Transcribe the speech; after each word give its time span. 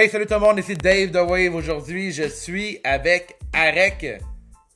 Hey, 0.00 0.08
salut 0.08 0.24
tout 0.24 0.32
le 0.32 0.40
monde, 0.40 0.58
ici 0.58 0.74
Dave 0.76 1.10
The 1.10 1.28
Wave. 1.28 1.54
Aujourd'hui, 1.54 2.10
je 2.10 2.22
suis 2.22 2.80
avec 2.84 3.36
Arek. 3.52 4.22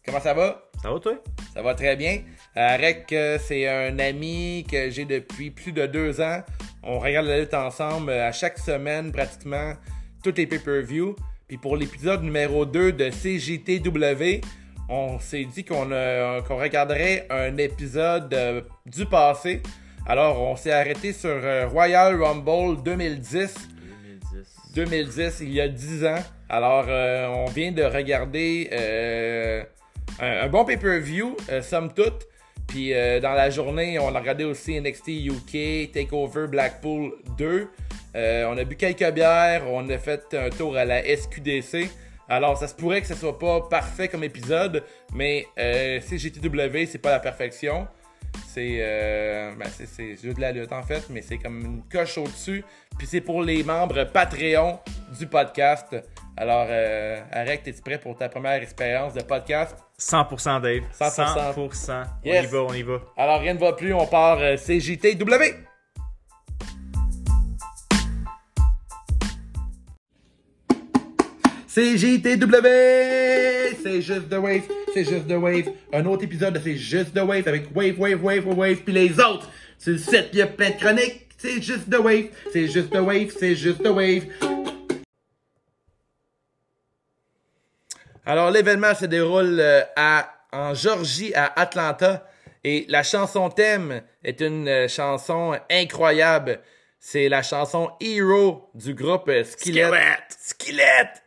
Comment 0.05 0.21
ça 0.21 0.35
va? 0.35 0.69
Ça 0.83 0.93
va, 0.93 1.01
toi? 1.01 1.15
Ça 1.55 1.63
va 1.63 1.75
très 1.75 1.97
bien. 1.97 2.19
Arek, 2.55 3.11
euh, 3.15 3.39
c'est 3.43 3.67
un 3.67 3.99
ami 4.01 4.67
que 4.71 4.91
j'ai 4.91 5.07
depuis 5.07 5.51
plus 5.51 5.73
de 5.73 5.87
deux 5.87 6.21
ans. 6.21 6.43
On 6.83 6.99
regarde 6.99 7.27
la 7.27 7.41
lutte 7.41 7.55
ensemble 7.55 8.11
euh, 8.11 8.29
à 8.29 8.33
chaque 8.33 8.59
semaine, 8.59 9.13
pratiquement, 9.13 9.73
tous 10.23 10.35
les 10.37 10.47
pay-per-view. 10.47 11.17
Puis 11.49 11.57
pour 11.57 11.79
l'épisode 11.79 12.23
numéro 12.23 12.67
2 12.67 12.93
de 12.93 13.09
CJTW, 13.09 14.47
on 14.91 15.19
s'est 15.21 15.47
dit 15.47 15.65
qu'on 15.65 15.91
euh, 15.91 16.43
regarderait 16.51 17.27
un 17.31 17.57
épisode 17.57 18.35
euh, 18.35 18.61
du 18.85 19.07
passé. 19.07 19.63
Alors, 20.07 20.39
on 20.39 20.55
s'est 20.55 20.71
arrêté 20.71 21.15
sur 21.15 21.31
euh, 21.31 21.67
Royal 21.67 22.23
Rumble 22.23 22.83
2010. 22.83 23.71
2010. 24.75 25.15
2010, 25.15 25.41
il 25.41 25.53
y 25.53 25.61
a 25.61 25.69
10 25.69 26.05
ans. 26.05 26.23
Alors, 26.49 26.87
euh, 26.89 27.27
on 27.29 27.47
vient 27.47 27.73
de 27.73 27.83
regarder 27.83 28.69
euh, 28.73 29.63
un, 30.21 30.49
bon 30.49 30.65
pay-per-view, 30.65 31.37
euh, 31.51 31.63
somme 31.63 31.93
toute. 31.93 32.27
Puis 32.67 32.93
dans 33.21 33.35
la 33.35 33.51
journée, 33.51 33.99
on 33.99 34.15
a 34.15 34.19
regardé 34.19 34.43
aussi 34.43 34.81
NXT 34.81 35.09
UK, 35.09 35.93
Takeover 35.93 36.47
Blackpool 36.49 37.13
2. 37.37 37.69
Euh, 38.17 38.47
on 38.49 38.57
a 38.57 38.65
bu 38.65 38.75
quelques 38.75 39.09
bières, 39.13 39.65
on 39.69 39.89
a 39.91 39.99
fait 39.99 40.35
un 40.35 40.49
tour 40.49 40.77
à 40.77 40.85
la 40.85 41.03
SQDC. 41.05 41.91
Alors, 42.27 42.57
ça 42.57 42.67
se 42.67 42.75
pourrait 42.75 43.03
que 43.03 43.07
ce 43.07 43.15
soit 43.15 43.39
pas 43.39 43.61
parfait 43.61 44.09
comme 44.09 44.25
épisode, 44.25 44.83
mais 45.15 45.47
CGTW, 45.57 46.87
c'est 46.87 46.99
pas 46.99 47.11
la 47.11 47.21
perfection. 47.21 47.87
C'est 48.47 48.77
euh, 48.81 49.53
ben, 49.59 49.69
c'est- 49.71 49.87
c'est 49.87 50.17
juste 50.17 50.37
de 50.37 50.41
la 50.41 50.53
lutte 50.53 50.73
en 50.73 50.83
fait, 50.83 51.05
mais 51.11 51.23
c'est 51.23 51.39
comme 51.39 51.61
une 51.61 51.83
coche 51.91 52.19
au-dessus. 52.19 52.65
Puis 52.99 53.07
c'est 53.07 53.21
pour 53.21 53.43
les 53.43 53.63
membres 53.65 54.05
Patreon 54.05 54.79
du 55.19 55.27
podcast. 55.27 55.97
Alors, 56.37 56.67
euh, 56.69 57.21
Arek, 57.33 57.63
es-tu 57.67 57.81
prêt 57.83 57.99
pour 57.99 58.17
ta 58.17 58.29
première 58.29 58.61
expérience 58.63 59.15
de 59.15 59.23
podcast? 59.23 59.77
100% 59.99 60.61
Dave. 60.61 60.83
100%. 60.93 61.53
100%. 61.53 62.05
Yes. 62.25 62.41
On 62.41 62.43
y 62.43 62.47
va, 62.47 62.59
on 62.59 62.75
y 62.75 62.83
va. 62.83 63.01
Alors, 63.17 63.41
rien 63.41 63.55
ne 63.55 63.59
va 63.61 63.73
plus, 63.73 63.93
on 63.95 64.07
part 64.07 64.39
euh, 64.41 64.57
CJTW. 64.57 65.55
CJTW! 71.75 72.69
C'est 73.83 74.01
juste 74.01 74.29
The 74.31 74.35
Wave, 74.35 74.63
c'est 74.95 75.05
juste 75.05 75.27
The 75.27 75.33
Wave. 75.33 75.73
Un 75.93 76.07
autre 76.07 76.23
épisode 76.23 76.55
de 76.55 76.61
C'est 76.61 76.77
juste 76.77 77.13
The 77.15 77.23
Wave 77.23 77.49
avec 77.49 77.65
Wave, 77.75 77.99
Wave, 77.99 78.23
Wave, 78.23 78.47
Wave, 78.47 78.59
Wave. 78.59 78.77
Puis 78.85 78.95
les 78.95 79.19
autres, 79.19 79.51
c'est 79.77 79.91
le 79.91 79.99
set, 79.99 80.29
il 80.33 80.39
y 80.39 80.43
a 80.43 80.47
plein 80.47 80.71
de 80.71 80.77
chroniques. 80.77 81.31
C'est 81.37 81.61
juste 81.61 81.91
The 81.91 81.99
Wave, 81.99 82.27
c'est 82.53 82.69
juste 82.69 82.91
The 82.91 83.01
Wave, 83.01 83.33
c'est 83.37 83.57
juste 83.57 83.83
The 83.83 83.89
Wave. 83.89 84.23
Alors, 88.25 88.53
l'événement 88.53 88.95
se 88.95 89.07
déroule 89.07 89.59
euh, 89.59 89.83
à, 89.97 90.33
en 90.53 90.75
Georgie, 90.75 91.35
à 91.35 91.61
Atlanta. 91.61 92.25
Et 92.63 92.87
la 92.89 93.03
chanson 93.03 93.51
thème 93.51 94.01
est 94.23 94.41
une 94.41 94.69
euh, 94.69 94.87
chanson 94.87 95.59
incroyable. 95.69 96.61
C'est 97.01 97.29
la 97.29 97.43
chanson 97.43 97.91
Hero 98.01 98.71
du 98.75 98.95
groupe 98.95 99.29
euh, 99.29 99.43
Skillet. 99.43 99.87
Skillet. 99.89 100.19
Skillet! 100.39 101.24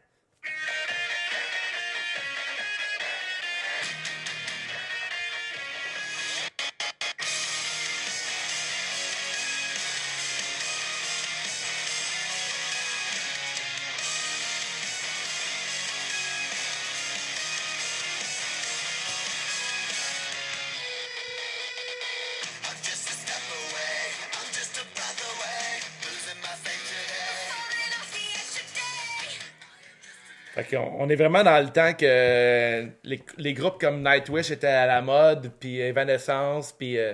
On 30.73 31.09
est 31.09 31.15
vraiment 31.15 31.43
dans 31.43 31.63
le 31.63 31.69
temps 31.71 31.93
que 31.93 32.87
les, 33.03 33.23
les 33.37 33.53
groupes 33.53 33.79
comme 33.79 34.01
Nightwish 34.03 34.51
étaient 34.51 34.67
à 34.67 34.85
la 34.85 35.01
mode, 35.01 35.51
puis 35.59 35.79
Evanescence, 35.79 36.73
puis... 36.73 36.97
euh, 36.97 37.13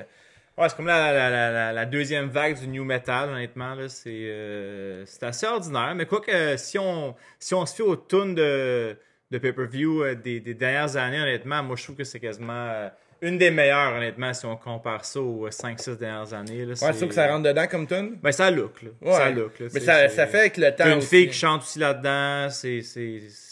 Ouais, 0.55 0.69
c'est 0.69 0.75
comme 0.75 0.85
la, 0.85 1.11
la, 1.11 1.73
la, 1.73 1.85
deuxième 1.87 2.27
vague 2.29 2.59
du 2.59 2.67
new 2.67 2.83
metal, 2.83 3.29
honnêtement. 3.31 3.75
Euh, 4.05 5.03
c'est 5.07 5.23
assez 5.23 5.47
ordinaire. 5.47 5.95
Mais 5.95 6.05
quoi 6.05 6.21
que 6.21 6.57
si 6.57 6.77
on, 6.77 7.15
si 7.39 7.55
on 7.55 7.65
se 7.65 7.73
fie 7.73 7.81
aux 7.81 7.95
tunes 7.95 8.35
de, 8.35 8.95
de 9.31 9.37
pay-per-view 9.39 10.03
euh, 10.03 10.13
des, 10.13 10.39
des 10.41 10.53
dernières 10.53 10.95
années, 10.95 11.19
honnêtement, 11.19 11.63
moi 11.63 11.75
je 11.75 11.83
trouve 11.83 11.95
que 11.95 12.03
c'est 12.03 12.19
quasiment 12.19 12.87
une 13.27 13.37
des 13.37 13.49
meilleures, 13.51 13.93
honnêtement, 13.95 14.33
si 14.33 14.45
on 14.45 14.55
compare 14.55 15.03
ça 15.05 15.19
aux 15.19 15.49
5-6 15.49 15.97
dernières 15.97 16.33
années. 16.33 16.59
Là, 16.65 16.71
Ouais, 16.73 16.75
c'est 16.75 16.93
sûr 16.97 17.07
que 17.07 17.13
ça 17.13 17.27
rentre 17.27 17.43
dedans 17.43 17.65
comme 17.67 17.87
tune? 17.87 18.17
Ben, 18.21 18.31
ça 18.31 18.51
look, 18.51 18.81
là. 18.83 18.89
Ouais. 19.01 19.13
Ça 19.13 19.29
look, 19.31 19.59
là. 19.59 19.67
Mais 19.73 19.79
ça, 19.79 20.09
ça 20.09 20.27
fait 20.27 20.39
avec 20.39 20.57
le 20.57 20.71
temps 20.75 20.85
une 20.87 20.97
aussi. 20.99 21.07
fille 21.07 21.27
qui 21.29 21.33
chante 21.37 21.61
aussi 21.61 21.79
là-dedans. 21.79 22.49
C'est, 22.49 22.79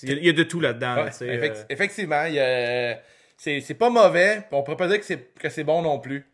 il 0.04 0.26
y 0.26 0.30
a- 0.30 0.34
de 0.34 0.44
tout 0.44 0.59
là-dedans. 0.59 0.96
Ouais, 1.04 1.09
effect- 1.09 1.58
euh. 1.58 1.64
Effectivement, 1.70 2.24
il 2.26 2.34
y 2.36 2.40
a- 2.40 3.00
c'est 3.38 3.74
pas 3.78 3.90
mauvais. 3.90 4.44
On 4.52 4.62
pourrait 4.64 4.78
pas 4.78 4.88
dire 4.88 5.00
que 5.00 5.06
c'est 5.06 5.34
que 5.40 5.50
c'est 5.50 5.64
bon 5.64 5.82
non 5.82 6.00
plus. 6.00 6.26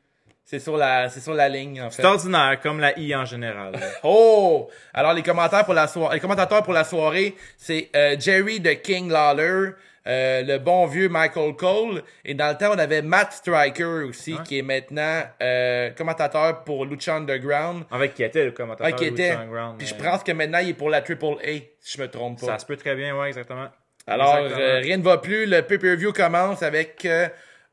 C'est 0.44 0.60
sur 0.60 0.78
la 0.78 1.10
c'est 1.10 1.20
sur 1.20 1.34
la 1.34 1.50
ligne 1.50 1.82
en 1.82 1.90
fait. 1.90 2.02
C'est 2.02 2.08
ordinaire, 2.08 2.58
comme 2.64 2.80
la 2.80 2.98
I 2.98 3.14
en 3.16 3.26
général. 3.26 3.74
Oh! 4.04 4.70
Alors 4.94 5.14
les 5.14 5.22
commentaires 5.24 5.66
pour 5.66 5.74
la 5.74 5.88
soirée, 5.88 6.16
les 6.16 6.22
commentateurs 6.22 6.64
pour 6.64 6.72
la 6.74 6.86
soirée, 6.86 7.36
c'est 7.58 7.90
euh, 7.96 8.16
Jerry 8.18 8.62
de 8.62 8.72
King 8.72 9.10
Lawler, 9.12 9.72
euh, 10.08 10.42
le 10.44 10.58
bon 10.58 10.86
vieux 10.86 11.10
Michael 11.10 11.56
Cole, 11.56 12.02
et 12.24 12.34
dans 12.34 12.50
le 12.50 12.56
temps 12.58 12.72
on 12.74 12.80
avait 12.80 13.02
Matt 13.02 13.34
Striker 13.34 13.84
aussi, 14.08 14.38
qui 14.46 14.60
est 14.60 14.62
maintenant 14.62 15.22
euh, 15.42 15.90
commentateur 15.92 16.64
pour 16.64 16.86
Lucha 16.86 17.16
Underground. 17.16 17.84
Avec 17.92 18.14
qui 18.14 18.24
était 18.24 18.46
le 18.46 18.52
commentateur 18.52 18.88
Ouais, 18.88 18.94
qui 18.94 19.06
de 19.06 19.12
était. 19.12 19.30
Lucha 19.32 19.42
Underground, 19.42 19.78
Puis 19.78 19.88
je 19.88 19.96
pense 19.96 20.24
que 20.24 20.32
maintenant 20.32 20.60
il 20.60 20.70
est 20.70 20.74
pour 20.74 20.90
la 20.90 21.02
Triple 21.02 21.36
A, 21.44 21.52
si 21.80 21.98
je 21.98 22.02
me 22.02 22.08
trompe 22.08 22.40
pas. 22.40 22.48
Ça 22.48 22.60
se 22.60 22.66
peut 22.66 22.78
très 22.78 22.96
bien, 22.96 23.18
ouais, 23.20 23.28
exactement. 23.28 23.68
Alors, 24.10 24.38
Exactement. 24.38 24.62
euh, 24.66 24.80
rien 24.80 24.98
ne 24.98 25.04
va 25.04 25.18
plus. 25.18 25.46
Le 25.46 25.62
pay-per-view 25.64 26.14
commence 26.14 26.64
avec 26.64 27.06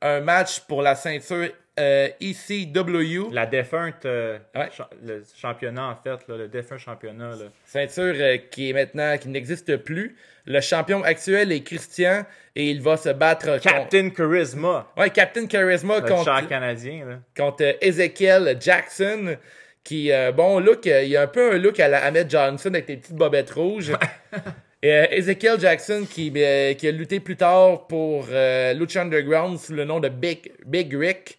un 0.02 0.20
match 0.20 0.60
pour 0.60 0.82
la 0.82 0.96
ceinture 0.96 1.48
euh, 1.78 2.08
ECW. 2.20 3.30
La 3.32 3.46
défunte, 3.46 4.04
euh, 4.06 4.38
Ouais. 4.54 4.68
cha- 4.76 4.90
le 5.04 5.22
championnat, 5.36 5.88
en 5.88 5.96
fait, 5.96 6.28
là, 6.28 6.36
le 6.36 6.48
défunt 6.48 6.78
championnat. 6.78 7.30
Là. 7.30 7.44
Ceinture 7.66 8.14
euh, 8.18 8.36
qui 8.50 8.70
est 8.70 8.72
maintenant, 8.72 9.16
qui 9.18 9.28
n'existe 9.28 9.76
plus. 9.78 10.16
Le 10.46 10.60
champion 10.60 11.02
actuel 11.02 11.52
est 11.52 11.62
Christian 11.62 12.24
et 12.54 12.70
il 12.70 12.80
va 12.82 12.96
se 12.96 13.08
battre 13.08 13.46
contre... 13.46 13.62
Captain 13.62 14.10
Charisma, 14.10 14.92
Ouais, 14.96 15.10
Captain 15.10 15.46
Charisma 15.46 16.00
le 16.00 16.08
contre, 16.08 16.48
canadien. 16.48 17.04
Là. 17.06 17.18
contre 17.36 17.76
Ezekiel 17.80 18.56
Jackson. 18.60 19.36
Qui, 19.82 20.10
bon 20.34 20.60
look, 20.60 20.86
il 20.86 21.14
a 21.14 21.22
un 21.22 21.26
peu 21.26 21.52
un 21.52 21.58
look 21.58 21.78
à 21.78 21.88
la 21.88 22.02
Ahmed 22.04 22.30
Johnson 22.30 22.70
avec 22.70 22.86
des 22.86 22.96
petites 22.96 23.14
bobettes 23.16 23.50
rouges. 23.50 23.92
Et 24.82 24.90
euh, 24.92 25.06
Ezekiel 25.10 25.60
Jackson 25.60 26.06
qui, 26.10 26.32
euh, 26.36 26.72
qui 26.72 26.88
a 26.88 26.90
lutté 26.90 27.20
plus 27.20 27.36
tard 27.36 27.86
pour 27.86 28.26
euh, 28.30 28.72
Lucha 28.74 29.02
Underground 29.02 29.58
sous 29.58 29.74
le 29.74 29.84
nom 29.84 30.00
de 30.00 30.08
Big, 30.08 30.52
Big 30.64 30.94
Rick. 30.94 31.38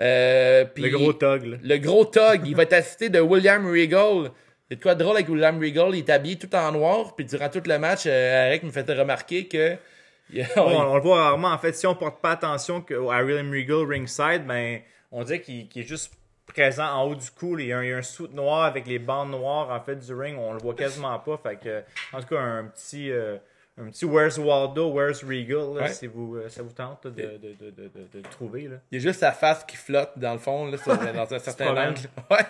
Euh, 0.00 0.64
Le 0.76 0.88
gros 0.88 1.12
tog. 1.12 1.44
Là. 1.44 1.56
le 1.62 1.76
gros 1.78 2.04
Tug, 2.04 2.46
il 2.46 2.56
va 2.56 2.62
être 2.62 2.72
assisté 2.72 3.08
de 3.08 3.20
William 3.20 3.66
Regal. 3.66 4.30
C'est 4.68 4.76
de 4.76 4.82
quoi 4.82 4.94
de 4.94 5.02
drôle 5.02 5.16
avec 5.16 5.28
William 5.28 5.58
Regal, 5.58 5.90
il 5.94 5.98
est 5.98 6.10
habillé 6.10 6.36
tout 6.36 6.54
en 6.54 6.72
noir, 6.72 7.14
puis 7.16 7.24
durant 7.24 7.48
tout 7.48 7.62
le 7.64 7.78
match, 7.78 8.04
euh, 8.06 8.48
Eric 8.48 8.62
me 8.62 8.70
fait 8.70 8.88
remarquer 8.90 9.46
que. 9.48 9.76
on, 10.56 10.94
le 10.94 11.00
voit 11.00 11.24
rarement. 11.24 11.48
En 11.48 11.58
fait, 11.58 11.72
si 11.72 11.88
on 11.88 11.94
porte 11.96 12.20
pas 12.22 12.30
attention 12.32 12.80
que, 12.80 12.94
à 12.94 13.24
William 13.24 13.50
Regal 13.50 13.84
ringside, 13.84 14.46
ben, 14.46 14.80
on 15.10 15.24
dirait 15.24 15.40
qu'il 15.40 15.68
est 15.74 15.82
juste 15.82 16.12
présent 16.46 16.86
en 16.86 17.04
haut 17.04 17.14
du 17.16 17.30
cou. 17.30 17.58
Il 17.58 17.66
y 17.66 17.72
a 17.72 17.78
un, 17.78 17.82
il 17.82 17.90
y 17.90 17.92
a 17.92 17.96
un 17.96 18.02
suit 18.02 18.28
noir 18.32 18.64
avec 18.64 18.86
les 18.86 18.98
bandes 18.98 19.30
noires 19.30 19.70
en 19.70 19.80
fait 19.80 19.96
du 19.96 20.14
ring. 20.14 20.36
On 20.38 20.52
le 20.52 20.60
voit 20.60 20.74
quasiment 20.74 21.18
pas. 21.18 21.40
Fait 21.42 21.56
que, 21.56 21.82
en 22.12 22.20
tout 22.20 22.28
cas, 22.28 22.40
un 22.40 22.64
petit, 22.64 23.10
euh, 23.10 23.38
un 23.80 23.90
petit 23.90 24.04
Where's 24.04 24.38
Waldo, 24.38 24.90
Where's 24.92 25.22
Regal, 25.24 25.74
là, 25.74 25.82
Ouais. 25.82 25.88
si 25.88 26.06
vous, 26.06 26.36
euh, 26.36 26.48
ça 26.48 26.62
vous 26.62 26.72
tente 26.72 27.04
là, 27.06 27.10
de, 27.10 27.22
de, 27.22 27.54
de, 27.60 27.70
de, 27.70 27.90
le 28.14 28.22
trouver. 28.22 28.62
Là. 28.68 28.76
Il 28.90 28.98
y 28.98 29.00
a 29.00 29.02
juste 29.08 29.20
sa 29.20 29.32
face 29.32 29.64
qui 29.64 29.76
flotte 29.76 30.12
dans 30.16 30.32
le 30.32 30.38
fond, 30.38 30.66
là, 30.66 30.76
sur- 30.78 30.96
dans 30.96 31.34
un 31.34 31.38
certain 31.38 31.76
angle. 31.88 32.00
Ouais. 32.30 32.44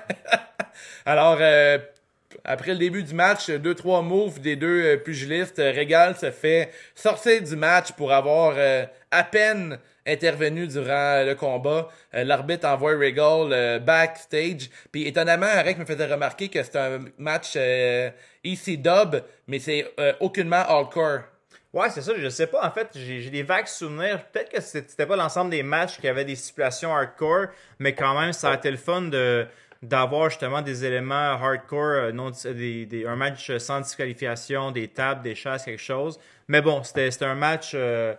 Alors, 1.04 1.38
euh, 1.40 1.78
après 2.44 2.72
le 2.72 2.78
début 2.78 3.02
du 3.02 3.14
match, 3.14 3.50
deux, 3.50 3.74
trois 3.74 4.02
moves 4.02 4.40
des 4.40 4.56
deux 4.56 4.82
euh, 4.84 4.96
pugilistes, 4.96 5.58
euh, 5.58 5.72
Regal 5.76 6.16
se 6.16 6.30
fait 6.30 6.70
sortir 6.94 7.42
du 7.42 7.56
match 7.56 7.92
pour 7.92 8.12
avoir 8.12 8.54
euh, 8.56 8.84
à 9.10 9.24
peine 9.24 9.78
intervenu 10.10 10.66
durant 10.66 11.24
le 11.24 11.34
combat. 11.34 11.88
Euh, 12.14 12.24
L'arbitre 12.24 12.66
envoie 12.66 12.92
Regal 12.92 13.52
euh, 13.52 13.78
backstage. 13.78 14.70
Puis 14.92 15.06
étonnamment, 15.06 15.46
Arek 15.46 15.78
me 15.78 15.84
faisait 15.84 16.06
remarquer 16.06 16.48
que 16.48 16.62
c'est 16.62 16.76
un 16.76 17.00
match 17.18 17.54
euh, 17.56 18.10
EC 18.44 18.80
Dub, 18.80 19.22
mais 19.46 19.58
c'est 19.58 19.92
euh, 19.98 20.12
aucunement 20.20 20.56
hardcore. 20.56 21.20
Ouais, 21.72 21.88
c'est 21.90 22.02
ça, 22.02 22.12
je 22.16 22.28
sais 22.28 22.48
pas. 22.48 22.66
En 22.66 22.70
fait, 22.72 22.88
j'ai 22.94 23.30
des 23.30 23.44
vagues 23.44 23.68
souvenirs. 23.68 24.24
Peut-être 24.32 24.50
que 24.50 24.60
c'était 24.60 25.06
pas 25.06 25.14
l'ensemble 25.14 25.50
des 25.50 25.62
matchs 25.62 26.00
qui 26.00 26.08
avaient 26.08 26.24
des 26.24 26.34
stipulations 26.34 26.92
hardcore, 26.92 27.46
mais 27.78 27.94
quand 27.94 28.18
même, 28.18 28.32
ça 28.32 28.50
a 28.50 28.54
été 28.54 28.72
le 28.72 28.76
fun 28.76 29.02
de, 29.02 29.46
d'avoir 29.82 30.28
justement 30.30 30.62
des 30.62 30.84
éléments 30.84 31.14
hardcore, 31.14 31.82
euh, 31.82 32.12
non, 32.12 32.30
des, 32.44 33.04
un 33.06 33.16
match 33.16 33.56
sans 33.58 33.80
disqualification, 33.80 34.72
des 34.72 34.88
tables, 34.88 35.22
des 35.22 35.34
chasses, 35.34 35.64
quelque 35.64 35.80
chose. 35.80 36.18
Mais 36.48 36.60
bon, 36.60 36.82
c'était 36.82 37.24
un 37.24 37.34
match, 37.34 37.72
euh, 37.74 38.14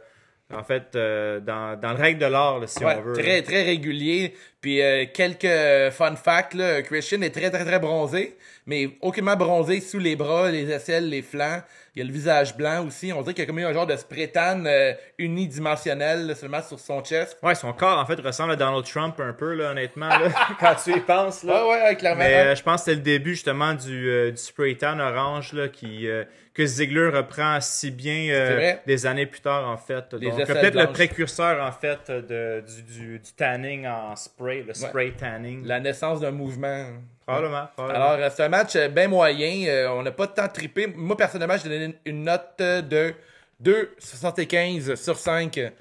en 0.54 0.64
fait, 0.64 0.96
euh, 0.96 1.40
dans, 1.40 1.80
dans 1.80 1.92
le 1.94 1.98
règle 1.98 2.20
de 2.20 2.26
l'art, 2.26 2.60
si 2.68 2.84
Ouais, 2.84 2.98
on 3.00 3.02
veut. 3.02 3.14
très, 3.14 3.42
très 3.42 3.64
régulier. 3.64 4.36
Puis 4.62 4.82
euh, 4.82 5.06
quelques 5.12 5.92
fun 5.94 6.16
facts, 6.16 6.54
là. 6.54 6.82
Christian 6.84 7.22
est 7.22 7.32
très, 7.32 7.50
très, 7.50 7.66
très 7.66 7.80
bronzé, 7.80 8.38
mais 8.68 8.90
aucunement 9.02 9.36
bronzé 9.36 9.80
sous 9.82 9.98
les 10.00 10.16
bras, 10.16 10.52
les 10.52 10.70
aisselles, 10.70 11.10
les 11.10 11.22
flancs. 11.24 11.62
Il 11.96 12.00
y 12.00 12.02
a 12.04 12.06
le 12.06 12.14
visage 12.14 12.56
blanc 12.56 12.86
aussi. 12.88 13.12
On 13.12 13.22
dirait 13.22 13.34
qu'il 13.34 13.44
y 13.44 13.46
a 13.46 13.48
comme 13.48 13.60
eu 13.60 13.66
un 13.66 13.74
genre 13.74 13.88
de 13.88 13.96
spray 13.98 14.28
tan 14.28 14.64
euh, 14.66 14.94
unidimensionnel 15.18 16.28
là, 16.28 16.36
seulement 16.36 16.62
sur 16.62 16.80
son 16.80 17.04
chest. 17.04 17.38
Ouais, 17.44 17.56
son 17.56 17.74
corps, 17.74 17.98
en 18.00 18.06
fait, 18.06 18.20
ressemble 18.22 18.54
à 18.54 18.56
Donald 18.56 18.86
Trump 18.86 19.20
un 19.20 19.34
peu, 19.34 19.54
là, 19.56 19.72
honnêtement, 19.72 20.10
quand 20.60 20.76
tu 20.84 20.92
y 20.96 21.00
penses. 21.02 21.44
Là. 21.44 21.66
Ouais, 21.68 21.82
ouais, 21.84 21.96
clairement. 21.96 22.20
Mais 22.24 22.56
je 22.56 22.64
pense 22.64 22.82
que 22.82 22.86
c'était 22.92 22.96
le 22.98 23.02
début 23.04 23.32
justement 23.32 23.74
du, 23.74 24.32
du 24.32 24.38
spray 24.38 24.76
tan 24.78 25.00
orange 25.00 25.54
là, 25.54 25.68
qui, 25.68 26.08
que 26.54 26.66
Ziggler 26.66 27.10
reprend 27.10 27.60
si 27.62 27.92
bien 27.92 28.28
euh, 28.30 28.74
des 28.86 29.06
années 29.06 29.26
plus 29.26 29.40
tard 29.42 29.68
en 29.70 29.78
fait. 29.78 30.14
Les 30.14 30.30
Donc 30.30 30.46
peut-être 30.46 30.76
le 30.76 30.88
précurseur 30.88 31.64
en 31.66 31.72
fait 31.72 32.12
de, 32.12 32.62
du, 32.62 32.82
du, 32.84 33.20
du 33.20 33.32
tanning 33.34 33.88
en 33.88 34.16
spray, 34.16 34.64
le 34.64 34.74
spray 34.74 35.12
tanning. 35.14 35.66
La 35.66 35.80
naissance 35.80 36.20
d'un 36.20 36.32
mouvement. 36.32 36.88
Probablement. 37.26 37.70
probablement. 37.76 38.06
Alors, 38.06 38.20
euh, 38.26 38.30
c'est 38.36 38.44
un 38.44 38.50
match 38.50 38.76
euh, 38.76 38.90
bien 38.90 39.08
moyen. 39.08 39.90
On 39.92 40.04
n'a 40.04 40.12
pas 40.12 40.28
tant 40.28 40.48
trippé. 40.50 40.88
Moi, 40.88 41.16
personnellement, 41.16 41.56
j'ai 41.64 41.70
donné 41.70 41.96
une- 42.06 42.24
note 42.26 42.60
de 42.60 43.14
2,75 43.64 44.96
sur 44.96 45.18
5. 45.18 45.72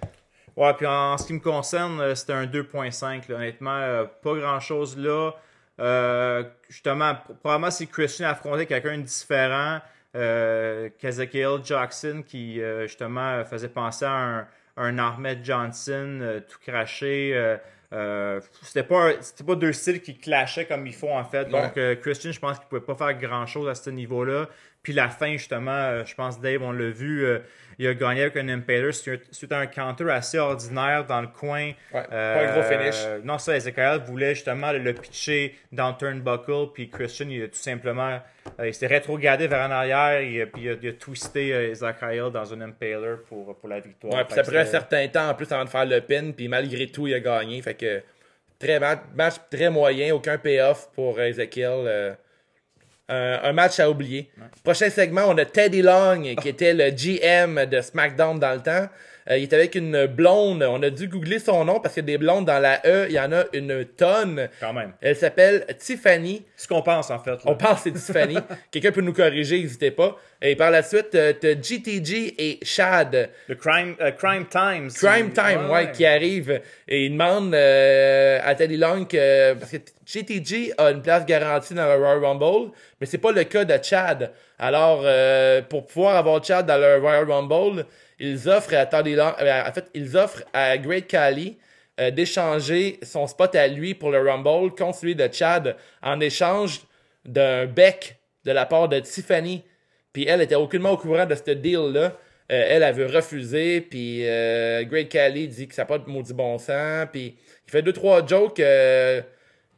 Ouais, 0.56 0.75
puis 0.75 0.87
en, 0.87 1.17
ce 1.19 1.26
qui 1.26 1.32
me 1.32 1.40
concerne, 1.40 2.14
c'était 2.14 2.32
un 2.34 2.46
2.5. 2.46 3.28
là. 3.28 3.37
Honnêtement, 3.37 4.06
pas 4.22 4.34
grand-chose 4.34 4.96
là. 4.96 5.32
Euh, 5.81 6.44
justement, 6.69 7.14
probablement 7.43 7.70
si 7.70 7.87
Christian 7.87 8.28
affrontait 8.28 8.67
quelqu'un 8.67 8.99
de 8.99 9.02
différent, 9.02 9.78
euh, 10.16 10.88
qu'Ezekiel 10.98 11.60
Jackson, 11.62 12.24
qui 12.26 12.60
euh, 12.60 12.82
justement 12.88 13.44
faisait 13.44 13.68
penser 13.68 14.04
à 14.04 14.12
un, 14.12 14.46
un 14.76 14.98
Ahmed 14.98 15.44
Johnson 15.44 16.18
euh, 16.20 16.40
tout 16.40 16.58
craché. 16.60 17.32
c'était 18.62 18.82
pas 18.82 19.12
c'était 19.20 19.44
pas 19.44 19.54
deux 19.54 19.72
styles 19.72 20.00
qui 20.00 20.18
clashaient 20.18 20.64
comme 20.64 20.86
il 20.86 20.94
faut 20.94 21.10
en 21.10 21.24
fait. 21.24 21.48
Donc 21.48 21.78
Christian, 22.00 22.32
je 22.32 22.40
pense 22.40 22.58
qu'il 22.58 22.66
pouvait 22.68 22.80
pas 22.80 22.96
faire 22.96 23.14
grand 23.14 23.46
chose 23.46 23.68
à 23.68 23.74
ce 23.74 23.90
niveau-là. 23.90 24.48
Puis 24.82 24.94
la 24.94 25.09
fin, 25.11 25.32
justement, 25.32 25.71
euh, 25.71 26.05
je 26.06 26.15
pense 26.15 26.41
Dave, 26.41 26.62
on 26.62 26.73
l'a 26.73 26.88
vu, 26.88 27.25
euh, 27.25 27.41
il 27.79 27.87
a 27.87 27.94
gagné 27.94 28.23
avec 28.23 28.37
un 28.37 28.49
Impaler 28.49 28.93
suite 28.93 29.23
suite 29.31 29.53
à 29.53 29.59
un 29.59 29.67
counter 29.67 30.11
assez 30.11 30.38
ordinaire 30.38 31.06
dans 31.06 31.21
le 31.21 31.27
coin. 31.27 31.73
Ouais, 31.93 32.03
pas 32.09 32.47
un 32.47 32.53
gros 32.53 32.62
finish. 32.62 32.94
Euh, 33.06 33.21
non, 33.25 33.38
ça, 33.38 33.56
Ezekiel 33.56 34.00
voulait 34.06 34.35
justement 34.35 34.73
le, 34.73 34.79
le 34.79 34.94
pitcher 34.94 35.55
dans 35.71 35.88
le 35.88 35.97
turnbuckle, 35.97 36.73
puis 36.73 36.88
Christian, 36.88 37.27
il 37.29 37.43
a 37.43 37.49
tout 37.49 37.55
simplement, 37.55 38.21
euh, 38.59 38.69
il 38.69 38.75
s'est 38.75 38.87
rétrogradé 38.87 39.49
vers 39.49 39.67
en 39.67 39.71
arrière, 39.71 40.21
et, 40.21 40.47
puis 40.47 40.62
il 40.65 40.71
a, 40.71 40.75
il 40.81 40.88
a 40.88 40.93
twisté 40.93 41.55
euh, 41.55 41.71
Ezekiel 41.73 42.31
dans 42.32 42.53
un 42.53 42.61
Impaler 42.62 43.17
pour, 43.29 43.56
pour 43.59 43.69
la 43.69 43.81
victoire. 43.81 44.15
Ouais, 44.15 44.25
puis 44.25 44.35
ça 44.35 44.43
pris 44.43 44.59
un 44.59 44.65
certain 44.65 45.09
temps 45.09 45.29
en 45.29 45.35
plus 45.35 45.50
avant 45.53 45.65
de 45.65 45.71
faire 45.71 45.87
le 45.87 46.00
pin, 46.00 46.32
puis 46.32 46.49
malgré 46.49 46.87
tout, 46.87 47.06
il 47.06 47.15
a 47.15 47.21
gagné. 47.21 47.61
Fait 47.61 47.75
que 47.75 48.03
très 48.59 48.81
match, 48.81 49.00
match 49.15 49.35
très 49.50 49.69
moyen, 49.69 50.15
aucun 50.15 50.38
payoff 50.38 50.91
pour 50.94 51.21
Ezekiel. 51.21 52.17
Euh, 53.10 53.38
un, 53.42 53.50
un 53.50 53.52
match 53.52 53.80
à 53.80 53.90
oublier. 53.90 54.30
Prochain 54.62 54.90
segment, 54.90 55.22
on 55.26 55.36
a 55.38 55.44
Teddy 55.44 55.82
Long, 55.82 56.22
qui 56.40 56.48
était 56.48 56.74
le 56.74 56.90
GM 56.90 57.66
de 57.66 57.80
SmackDown 57.80 58.38
dans 58.38 58.54
le 58.54 58.60
temps. 58.60 58.88
Euh, 59.31 59.38
il 59.38 59.44
était 59.44 59.56
avec 59.56 59.75
une 59.75 60.06
blonde. 60.06 60.62
On 60.62 60.82
a 60.82 60.91
dû 60.91 61.09
googler 61.09 61.38
son 61.38 61.65
nom 61.65 61.81
parce 61.81 61.94
que 61.94 62.00
des 62.00 62.19
blondes 62.19 62.47
dans 62.47 62.59
la 62.59 62.81
E, 62.85 63.06
il 63.09 63.15
y 63.15 63.21
en 63.21 63.32
a 63.32 63.44
une 63.53 63.85
tonne. 63.85 64.49
Quand 64.61 64.73
même. 64.73 64.93
Elle 65.00 65.17
s'appelle 65.17 65.67
Tiffany. 65.79 66.44
Ce 66.56 66.67
qu'on 66.67 66.82
pense, 66.82 67.11
en 67.11 67.19
fait. 67.19 67.31
là. 67.31 67.38
On 67.44 67.55
pense 67.55 67.82
que 67.82 67.91
c'est 67.91 67.93
Tiffany. 67.93 68.37
Quelqu'un 68.71 68.93
peut 68.93 69.00
nous 69.03 69.12
corriger, 69.12 69.61
n'hésitez 69.61 69.91
pas. 69.93 70.17
Et 70.43 70.56
par 70.56 70.71
la 70.71 70.82
suite, 70.82 71.15
euh, 71.15 71.32
t'as 71.38 71.55
GTG 71.61 72.35
et 72.38 72.59
Chad. 72.62 73.31
Le 73.47 73.55
Crime, 73.55 73.94
euh, 74.00 74.11
Crime 74.11 74.47
Times. 74.47 74.91
Crime 74.91 75.32
Time, 75.32 75.71
ouais, 75.71 75.93
qui 75.93 76.06
arrive 76.06 76.61
et 76.88 77.06
il 77.06 77.12
demande 77.12 77.55
euh, 77.55 78.41
à 78.43 78.55
Teddy 78.55 78.77
Long 78.77 79.05
que, 79.05 79.55
parce 79.55 79.71
que 79.71 79.77
GTG 80.06 80.73
a 80.79 80.91
une 80.91 81.03
place 81.03 81.25
garantie 81.25 81.75
dans 81.75 81.87
le 81.87 81.94
Royal 82.03 82.25
Rumble, 82.25 82.73
mais 83.00 83.06
c'est 83.06 83.19
pas 83.19 83.32
le 83.32 83.44
cas 83.44 83.65
de 83.65 83.79
Chad. 83.82 84.32
Alors, 84.59 85.03
euh, 85.05 85.62
pour 85.62 85.87
pouvoir 85.87 86.17
avoir 86.17 86.43
Chad 86.43 86.67
dans 86.67 86.79
le 86.79 86.97
Royal 86.97 87.31
Rumble, 87.31 87.87
ils 88.20 88.49
offrent 88.49 88.75
à 88.75 88.88
euh, 88.93 89.62
en 89.69 89.72
fait, 89.72 89.87
ils 89.94 90.17
offrent 90.17 90.44
à 90.52 90.78
Great 90.78 91.06
Khali 91.08 91.58
euh, 91.99 92.11
d'échanger 92.11 93.00
son 93.02 93.26
spot 93.26 93.55
à 93.55 93.67
lui 93.67 93.94
pour 93.94 94.11
le 94.11 94.20
Rumble 94.20 94.75
contre 94.75 94.99
celui 94.99 95.14
de 95.14 95.28
Chad 95.32 95.76
en 96.02 96.20
échange 96.20 96.82
d'un 97.25 97.67
bec 97.67 98.17
de 98.44 98.52
la 98.52 98.67
part 98.67 98.88
de 98.88 99.00
Tiffany. 99.00 99.64
Puis 100.12 100.26
elle 100.28 100.40
était 100.40 100.55
aucunement 100.55 100.93
au 100.93 100.96
courant 100.96 101.26
de 101.26 101.34
ce 101.34 101.50
deal-là. 101.50 102.17
Euh, 102.52 102.64
elle, 102.69 102.94
veut 102.94 103.06
refuser, 103.06 103.81
puis 103.81 104.26
euh, 104.26 104.82
Great 104.84 105.08
Khali 105.08 105.49
dit 105.49 105.69
que 105.69 105.75
ça 105.75 105.82
n'a 105.82 105.87
pas 105.87 105.99
de 105.99 106.11
maudit 106.11 106.34
bon 106.34 106.58
sens, 106.58 107.06
puis 107.12 107.37
il 107.67 107.70
fait 107.70 107.82
deux, 107.82 107.93
trois 107.93 108.26
jokes 108.26 108.61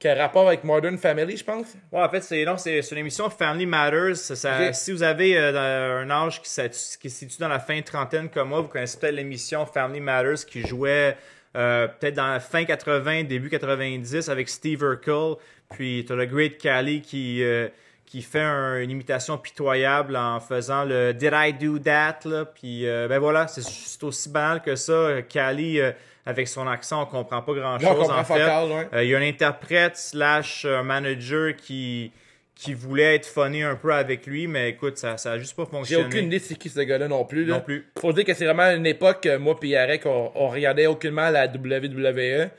qui 0.02 0.12
rapport 0.12 0.48
avec 0.48 0.64
Modern 0.64 0.98
Family, 0.98 1.36
je 1.36 1.44
pense. 1.44 1.66
Ouais, 1.92 2.02
en 2.02 2.08
fait, 2.08 2.20
c'est 2.22 2.44
non, 2.44 2.56
c'est 2.56 2.80
une 2.90 2.98
émission 2.98 3.30
Family 3.30 3.66
Matters. 3.66 4.16
Ça- 4.16 4.34
ça- 4.36 4.68
Ok. 4.68 4.74
Si 4.74 4.90
vous 4.92 5.02
avez 5.02 5.38
euh, 5.38 6.02
un 6.02 6.10
âge 6.10 6.42
qui, 6.42 6.48
se 6.50 6.68
situe 7.08 7.38
dans 7.38 7.48
la 7.48 7.60
fin 7.60 7.80
trentaine 7.82 8.28
comme 8.28 8.48
moi, 8.48 8.60
vous 8.60 8.68
connaissez 8.68 8.98
peut-être 8.98 9.14
l'émission 9.14 9.64
Family 9.64 10.00
Matters 10.00 10.44
qui 10.46 10.66
jouait 10.66 11.16
euh, 11.54 11.86
peut-être 11.86 12.14
dans 12.14 12.26
la 12.28 12.40
fin 12.40 12.64
80, 12.64 13.24
début 13.24 13.48
90 13.50 14.28
avec 14.28 14.48
Steve 14.48 14.82
Urkel. 14.82 15.34
Puis 15.70 16.04
tu 16.06 16.12
as 16.12 16.16
le 16.16 16.26
Great 16.26 16.58
Cali 16.58 17.00
qui, 17.02 17.42
euh, 17.44 17.68
qui 18.06 18.20
fait 18.22 18.40
un- 18.40 18.78
une 18.80 18.90
imitation 18.90 19.38
pitoyable 19.38 20.16
en 20.16 20.38
faisant 20.40 20.84
le 20.84 21.12
Did 21.14 21.32
I 21.34 21.52
do 21.54 21.78
that? 21.78 22.18
Là? 22.24 22.44
Puis 22.44 22.86
euh, 22.86 23.08
ben 23.08 23.18
voilà, 23.18 23.48
c'est 23.48 23.62
c'est 23.62 24.02
aussi 24.04 24.28
banal 24.28 24.60
que 24.62 24.76
ça. 24.76 25.22
Cali, 25.28 25.80
euh, 25.80 25.92
avec 26.26 26.46
son 26.46 26.68
accent, 26.68 27.02
on 27.02 27.06
comprend 27.06 27.42
pas 27.42 27.52
on 27.52 27.78
comprend 27.78 28.18
en 28.18 28.24
fait. 28.24 28.34
ouais. 28.44 28.88
Euh, 28.94 29.02
Il 29.04 29.10
y 29.10 29.14
a 29.14 29.18
un 29.18 29.22
interprète 29.22 29.96
slash 29.96 30.64
un 30.66 30.82
manager 30.82 31.56
qui, 31.56 32.12
qui 32.54 32.74
voulait 32.74 33.16
être 33.16 33.26
funny 33.26 33.62
un 33.62 33.74
peu 33.76 33.92
avec 33.92 34.26
lui, 34.26 34.46
mais 34.46 34.68
écoute, 34.70 34.98
ça, 34.98 35.16
ça 35.16 35.32
a 35.32 35.38
juste 35.38 35.56
pas 35.56 35.64
J'ai 35.64 35.70
fonctionné. 35.70 36.04
aucune 36.04 36.26
idée 36.26 36.38
c'est 36.38 36.54
qui 36.54 36.68
ce 36.68 36.78
gars-là 36.80 37.08
non 37.08 37.24
plus. 37.24 37.44
Là. 37.46 37.54
Non 37.54 37.60
plus. 37.60 37.86
Faut 37.98 38.12
dire 38.12 38.24
que 38.24 38.34
c'est 38.34 38.44
vraiment 38.44 38.70
une 38.70 38.86
époque, 38.86 39.26
moi 39.40 39.58
puis 39.58 39.70
Yarek, 39.70 40.06
on, 40.06 40.30
on 40.34 40.48
regardait 40.48 40.86
aucunement 40.86 41.28
la 41.30 41.46
WWE. 41.48 42.50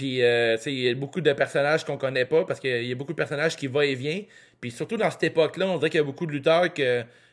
Puis, 0.00 0.22
euh, 0.22 0.56
il 0.64 0.78
y 0.78 0.88
a 0.88 0.94
beaucoup 0.94 1.20
de 1.20 1.30
personnages 1.34 1.84
qu'on 1.84 1.98
connaît 1.98 2.24
pas 2.24 2.46
parce 2.46 2.58
qu'il 2.58 2.86
y 2.86 2.90
a 2.90 2.94
beaucoup 2.94 3.12
de 3.12 3.18
personnages 3.18 3.54
qui 3.54 3.66
va 3.66 3.84
et 3.84 3.94
vient. 3.94 4.22
Puis 4.58 4.70
surtout 4.70 4.96
dans 4.96 5.10
cette 5.10 5.24
époque-là, 5.24 5.66
on 5.66 5.76
dirait 5.76 5.90
qu'il 5.90 6.00
y 6.00 6.02
a 6.02 6.06
beaucoup 6.06 6.24
de 6.24 6.32
lutteurs 6.32 6.72
qui 6.72 6.82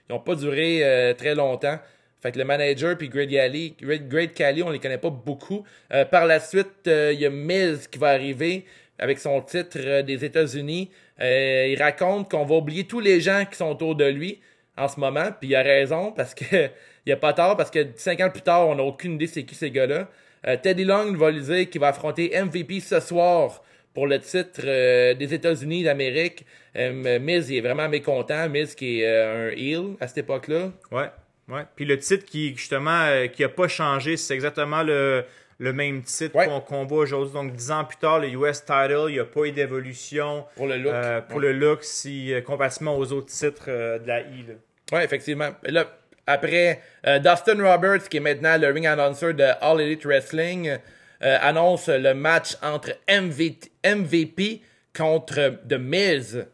n'ont 0.09 0.19
pas 0.19 0.35
duré 0.35 0.83
euh, 0.83 1.13
très 1.13 1.33
longtemps. 1.33 1.79
Fait 2.21 2.33
que 2.33 2.37
le 2.37 2.43
manager 2.43 2.97
puis 2.97 3.07
Great 3.07 3.29
Khali, 3.29 3.73
Great, 3.79 4.33
Khali, 4.33 4.63
on 4.63 4.69
les 4.69 4.79
connaît 4.79 4.97
pas 4.97 5.09
beaucoup. 5.09 5.63
Euh, 5.93 6.03
par 6.03 6.25
la 6.25 6.41
suite, 6.41 6.67
il 6.87 7.17
y 7.17 7.25
a 7.25 7.29
Miz 7.29 7.87
qui 7.87 7.99
va 7.99 8.09
arriver 8.09 8.65
avec 8.99 9.17
son 9.19 9.39
titre 9.39 10.01
des 10.01 10.25
États-Unis. 10.25 10.91
Il 11.21 11.77
raconte 11.79 12.29
qu'on 12.29 12.43
va 12.43 12.55
oublier 12.55 12.83
tous 12.83 12.99
les 12.99 13.21
gens 13.21 13.45
qui 13.49 13.55
sont 13.55 13.69
autour 13.69 13.95
de 13.95 14.03
lui 14.03 14.41
en 14.75 14.89
ce 14.89 14.99
moment, 14.99 15.29
puis 15.39 15.51
il 15.51 15.55
a 15.55 15.61
raison 15.61 16.11
parce 16.11 16.35
que 16.35 16.43
il 17.05 17.13
a 17.13 17.15
pas 17.15 17.31
tort 17.31 17.55
parce 17.55 17.71
que 17.71 17.87
cinq 17.95 18.19
ans 18.19 18.29
plus 18.29 18.41
tard, 18.41 18.67
on 18.67 18.75
n'a 18.75 18.83
aucune 18.83 19.13
idée 19.13 19.27
c'est 19.27 19.43
qui 19.43 19.55
ces 19.55 19.71
gars-là. 19.71 20.09
Euh, 20.45 20.57
Teddy 20.61 20.83
Long 20.83 21.13
va 21.13 21.31
lui 21.31 21.41
dire 21.41 21.69
qu'il 21.69 21.81
va 21.81 21.87
affronter 21.87 22.31
MVP 22.39 22.79
ce 22.79 22.99
soir 22.99 23.63
pour 23.93 24.05
le 24.05 24.19
titre 24.19 24.61
euh, 24.63 25.13
des 25.15 25.33
États-Unis 25.33 25.83
d'Amérique. 25.83 26.45
Euh, 26.75 27.19
Miz 27.19 27.49
il 27.49 27.57
est 27.57 27.61
vraiment 27.61 27.89
mécontent. 27.89 28.47
Miz 28.49 28.75
qui 28.75 29.01
est 29.01 29.07
euh, 29.07 29.49
un 29.49 29.55
heel 29.55 29.95
à 29.99 30.07
cette 30.07 30.19
époque-là. 30.19 30.71
Ouais, 30.91 31.09
ouais. 31.49 31.63
Puis 31.75 31.85
le 31.85 31.97
titre 31.97 32.23
qui, 32.25 32.55
justement, 32.55 33.27
qui 33.33 33.43
a 33.43 33.49
pas 33.49 33.67
changé, 33.67 34.15
c'est 34.17 34.35
exactement 34.35 34.83
le, 34.83 35.23
le 35.57 35.73
même 35.73 36.03
titre 36.03 36.35
Ouais. 36.35 36.45
qu'on 36.45 36.61
qu'on 36.61 36.85
voit 36.85 36.99
aujourd'hui. 36.99 37.33
Donc, 37.33 37.53
dix 37.53 37.71
ans 37.71 37.83
plus 37.85 37.97
tard, 37.97 38.19
le 38.19 38.27
US 38.29 38.59
title, 38.63 39.05
il 39.07 39.13
n'y 39.13 39.19
a 39.19 39.25
pas 39.25 39.45
eu 39.45 39.51
d'évolution 39.51 40.45
Pour 40.55 40.67
le 40.67 40.77
look. 40.77 40.93
pour 41.29 41.37
Ouais. 41.39 41.43
le 41.47 41.53
look, 41.53 41.83
si, 41.83 42.31
comparativement 42.45 42.95
aux 42.95 43.11
autres 43.11 43.31
titres 43.33 43.65
de 43.67 44.07
la 44.07 44.21
I. 44.21 44.45
là. 44.47 44.53
Ouais, 44.97 45.03
effectivement. 45.03 45.49
Là, 45.63 45.87
après, 46.27 46.81
euh, 47.07 47.19
Dustin 47.19 47.61
Roberts, 47.63 48.07
qui 48.09 48.17
est 48.17 48.21
maintenant 48.21 48.57
le 48.57 48.67
ring 48.67 48.85
announcer 48.85 49.33
de 49.33 49.45
All 49.61 49.81
Elite 49.81 50.05
Wrestling, 50.05 50.77
euh, 51.23 51.37
annonce 51.41 51.87
le 51.89 52.13
match 52.13 52.55
entre 52.61 52.91
MV 53.09 53.55
MVP 53.83 54.61
contre 54.95 55.57
The 55.67 55.73
Miz. 55.79 56.45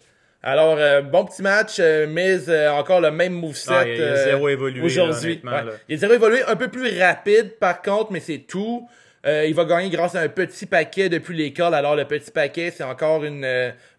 Alors, 0.46 0.76
euh, 0.78 1.02
bon 1.02 1.26
petit 1.26 1.42
match. 1.42 1.78
euh, 1.80 2.06
Miz, 2.06 2.46
euh, 2.50 2.70
encore 2.72 3.00
le 3.02 3.12
même 3.12 3.34
moveset. 3.34 3.72
Ah, 3.74 3.84
il 3.88 3.92
a- 3.92 3.96
il 3.96 4.04
a 4.04 4.16
zéro 4.26 4.50
évolué, 4.50 4.82
Aujourd'hui. 4.84 5.42
Ouais. 5.44 5.52
Il 5.88 5.96
a 5.96 5.98
zéro 5.98 6.14
évolué, 6.14 6.44
un 6.48 6.56
peu 6.56 6.68
plus 6.68 7.00
rapide 7.02 7.58
par 7.60 7.82
contre, 7.82 8.12
mais 8.12 8.20
c'est 8.20 8.40
tout. 8.40 8.88
Il 9.26 9.56
va 9.56 9.64
gagner 9.64 9.90
grâce 9.90 10.16
à 10.16 10.20
un 10.20 10.28
petit 10.28 10.66
paquet 10.66 11.08
depuis 11.08 11.38
l'école. 11.38 11.74
Alors, 11.74 11.96
le 11.96 12.04
petit 12.04 12.30
paquet, 12.30 12.74
c'est 12.76 12.84
encore 12.84 13.24
une, 13.24 13.46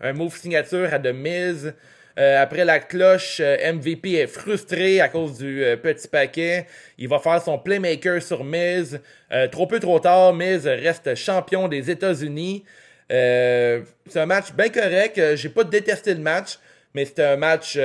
un 0.03 0.13
move 0.13 0.37
signature 0.37 0.93
à 0.93 0.99
The 0.99 1.15
Miz. 1.15 1.73
Euh, 2.17 2.41
après 2.41 2.65
la 2.65 2.79
cloche, 2.79 3.41
euh, 3.41 3.73
MVP 3.73 4.13
est 4.13 4.29
frustré 4.29 5.01
à 5.01 5.09
cause 5.09 5.39
du 5.39 5.65
euh, 5.65 5.77
petit 5.77 6.07
paquet. 6.07 6.67
Il 6.97 7.09
va 7.09 7.19
faire 7.19 7.43
son 7.43 7.59
playmaker 7.59 8.23
sur 8.23 8.45
Miz. 8.45 9.01
Trop 9.51 9.67
peu, 9.67 9.81
trop 9.81 9.99
tard, 9.99 10.33
Miz 10.33 10.65
reste 10.65 11.17
champion 11.17 11.67
des 11.67 11.91
États-Unis. 11.91 12.65
C'est 13.11 13.85
un 14.15 14.27
match 14.27 14.53
bien 14.53 14.69
correct. 14.69 15.21
J'ai 15.35 15.49
pas 15.49 15.65
détesté 15.65 16.15
le 16.15 16.21
match, 16.21 16.61
mais 16.95 17.05
c'est 17.05 17.19
un 17.19 17.37
match 17.37 17.77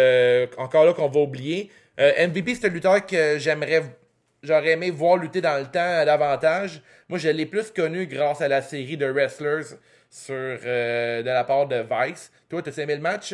encore 0.57 0.85
là 0.85 0.93
qu'on 0.93 1.07
va 1.07 1.19
oublier. 1.21 1.71
MVP, 1.97 2.53
c'est 2.53 2.67
un 2.67 2.69
lutteur 2.69 3.03
que 3.03 3.39
j'aimerais, 3.39 3.81
j'aurais 4.43 4.73
aimé 4.73 4.91
voir 4.91 5.17
lutter 5.17 5.41
dans 5.41 5.57
le 5.57 5.65
temps 5.65 6.05
davantage. 6.05 6.83
Moi, 7.09 7.17
je 7.17 7.29
l'ai 7.29 7.47
plus 7.47 7.71
connu 7.71 8.05
grâce 8.05 8.41
à 8.41 8.47
la 8.47 8.61
série 8.61 8.95
de 8.95 9.07
wrestlers 9.07 9.75
sur 10.11 10.35
de 10.35 11.25
la 11.25 11.43
part 11.45 11.67
de 11.67 11.83
Vice. 11.89 12.31
Toi, 12.47 12.61
t'as 12.61 12.79
aimé 12.83 12.93
le 12.93 13.01
match? 13.01 13.33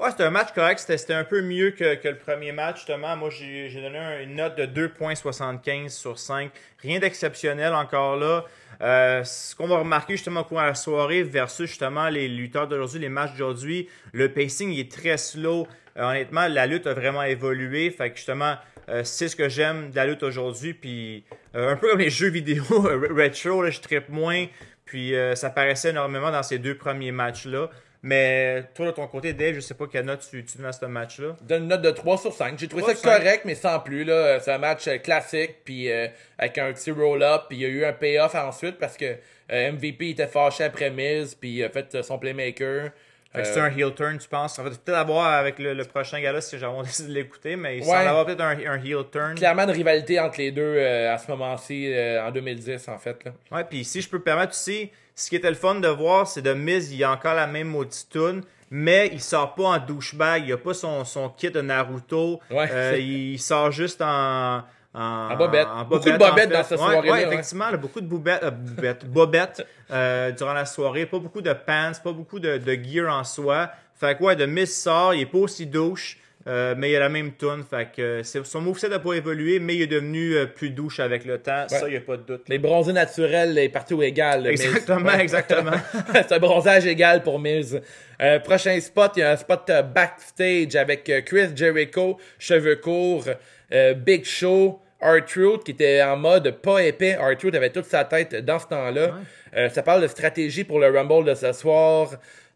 Ouais, 0.00 0.10
c'était 0.10 0.24
un 0.24 0.30
match 0.30 0.48
correct. 0.54 0.78
C'était 0.78 1.12
un 1.12 1.24
peu 1.24 1.42
mieux 1.42 1.72
que, 1.72 1.84
le 2.08 2.16
premier 2.16 2.52
match, 2.52 2.76
justement. 2.78 3.16
Moi, 3.16 3.28
j'ai 3.30 3.70
donné 3.82 3.98
un- 3.98 4.20
une 4.22 4.34
note 4.36 4.56
de 4.56 4.64
2,75 4.64 5.90
sur 5.94 6.18
5. 6.18 6.50
Rien 6.82 6.98
d'exceptionnel 7.00 7.74
encore 7.74 8.16
là. 8.16 8.44
Euh, 8.80 9.22
ce 9.24 9.54
qu'on 9.54 9.66
va 9.68 9.78
remarquer 9.78 10.14
justement 10.14 10.40
au 10.40 10.44
cours 10.44 10.58
de 10.60 10.64
la 10.66 10.74
soirée 10.74 11.22
versus 11.22 11.68
justement 11.68 12.08
les 12.08 12.28
lutteurs 12.28 12.66
d'aujourd'hui, 12.66 12.98
les 12.98 13.10
matchs 13.10 13.32
d'aujourd'hui, 13.32 13.90
le 14.14 14.32
pacing 14.32 14.72
est 14.78 14.90
très 14.90 15.18
slow. 15.18 15.68
Euh, 15.98 16.02
honnêtement, 16.04 16.48
la 16.48 16.66
lutte 16.66 16.86
a 16.86 16.94
vraiment 16.94 17.22
évolué. 17.22 17.90
Fait 17.90 18.08
que 18.10 18.16
justement, 18.16 18.54
euh, 18.88 19.04
c'est 19.04 19.28
ce 19.28 19.36
que 19.36 19.50
j'aime 19.50 19.90
de 19.90 19.96
la 19.96 20.06
lutte 20.06 20.22
aujourd'hui. 20.22 20.72
Puis 20.72 21.24
un 21.52 21.76
peu 21.76 21.90
comme 21.90 21.98
les 22.00 22.08
jeux 22.08 22.30
vidéo 22.30 22.62
retro, 22.70 23.62
là, 23.62 23.68
je 23.68 23.80
trippe 23.80 24.08
moins. 24.08 24.46
Puis 24.86 25.14
ça 25.34 25.50
paraissait 25.50 25.90
énormément 25.90 26.32
dans 26.32 26.42
ces 26.42 26.58
deux 26.58 26.74
premiers 26.74 27.12
matchs-là. 27.12 27.70
Mais 28.02 28.64
toi, 28.74 28.86
de 28.86 28.90
ton 28.92 29.06
côté, 29.06 29.34
Dave, 29.34 29.54
je 29.56 29.60
sais 29.60 29.74
pas 29.74 29.86
quelle 29.86 30.06
note 30.06 30.26
tu, 30.30 30.42
tu 30.44 30.56
donnes 30.56 30.66
à 30.66 30.72
ce 30.72 30.86
match-là. 30.86 31.36
donne 31.42 31.64
une 31.64 31.68
note 31.68 31.82
de 31.82 31.90
3 31.90 32.16
sur 32.18 32.32
5. 32.32 32.58
J'ai 32.58 32.66
trouvé 32.66 32.82
3 32.82 32.94
ça 32.94 33.00
sur 33.00 33.10
5. 33.10 33.18
correct, 33.18 33.42
mais 33.44 33.54
sans 33.54 33.78
plus. 33.80 34.04
là. 34.04 34.40
C'est 34.40 34.52
un 34.52 34.58
match 34.58 34.88
euh, 34.88 34.96
classique, 34.98 35.56
puis 35.64 35.90
euh, 35.92 36.06
avec 36.38 36.56
un 36.58 36.72
petit 36.72 36.90
roll-up, 36.90 37.42
puis 37.48 37.58
il 37.58 37.60
y 37.62 37.66
a 37.66 37.68
eu 37.68 37.84
un 37.84 37.92
payoff 37.92 38.34
ensuite 38.34 38.78
parce 38.78 38.96
que 38.96 39.16
euh, 39.52 39.72
MVP 39.72 40.10
était 40.10 40.26
fâché 40.26 40.64
après 40.64 40.90
Miz, 40.90 41.34
puis 41.34 41.50
il 41.56 41.64
a 41.64 41.68
fait 41.68 42.02
son 42.02 42.18
playmaker. 42.18 42.90
Fait 43.32 43.42
que 43.42 43.46
c'est 43.46 43.60
un 43.60 43.70
heel 43.70 43.94
turn, 43.94 44.18
tu 44.18 44.28
penses? 44.28 44.56
Ça 44.56 44.62
va 44.64 44.70
peut-être 44.70 44.88
avoir 44.98 45.26
avec 45.34 45.60
le, 45.60 45.72
le 45.72 45.84
prochain 45.84 46.20
gars-là 46.20 46.40
si 46.40 46.58
j'avais 46.58 46.76
décidé 46.82 47.10
de 47.10 47.14
l'écouter, 47.14 47.54
mais 47.54 47.76
il 47.76 47.80
Ouais. 47.82 47.86
semble 47.86 48.08
avoir 48.08 48.26
peut-être 48.26 48.40
un, 48.40 48.58
un 48.66 48.82
heel 48.84 49.04
turn. 49.12 49.34
clairement 49.36 49.62
une 49.64 49.70
rivalité 49.70 50.18
entre 50.18 50.38
les 50.38 50.50
deux 50.50 50.62
euh, 50.78 51.14
à 51.14 51.18
ce 51.18 51.30
moment-ci, 51.30 51.92
euh, 51.92 52.26
en 52.26 52.32
2010, 52.32 52.88
en 52.88 52.98
fait. 52.98 53.22
Là. 53.24 53.32
Ouais, 53.52 53.62
puis 53.62 53.84
si 53.84 54.00
je 54.00 54.08
peux 54.08 54.16
me 54.16 54.22
permettre 54.24 54.50
aussi, 54.50 54.90
ce 55.24 55.28
qui 55.30 55.36
était 55.36 55.50
le 55.50 55.56
fun 55.56 55.74
de 55.76 55.88
voir, 55.88 56.26
c'est 56.26 56.42
de 56.42 56.52
Miz, 56.52 56.92
il 56.92 57.02
a 57.04 57.10
encore 57.12 57.34
la 57.34 57.46
même 57.46 57.68
maudite 57.68 58.08
tune, 58.10 58.42
mais 58.70 59.10
il 59.12 59.20
sort 59.20 59.54
pas 59.54 59.64
en 59.64 59.78
douchebag, 59.78 60.44
il 60.46 60.52
a 60.52 60.56
pas 60.56 60.74
son, 60.74 61.04
son 61.04 61.28
kit 61.28 61.50
de 61.50 61.60
Naruto, 61.60 62.40
Ouais, 62.50 62.68
Euh, 62.72 62.96
il 62.98 63.38
sort 63.38 63.70
juste 63.70 64.00
en... 64.02 64.62
En, 64.92 65.00
En 65.30 65.36
bobette. 65.36 65.68
Beaucoup 65.88 66.04
de 66.06 66.10
en 66.14 66.18
bobettes 66.18 66.34
fait. 66.34 66.46
dans 66.48 66.62
cette 66.64 66.80
Ouais, 66.80 66.84
soirée-là, 66.84 67.12
Ouais, 67.12 67.22
effectivement, 67.24 67.70
là, 67.70 67.76
beaucoup 67.76 68.00
de 68.00 68.06
bobettes, 68.08 68.42
euh, 68.42 68.50
bobettes, 68.50 69.06
bobettes, 69.06 69.66
euh, 69.92 70.32
durant 70.32 70.52
la 70.52 70.64
soirée, 70.64 71.06
pas 71.06 71.20
beaucoup 71.20 71.40
de 71.42 71.52
pants, 71.52 71.92
pas 72.02 72.12
beaucoup 72.12 72.40
de, 72.40 72.58
de 72.58 72.72
gear 72.82 73.08
en 73.14 73.22
soi. 73.22 73.70
Fait 73.94 74.16
que 74.18 74.24
ouais, 74.24 74.34
de 74.34 74.46
Miz 74.46 74.74
sort, 74.82 75.14
il 75.14 75.20
est 75.20 75.26
pas 75.26 75.38
aussi 75.38 75.64
douche, 75.66 76.18
euh, 76.46 76.74
mais 76.76 76.90
il 76.90 76.96
a 76.96 77.00
la 77.00 77.08
même 77.08 77.32
tune. 77.32 77.64
Fait 77.68 77.88
que 77.94 78.22
euh, 78.22 78.44
son 78.44 78.60
moveset 78.60 78.88
n'a 78.88 78.98
pas 78.98 79.12
évolué, 79.12 79.58
mais 79.58 79.76
il 79.76 79.82
est 79.82 79.86
devenu 79.86 80.34
euh, 80.34 80.46
plus 80.46 80.70
douche 80.70 81.00
avec 81.00 81.24
le 81.24 81.38
temps. 81.38 81.66
Ça, 81.68 81.86
il 81.86 81.90
n'y 81.90 81.96
a 81.96 82.00
pas 82.00 82.16
de 82.16 82.22
doute. 82.22 82.48
Les 82.48 82.58
bronzés 82.58 82.92
naturels 82.92 83.56
est 83.58 83.68
partout 83.68 84.02
égal. 84.02 84.46
Exactement, 84.46 85.12
exactement. 85.12 85.72
c'est 86.12 86.32
un 86.32 86.38
bronzage 86.38 86.86
égal 86.86 87.22
pour 87.22 87.38
Miz. 87.38 87.80
Euh, 88.22 88.38
prochain 88.38 88.78
spot, 88.80 89.12
il 89.16 89.20
y 89.20 89.22
a 89.22 89.32
un 89.32 89.36
spot 89.36 89.70
backstage 89.94 90.76
avec 90.76 91.24
Chris 91.26 91.48
Jericho, 91.54 92.18
cheveux 92.38 92.76
courts, 92.76 93.26
euh, 93.72 93.94
Big 93.94 94.24
Show, 94.24 94.80
R-Truth 95.02 95.64
qui 95.64 95.72
était 95.72 96.02
en 96.02 96.16
mode 96.16 96.50
pas 96.62 96.82
épais. 96.82 97.16
R-Truth 97.16 97.54
avait 97.54 97.70
toute 97.70 97.86
sa 97.86 98.04
tête 98.04 98.34
dans 98.44 98.58
ce 98.58 98.66
temps-là. 98.66 99.14
Euh, 99.56 99.68
ça 99.70 99.82
parle 99.82 100.02
de 100.02 100.06
stratégie 100.06 100.64
pour 100.64 100.78
le 100.78 100.88
Rumble 100.88 101.24
de 101.24 101.34
ce 101.34 101.52
soir. 101.52 102.10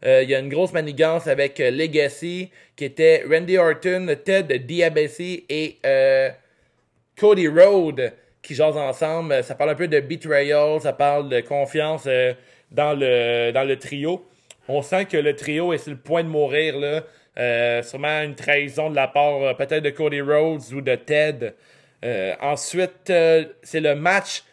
Euh, 0.05 0.21
Il 0.23 0.29
y 0.29 0.35
a 0.35 0.39
une 0.39 0.49
grosse 0.49 0.73
manigance 0.73 1.27
avec 1.27 1.59
euh, 1.59 1.71
Legacy 1.71 2.51
qui 2.75 2.85
était 2.85 3.23
Randy 3.29 3.57
Orton, 3.57 4.07
Ted 4.23 4.59
DiBiase 4.59 5.19
et 5.49 5.77
euh, 5.85 6.29
Cody 7.17 7.47
Rhodes 7.47 8.13
qui 8.41 8.53
jasent 8.53 8.77
ensemble. 8.77 9.43
Ça 9.43 9.55
parle 9.55 9.71
un 9.71 9.75
peu 9.75 9.87
de 9.87 9.99
betrayal, 9.99 10.79
ça 10.81 10.93
parle 10.93 11.29
de 11.29 11.41
confiance 11.41 12.07
dans, 12.71 12.93
le, 12.93 13.51
dans 13.51 13.63
le 13.63 13.79
trio. 13.79 14.23
On 14.67 14.83
sent 14.83 15.05
que 15.05 15.17
le 15.17 15.35
trio 15.35 15.73
est 15.73 15.79
sur 15.79 15.91
le 15.91 15.97
point 15.97 16.23
de 16.23 16.29
mourir. 16.29 16.77
Là. 16.77 17.81
Sûrement 17.81 18.21
une 18.21 18.35
trahison 18.35 18.91
de 18.91 18.95
la 18.95 19.07
part 19.07 19.57
peut-être 19.57 19.81
de 19.83 19.89
Cody 19.89 20.21
Rhodes 20.21 20.61
ou 20.73 20.81
de 20.81 20.93
Ted. 20.93 21.53
Euh, 22.05 22.35
ensuite, 22.39 23.09
euh, 23.09 23.45
c'est 23.63 23.81
le 23.81 23.95
match 23.95 24.43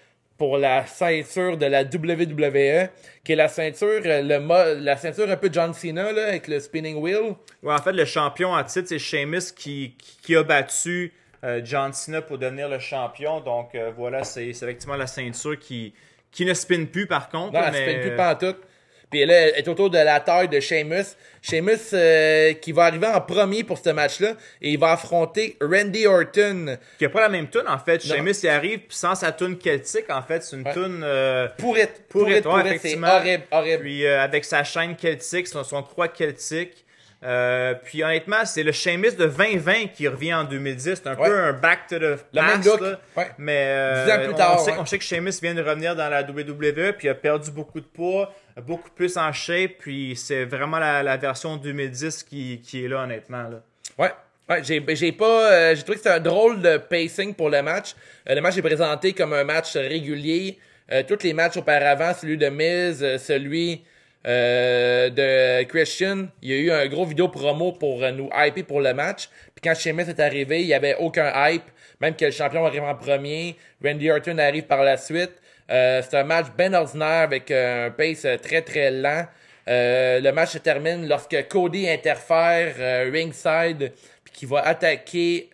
pour 0.42 0.58
la 0.58 0.84
ceinture 0.86 1.56
de 1.56 1.66
la 1.66 1.84
WWE, 1.84 2.88
qui 3.22 3.32
est 3.32 3.36
la 3.36 3.46
ceinture, 3.46 4.02
euh, 4.04 4.22
le 4.22 4.82
la 4.82 4.96
ceinture 4.96 5.30
un 5.30 5.36
peu 5.36 5.48
John 5.52 5.72
Cena 5.72 6.10
là, 6.10 6.26
avec 6.30 6.48
le 6.48 6.58
spinning 6.58 6.96
wheel. 6.96 7.36
Ouais, 7.62 7.72
en 7.72 7.78
fait, 7.78 7.92
le 7.92 8.04
champion 8.04 8.52
en 8.52 8.64
titre, 8.64 8.88
c'est 8.88 8.98
Sheamus 8.98 9.52
qui, 9.54 9.96
qui, 10.20 10.34
a 10.34 10.42
battu 10.42 11.12
euh, 11.44 11.60
John 11.62 11.92
Cena 11.92 12.22
pour 12.22 12.38
devenir 12.38 12.68
le 12.68 12.80
champion. 12.80 13.38
Donc 13.38 13.76
euh, 13.76 13.92
voilà, 13.96 14.24
c'est 14.24 14.52
c'est 14.52 14.64
effectivement 14.64 14.96
la 14.96 15.06
ceinture 15.06 15.56
qui, 15.60 15.94
qui 16.32 16.44
ne 16.44 16.54
spinne 16.54 16.88
plus 16.88 17.06
par 17.06 17.28
contre. 17.28 17.52
Non, 17.52 17.60
elle 17.64 17.72
mais, 17.72 17.84
fait 17.84 18.00
plus 18.00 18.16
pantoute. 18.16 18.58
Puis 19.12 19.24
là, 19.26 19.34
elle 19.48 19.54
est 19.58 19.68
autour 19.68 19.90
de 19.90 19.98
la 19.98 20.18
taille 20.20 20.48
de 20.48 20.58
Sheamus. 20.58 21.04
Sheamus 21.42 21.76
euh, 21.92 22.54
qui 22.54 22.72
va 22.72 22.84
arriver 22.84 23.06
en 23.06 23.20
premier 23.20 23.62
pour 23.62 23.78
ce 23.78 23.90
match-là. 23.90 24.32
Et 24.60 24.70
il 24.70 24.78
va 24.78 24.92
affronter 24.92 25.56
Randy 25.60 26.06
Orton. 26.06 26.78
Qui 26.98 27.04
a 27.04 27.08
pas 27.10 27.20
la 27.20 27.28
même 27.28 27.48
tune 27.48 27.64
en 27.68 27.78
fait. 27.78 28.04
Non. 28.06 28.14
Sheamus 28.14 28.34
il 28.42 28.48
arrive 28.48 28.80
sans 28.88 29.14
sa 29.14 29.32
tune 29.32 29.58
celtique 29.62 30.08
en 30.10 30.22
fait, 30.22 30.42
c'est 30.42 30.56
une 30.56 30.62
Ouais. 30.66 30.72
tune 30.72 31.02
euh, 31.04 31.48
ouais. 32.24 32.78
C'est 32.82 32.96
horrible, 33.16 33.42
horrible. 33.50 33.82
Puis 33.82 34.06
euh, 34.06 34.20
avec 34.22 34.44
sa 34.44 34.64
chaîne 34.64 34.96
celtique, 35.00 35.46
son, 35.48 35.62
son 35.64 35.82
croix 35.82 36.08
celtique. 36.16 36.84
Euh, 37.24 37.74
puis 37.84 38.02
honnêtement, 38.02 38.44
c'est 38.44 38.62
le 38.64 38.72
Sheamus 38.72 39.12
de 39.12 39.26
2020 39.26 39.92
qui 39.94 40.08
revient 40.08 40.34
en 40.34 40.44
2010. 40.44 40.94
C'est 41.02 41.06
un 41.08 41.14
Ouais. 41.16 41.28
peu 41.28 41.38
un 41.38 41.52
back 41.52 41.86
to 41.88 41.98
the 41.98 42.02
Le 42.02 42.16
past. 42.34 42.46
même 42.56 42.64
look. 42.64 42.80
là. 42.80 43.00
Ouais. 43.16 43.30
Mais 43.38 43.64
euh, 43.68 44.04
Dix 44.04 44.10
ans 44.12 44.18
plus 44.18 44.32
on, 44.32 44.58
sait, 44.58 44.70
ouais. 44.72 44.76
on 44.80 44.86
sait 44.86 44.98
que 44.98 45.04
Sheamus 45.04 45.32
vient 45.40 45.54
de 45.54 45.62
revenir 45.62 45.94
dans 45.94 46.08
la 46.08 46.22
WWE 46.22 46.92
puis 46.98 47.06
il 47.06 47.10
a 47.10 47.14
perdu 47.14 47.50
beaucoup 47.52 47.80
de 47.80 47.86
poids, 47.86 48.34
beaucoup 48.62 48.90
plus 48.90 49.16
en 49.16 49.32
shape. 49.32 49.72
Puis 49.78 50.14
c'est 50.16 50.44
vraiment 50.44 50.78
la, 50.80 51.02
la 51.04 51.16
version 51.16 51.56
2010 51.56 52.24
qui, 52.24 52.60
qui 52.60 52.84
est 52.84 52.88
là 52.88 53.02
honnêtement. 53.04 53.44
Là. 53.44 53.62
Ouais. 53.98 54.10
Ouais, 54.48 54.62
j'ai, 54.64 54.84
j'ai 54.96 55.12
pas. 55.12 55.52
euh, 55.52 55.74
j'ai 55.76 55.82
trouvé 55.82 55.98
que 55.98 56.02
c'était 56.02 56.16
un 56.16 56.20
drôle 56.20 56.60
de 56.60 56.76
pacing 56.76 57.32
pour 57.34 57.48
le 57.48 57.62
match. 57.62 57.94
Euh, 58.28 58.34
le 58.34 58.40
match 58.40 58.56
est 58.58 58.62
présenté 58.62 59.12
comme 59.12 59.32
un 59.32 59.44
match 59.44 59.76
régulier. 59.76 60.58
Euh, 60.90 61.04
tous 61.06 61.22
les 61.22 61.32
matchs 61.32 61.56
auparavant, 61.56 62.12
celui 62.12 62.36
de 62.36 62.48
Miz, 62.48 63.02
euh, 63.02 63.16
celui 63.18 63.84
euh, 64.26 65.10
de 65.10 65.64
Christian, 65.64 66.28
il 66.42 66.50
y 66.50 66.52
a 66.54 66.56
eu 66.56 66.70
un 66.70 66.86
gros 66.86 67.04
vidéo 67.04 67.28
promo 67.28 67.72
pour 67.72 68.02
euh, 68.02 68.10
nous 68.12 68.30
hyper 68.34 68.64
pour 68.64 68.80
le 68.80 68.94
match. 68.94 69.28
Puis 69.54 69.62
quand 69.62 69.74
Sheamus 69.74 70.08
est 70.08 70.20
arrivé, 70.20 70.60
il 70.60 70.66
y 70.66 70.74
avait 70.74 70.96
aucun 70.96 71.32
hype, 71.34 71.64
même 72.00 72.14
que 72.14 72.26
le 72.26 72.30
champion 72.30 72.64
arrive 72.64 72.84
en 72.84 72.94
premier. 72.94 73.56
Randy 73.84 74.10
Orton 74.10 74.38
arrive 74.38 74.64
par 74.64 74.84
la 74.84 74.96
suite. 74.96 75.32
Euh, 75.70 76.02
c'est 76.02 76.16
un 76.16 76.24
match 76.24 76.46
bien 76.56 76.74
ordinaire 76.74 77.22
avec 77.22 77.50
un 77.50 77.90
pace 77.90 78.26
très 78.42 78.62
très 78.62 78.90
lent. 78.90 79.26
Euh, 79.68 80.20
le 80.20 80.32
match 80.32 80.50
se 80.50 80.58
termine 80.58 81.08
lorsque 81.08 81.48
Cody 81.48 81.88
interfère 81.88 82.74
euh, 82.78 83.10
ringside 83.12 83.92
puis 84.24 84.32
qui 84.32 84.46
va 84.46 84.60
attaquer 84.60 85.50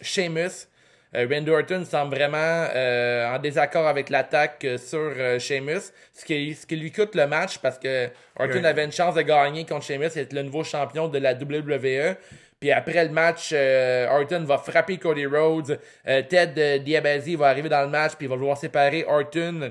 Sheamus. 0.00 0.68
Euh, 1.14 1.26
Randy 1.30 1.50
Orton 1.50 1.84
semble 1.84 2.16
vraiment 2.16 2.36
euh, 2.74 3.34
en 3.34 3.38
désaccord 3.38 3.86
avec 3.86 4.10
l'attaque 4.10 4.64
euh, 4.64 4.78
sur 4.78 5.12
Sheamus, 5.40 5.92
ce 6.12 6.24
qui, 6.24 6.54
ce 6.54 6.66
qui 6.66 6.76
lui 6.76 6.90
coûte 6.90 7.14
le 7.14 7.26
match 7.26 7.58
parce 7.58 7.78
que 7.78 8.08
Orton 8.38 8.64
avait 8.64 8.84
une 8.84 8.92
chance 8.92 9.14
de 9.14 9.22
gagner 9.22 9.64
contre 9.64 9.84
Sheamus 9.84 10.16
et 10.16 10.20
être 10.20 10.32
le 10.32 10.42
nouveau 10.42 10.64
champion 10.64 11.08
de 11.08 11.18
la 11.18 11.34
WWE. 11.34 12.16
Puis 12.64 12.72
après 12.72 13.04
le 13.04 13.10
match, 13.10 13.50
euh, 13.52 14.08
Orton 14.08 14.44
va 14.44 14.56
frapper 14.56 14.96
Cody 14.96 15.26
Rhodes. 15.26 15.78
Euh, 16.08 16.22
Ted 16.22 16.54
euh, 16.58 17.36
va 17.36 17.48
arriver 17.48 17.68
dans 17.68 17.82
le 17.82 17.88
match 17.88 18.12
puis 18.16 18.26
il 18.26 18.30
va 18.30 18.36
vouloir 18.36 18.56
séparer 18.56 19.04
Orton 19.06 19.70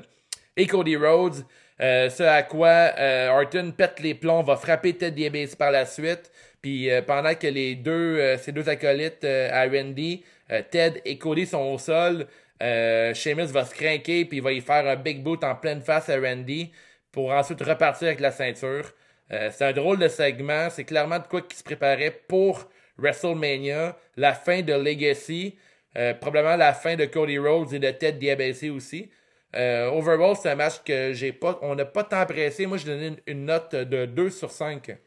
et 0.55 0.67
Cody 0.67 0.95
Rhodes. 0.95 1.43
Euh, 1.81 2.09
ce 2.09 2.21
à 2.21 2.43
quoi 2.43 2.91
euh, 2.99 3.29
Orton 3.31 3.73
pète 3.75 3.99
les 3.99 4.13
plombs, 4.13 4.43
va 4.43 4.57
frapper 4.57 4.93
Ted 4.93 5.15
DiBiase 5.15 5.55
par 5.55 5.71
la 5.71 5.85
suite. 5.85 6.31
Puis 6.61 6.89
euh, 6.91 7.01
pendant 7.01 7.33
que 7.33 7.47
les 7.47 7.75
deux, 7.75 8.19
euh, 8.19 8.37
ces 8.37 8.51
deux 8.51 8.69
acolytes 8.69 9.25
à 9.25 9.65
Randy, 9.65 10.23
Ted 10.49 11.01
et 11.05 11.17
Cody 11.17 11.45
sont 11.45 11.61
au 11.61 11.77
sol, 11.77 12.27
euh, 12.61 13.13
Sheamus 13.13 13.47
va 13.47 13.65
se 13.65 13.73
craquer 13.73 14.25
puis 14.25 14.37
il 14.37 14.43
va 14.43 14.51
y 14.51 14.61
faire 14.61 14.87
un 14.87 14.95
big 14.95 15.21
boot 15.21 15.43
en 15.43 15.55
pleine 15.55 15.81
face 15.81 16.09
à 16.09 16.19
Randy 16.19 16.71
pour 17.11 17.31
ensuite 17.31 17.61
repartir 17.61 18.07
avec 18.07 18.19
la 18.19 18.31
ceinture. 18.31 18.91
Euh, 19.31 19.49
c'est 19.51 19.65
un 19.65 19.73
drôle 19.73 19.99
de 19.99 20.07
segment. 20.07 20.69
C'est 20.69 20.83
clairement 20.83 21.19
de 21.19 21.27
quoi 21.27 21.41
qui 21.41 21.57
se 21.57 21.63
préparait 21.63 22.11
pour 22.27 22.69
WrestleMania, 22.97 23.97
la 24.17 24.33
fin 24.33 24.61
de 24.61 24.73
Legacy, 24.73 25.57
euh, 25.97 26.13
probablement 26.13 26.55
la 26.55 26.73
fin 26.73 26.95
de 26.95 27.05
Cody 27.05 27.37
Rhodes 27.37 27.73
et 27.73 27.79
de 27.79 27.89
Ted 27.91 28.17
DiBiase 28.19 28.69
aussi. 28.69 29.09
Euh, 29.55 29.89
overall, 29.89 30.35
c'est 30.35 30.49
un 30.49 30.55
match 30.55 30.83
que 30.83 31.13
j'ai 31.13 31.31
pas, 31.31 31.59
on 31.61 31.75
n'a 31.75 31.85
pas 31.85 32.03
tant 32.03 32.19
apprécié. 32.19 32.65
Moi, 32.65 32.77
j'ai 32.77 32.85
donné 32.85 33.07
une, 33.07 33.17
une 33.27 33.45
note 33.45 33.75
de 33.75 34.05
2 34.05 34.29
sur 34.29 34.51
5. 34.51 34.97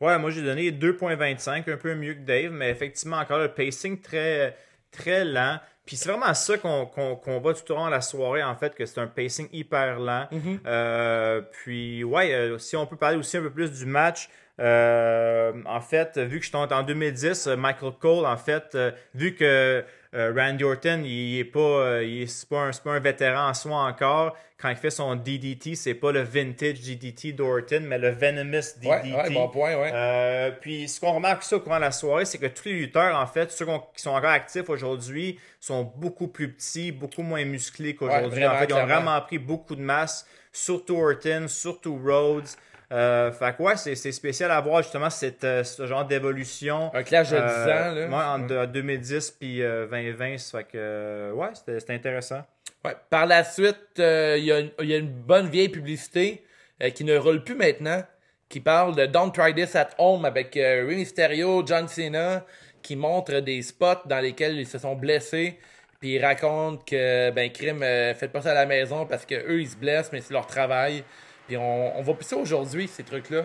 Ouais, 0.00 0.18
moi 0.18 0.30
j'ai 0.30 0.42
donné 0.42 0.70
2.25, 0.70 1.70
un 1.70 1.76
peu 1.76 1.94
mieux 1.94 2.14
que 2.14 2.20
Dave, 2.20 2.50
mais 2.50 2.68
effectivement 2.68 3.16
encore 3.16 3.38
le 3.38 3.54
pacing 3.54 4.00
très 4.00 4.54
très 4.96 5.24
lent. 5.24 5.58
puis 5.84 5.96
c'est 5.96 6.08
vraiment 6.08 6.32
ça 6.34 6.56
qu'on 6.58 6.86
qu'on 6.86 7.16
qu'on 7.16 7.40
voit 7.40 7.54
tout 7.54 7.72
au 7.72 7.76
long 7.76 7.86
de 7.86 7.90
la 7.90 8.00
soirée, 8.00 8.42
en 8.42 8.56
fait, 8.56 8.74
que 8.74 8.86
c'est 8.86 9.00
un 9.00 9.06
pacing 9.06 9.48
hyper 9.52 9.98
lent. 9.98 10.26
Mm-hmm. 10.32 10.58
Euh, 10.66 11.40
puis, 11.40 12.04
ouais, 12.04 12.32
euh, 12.34 12.58
si 12.58 12.76
on 12.76 12.86
peut 12.86 12.96
parler 12.96 13.16
aussi 13.16 13.36
un 13.36 13.42
peu 13.42 13.50
plus 13.50 13.70
du 13.70 13.86
match, 13.86 14.28
euh, 14.60 15.52
en 15.66 15.80
fait, 15.80 16.18
vu 16.18 16.38
que 16.38 16.44
je 16.44 16.50
suis 16.50 16.56
en 16.56 16.82
2010, 16.82 17.48
euh, 17.48 17.56
Michael 17.56 17.92
Cole, 17.98 18.24
en 18.24 18.36
fait, 18.36 18.74
euh, 18.74 18.92
vu 19.14 19.34
que 19.34 19.84
Randy 20.12 20.62
Orton, 20.62 21.02
il, 21.04 21.40
est 21.40 21.44
pas, 21.44 22.00
il 22.02 22.22
est, 22.22 22.48
pas, 22.48 22.60
un, 22.60 22.70
pas 22.70 22.92
un 22.92 23.00
vétéran 23.00 23.48
en 23.48 23.54
soi 23.54 23.76
encore. 23.78 24.36
Quand 24.56 24.68
il 24.70 24.76
fait 24.76 24.90
son 24.90 25.16
DDT, 25.16 25.74
c'est 25.74 25.94
pas 25.94 26.12
le 26.12 26.22
vintage 26.22 26.80
DDT 26.80 27.32
d'Orton, 27.32 27.80
mais 27.82 27.98
le 27.98 28.10
venomous 28.10 28.78
DDT. 28.80 29.12
Ouais, 29.12 29.12
ouais, 29.12 29.30
bon 29.30 29.48
point, 29.48 29.74
ouais. 29.74 29.90
Euh, 29.92 30.52
puis 30.60 30.88
ce 30.88 31.00
qu'on 31.00 31.14
remarque 31.14 31.42
ça 31.42 31.56
au 31.56 31.60
courant 31.60 31.76
de 31.76 31.80
la 31.80 31.90
soirée, 31.90 32.24
c'est 32.24 32.38
que 32.38 32.46
tous 32.46 32.66
les 32.66 32.74
lutteurs, 32.74 33.18
en 33.18 33.26
fait, 33.26 33.50
ceux 33.50 33.66
qui 33.66 34.02
sont 34.02 34.10
encore 34.10 34.30
actifs 34.30 34.70
aujourd'hui, 34.70 35.40
sont 35.58 35.92
beaucoup 35.96 36.28
plus 36.28 36.52
petits, 36.52 36.92
beaucoup 36.92 37.22
moins 37.22 37.44
musclés 37.44 37.96
qu'aujourd'hui. 37.96 38.46
En 38.46 38.56
fait, 38.56 38.66
ils 38.68 38.72
ont 38.72 38.86
vraiment, 38.86 39.02
vraiment 39.02 39.20
pris 39.22 39.38
beaucoup 39.38 39.74
de 39.74 39.82
masse, 39.82 40.26
surtout 40.52 40.96
Orton, 40.96 41.46
surtout 41.48 42.00
Rhodes. 42.02 42.46
Euh, 42.94 43.32
fait 43.32 43.56
que 43.56 43.62
ouais, 43.62 43.76
c'est 43.76 43.96
c'est 43.96 44.12
spécial 44.12 44.50
à 44.52 44.60
voir 44.60 44.82
justement 44.82 45.10
cette, 45.10 45.42
euh, 45.44 45.64
ce 45.64 45.84
genre 45.86 46.04
d'évolution. 46.06 46.90
Un 46.94 47.02
clash 47.02 47.30
de 47.30 47.36
10 47.36 47.42
Euh, 47.42 47.64
ans, 47.64 47.94
là. 47.94 48.06
ouais, 48.38 48.42
entre 48.44 48.66
de- 48.66 48.66
2010 48.66 49.32
puis 49.32 49.62
euh, 49.62 49.86
2020, 49.86 50.38
ça 50.38 50.58
fait 50.58 50.64
que 50.64 50.70
euh, 50.76 51.32
ouais, 51.32 51.48
c'était 51.54 51.80
c'était 51.80 51.94
intéressant. 51.94 52.42
Ouais. 52.84 52.94
Par 53.10 53.26
la 53.26 53.42
suite, 53.42 53.98
euh, 53.98 54.36
il 54.38 54.44
y, 54.44 54.52
a 54.52 54.60
une- 54.60 54.70
il 54.80 54.86
y 54.86 54.94
a 54.94 54.98
une 54.98 55.10
bonne 55.10 55.48
vieille 55.48 55.70
publicité 55.70 56.44
euh, 56.82 56.90
qui 56.90 57.02
ne 57.04 57.16
roule 57.16 57.42
plus 57.42 57.56
maintenant, 57.56 58.02
qui 58.48 58.60
parle 58.60 58.94
de 58.94 59.06
Don't 59.06 59.32
Try 59.32 59.54
This 59.54 59.74
at 59.74 59.88
Home 59.98 60.24
avec 60.24 60.56
euh, 60.56 60.84
Rey 60.86 60.94
Mysterio, 60.94 61.66
John 61.66 61.88
Cena, 61.88 62.44
qui 62.82 62.94
montre 62.94 63.40
des 63.40 63.62
spots 63.62 64.06
dans 64.06 64.20
lesquels 64.20 64.56
ils 64.58 64.66
se 64.66 64.78
sont 64.78 64.94
blessés. 64.94 65.58
Puis 65.98 66.16
ils 66.16 66.24
racontent 66.24 66.82
que, 66.86 67.30
ben, 67.30 67.50
crime, 67.50 67.82
euh, 67.82 68.14
faites 68.14 68.30
pas 68.30 68.42
ça 68.42 68.50
à 68.50 68.54
la 68.54 68.66
maison 68.66 69.06
parce 69.06 69.24
que 69.24 69.34
eux 69.34 69.62
ils 69.62 69.68
se 69.70 69.76
blessent, 69.76 70.12
mais 70.12 70.20
c'est 70.20 70.34
leur 70.34 70.46
travail. 70.46 71.02
Puis 71.46 71.56
on, 71.56 71.98
on 71.98 72.14
plus 72.14 72.24
ça 72.24 72.36
aujourd'hui, 72.36 72.88
ces 72.88 73.04
trucs-là. 73.04 73.42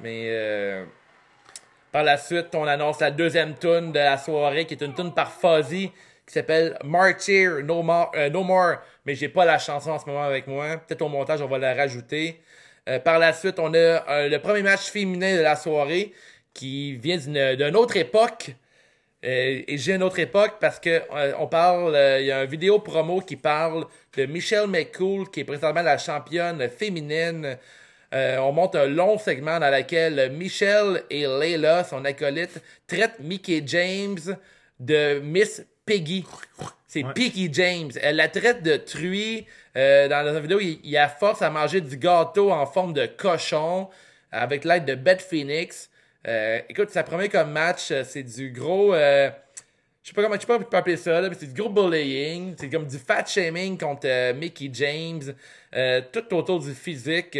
Mais 0.00 0.26
euh, 0.28 0.84
par 1.92 2.02
la 2.02 2.16
suite, 2.16 2.54
on 2.54 2.66
annonce 2.66 3.00
la 3.00 3.10
deuxième 3.12 3.54
tune 3.56 3.92
de 3.92 3.98
la 3.98 4.18
soirée, 4.18 4.66
qui 4.66 4.74
est 4.74 4.82
une 4.82 4.94
tune 4.94 5.14
par 5.14 5.32
Fuzzy, 5.32 5.92
qui 6.26 6.32
s'appelle 6.32 6.76
March 6.82 7.28
No 7.28 7.82
More, 7.82 8.10
euh, 8.16 8.30
no 8.30 8.42
More. 8.42 8.78
Mais 9.06 9.14
j'ai 9.14 9.28
pas 9.28 9.44
la 9.44 9.58
chanson 9.58 9.90
en 9.90 9.98
ce 9.98 10.06
moment 10.06 10.24
avec 10.24 10.46
moi. 10.46 10.78
Peut-être 10.78 11.02
au 11.02 11.08
montage, 11.08 11.40
on 11.40 11.46
va 11.46 11.58
la 11.58 11.74
rajouter. 11.74 12.40
Euh, 12.88 12.98
par 12.98 13.18
la 13.18 13.32
suite, 13.32 13.58
on 13.58 13.72
a 13.74 13.76
euh, 13.76 14.28
le 14.28 14.38
premier 14.38 14.62
match 14.62 14.90
féminin 14.90 15.36
de 15.36 15.42
la 15.42 15.56
soirée, 15.56 16.12
qui 16.52 16.96
vient 16.96 17.16
d'une 17.16 17.76
autre 17.76 17.96
époque. 17.96 18.54
Euh, 19.24 19.62
et 19.66 19.78
j'ai 19.78 19.94
une 19.94 20.02
autre 20.02 20.18
époque 20.18 20.56
parce 20.60 20.78
que 20.78 20.90
euh, 21.14 21.32
on 21.38 21.46
parle, 21.46 21.94
euh, 21.94 22.20
il 22.20 22.26
y 22.26 22.32
a 22.32 22.44
une 22.44 22.50
vidéo 22.50 22.78
promo 22.78 23.20
qui 23.20 23.36
parle 23.36 23.86
de 24.16 24.26
Michelle 24.26 24.66
McCool, 24.66 25.30
qui 25.30 25.40
est 25.40 25.44
présentement 25.44 25.82
la 25.82 25.96
championne 25.96 26.68
féminine. 26.68 27.56
Euh, 28.12 28.36
on 28.38 28.52
monte 28.52 28.76
un 28.76 28.86
long 28.86 29.18
segment 29.18 29.58
dans 29.58 29.74
lequel 29.74 30.30
Michelle 30.32 31.02
et 31.10 31.26
Layla, 31.26 31.84
son 31.84 32.04
acolyte, 32.04 32.62
traitent 32.86 33.18
Mickey 33.18 33.62
James 33.66 34.20
de 34.78 35.20
Miss 35.20 35.64
Peggy. 35.86 36.24
C'est 36.86 37.04
Peggy 37.14 37.48
James. 37.52 37.90
Elle 38.00 38.16
la 38.16 38.28
traite 38.28 38.62
de 38.62 38.76
truie. 38.76 39.46
Euh, 39.76 40.06
dans 40.06 40.22
la 40.22 40.38
vidéo, 40.38 40.60
il, 40.60 40.78
il 40.84 40.92
la 40.92 41.08
force 41.08 41.42
à 41.42 41.50
manger 41.50 41.80
du 41.80 41.96
gâteau 41.96 42.52
en 42.52 42.66
forme 42.66 42.92
de 42.92 43.06
cochon 43.06 43.88
avec 44.30 44.64
l'aide 44.64 44.84
de 44.84 44.94
Beth 44.94 45.22
Phoenix. 45.22 45.90
Euh, 46.26 46.60
écoute, 46.68 46.90
ça 46.90 47.02
promet 47.02 47.28
comme 47.28 47.50
match, 47.50 47.90
euh, 47.90 48.02
c'est 48.04 48.22
du 48.22 48.50
gros. 48.50 48.94
euh, 48.94 49.30
je 50.02 50.08
sais 50.08 50.14
pas 50.14 50.22
comment 50.22 50.34
je 50.40 50.46
pas 50.46 50.58
comment 50.58 50.68
appeler 50.72 50.96
ça, 50.96 51.20
là, 51.20 51.28
mais 51.28 51.36
c'est 51.38 51.52
du 51.52 51.60
gros 51.62 51.70
bullying. 51.70 52.54
C'est 52.58 52.68
comme 52.68 52.86
du 52.86 52.98
fat 52.98 53.24
shaming 53.26 53.78
contre 53.78 54.06
euh, 54.06 54.32
Mickey 54.34 54.70
James. 54.72 55.22
tout 56.12 56.34
autour 56.34 56.60
du 56.60 56.72
physique. 56.74 57.30
tu 57.32 57.38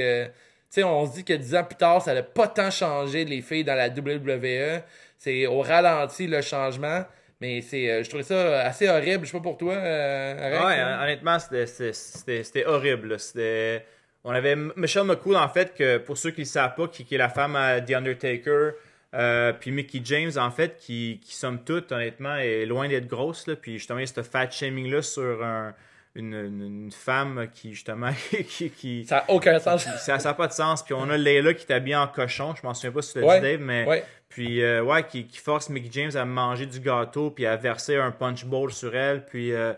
sais, 0.70 0.82
on 0.82 1.06
se 1.06 1.12
dit 1.14 1.24
que 1.24 1.34
dix 1.34 1.54
ans 1.54 1.64
plus 1.64 1.76
tard, 1.76 2.02
ça 2.02 2.14
n'a 2.14 2.22
pas 2.22 2.48
tant 2.48 2.70
changé 2.70 3.24
les 3.24 3.42
filles 3.42 3.64
dans 3.64 3.74
la 3.74 3.88
WWE. 3.88 4.82
C'est 5.18 5.46
au 5.46 5.60
ralenti 5.60 6.26
le 6.26 6.40
changement. 6.42 7.04
Mais 7.40 7.60
c'est, 7.60 8.02
je 8.02 8.08
trouvais 8.08 8.22
ça 8.24 8.60
assez 8.62 8.88
horrible. 8.88 9.26
Je 9.26 9.30
sais 9.32 9.36
pas 9.36 9.42
pour 9.42 9.58
toi. 9.58 9.74
euh, 9.74 10.46
Arek, 10.46 10.66
Ouais, 10.66 11.02
honnêtement, 11.02 11.38
c'était- 11.38 12.64
horrible. 12.64 13.18
C'était- 13.18 13.84
On 14.24 14.30
avait 14.30 14.56
Michelle 14.76 15.04
McCool, 15.04 15.36
en 15.36 15.48
fait, 15.48 15.74
que 15.74 15.98
pour 15.98 16.16
ceux 16.16 16.30
qui 16.30 16.40
ne 16.40 16.46
le 16.46 16.50
savent 16.50 16.74
pas, 16.74 16.88
qui, 16.88 17.04
qui 17.04 17.14
est 17.14 17.18
la 17.18 17.28
femme 17.28 17.56
à 17.56 17.80
The 17.80 17.92
Undertaker, 17.92 18.70
euh, 19.14 19.52
puis 19.52 19.70
Mickey 19.70 20.00
James, 20.04 20.32
en 20.36 20.50
fait, 20.50 20.76
qui, 20.78 21.20
qui 21.22 21.34
somme 21.36 21.62
toute, 21.62 21.92
honnêtement, 21.92 22.34
est 22.36 22.64
loin 22.66 22.88
d'être 22.88 23.06
grosse. 23.06 23.46
Là, 23.46 23.54
puis 23.56 23.74
justement, 23.78 23.98
il 23.98 24.02
y 24.02 24.04
a 24.04 24.12
ce 24.14 24.22
fat 24.22 24.50
shaming-là 24.50 25.02
sur 25.02 25.44
un- 25.44 25.74
une, 26.16 26.90
femme 26.92 27.48
qui, 27.52 27.74
justement, 27.74 28.10
qui. 28.48 28.70
qui 28.70 29.04
Ça 29.04 29.16
n'a 29.16 29.24
aucun 29.34 29.58
sens. 29.58 29.84
ça 29.98 30.16
n'a 30.16 30.34
pas 30.34 30.46
de 30.46 30.52
sens. 30.52 30.82
Puis 30.84 30.94
on 30.94 31.10
a 31.10 31.16
Layla 31.16 31.54
qui 31.54 31.66
est 31.70 31.74
habillée 31.74 31.96
en 31.96 32.06
cochon. 32.06 32.54
Je 32.60 32.66
m'en 32.66 32.72
souviens 32.72 32.92
pas 32.92 33.02
si 33.02 33.12
tu 33.14 33.20
l'as 33.20 33.26
Ouais, 33.26 33.40
dit, 33.40 33.46
Dave, 33.46 33.60
mais. 33.60 33.84
ouais. 33.84 34.04
Puis, 34.28 34.62
euh, 34.64 34.82
ouais, 34.82 35.04
qui, 35.06 35.26
qui 35.26 35.38
force 35.38 35.68
Mickey 35.68 35.90
James 35.92 36.10
à 36.16 36.24
manger 36.24 36.66
du 36.66 36.80
gâteau, 36.80 37.30
puis 37.30 37.46
à 37.46 37.54
verser 37.56 37.96
un 37.96 38.10
punch 38.10 38.44
bowl 38.44 38.72
sur 38.72 38.96
elle. 38.96 39.24
Puis, 39.26 39.52
euh, 39.52 39.72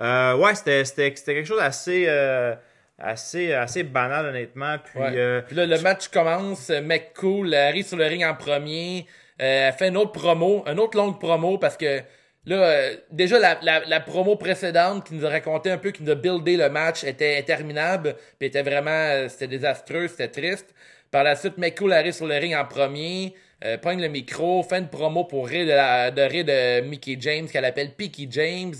euh, 0.00 0.36
ouais, 0.36 0.54
c'était 0.56 1.12
quelque 1.14 1.44
chose 1.44 1.58
d'assez 1.60 2.06
euh, 2.08 2.54
assez, 3.00 3.52
assez 3.52 3.82
banal, 3.82 4.26
honnêtement. 4.26 4.76
Puis, 4.84 5.00
Ouais. 5.00 5.12
euh, 5.16 5.40
Puis 5.42 5.56
là, 5.56 5.66
le 5.66 5.78
match 5.80 6.08
commence. 6.08 6.70
euh, 6.70 6.80
McCool 6.80 7.54
arrive 7.54 7.86
sur 7.86 7.96
le 7.96 8.04
ring 8.04 8.24
en 8.24 8.34
premier. 8.34 9.06
Euh, 9.40 9.72
fait 9.72 9.88
une 9.88 9.96
autre 9.96 10.12
promo, 10.12 10.64
une 10.66 10.78
autre 10.78 10.96
longue 10.98 11.18
promo 11.18 11.56
parce 11.56 11.76
que 11.78 12.00
là, 12.44 12.56
euh, 12.56 12.96
déjà 13.10 13.38
la, 13.38 13.58
la, 13.62 13.80
la 13.86 14.00
promo 14.00 14.36
précédente 14.36 15.06
qui 15.06 15.14
nous 15.14 15.24
a 15.24 15.30
raconté 15.30 15.70
un 15.70 15.78
peu, 15.78 15.90
qui 15.92 16.02
nous 16.02 16.10
a 16.10 16.14
buildé 16.14 16.56
le 16.58 16.68
match 16.68 17.04
était 17.04 17.38
interminable. 17.38 18.16
Puis 18.38 18.48
était 18.48 18.62
vraiment, 18.62 18.90
euh, 18.90 19.28
c'était 19.28 19.46
désastreux, 19.46 20.08
c'était 20.08 20.28
triste. 20.28 20.74
Par 21.10 21.24
la 21.24 21.36
suite, 21.36 21.56
McCool 21.58 21.92
arrive 21.92 22.12
sur 22.12 22.26
le 22.26 22.34
ring 22.36 22.54
en 22.54 22.64
premier, 22.66 23.34
euh, 23.64 23.78
pogne 23.78 24.00
le 24.00 24.08
micro, 24.08 24.62
fait 24.62 24.78
une 24.78 24.88
promo 24.88 25.24
pour 25.24 25.48
rire 25.48 25.66
de, 25.66 25.72
la, 25.72 26.10
de 26.10 26.22
rire 26.22 26.44
de 26.44 26.80
Mickey 26.82 27.16
James 27.18 27.48
qu'elle 27.48 27.64
appelle 27.64 27.92
Picky 27.94 28.28
James. 28.30 28.74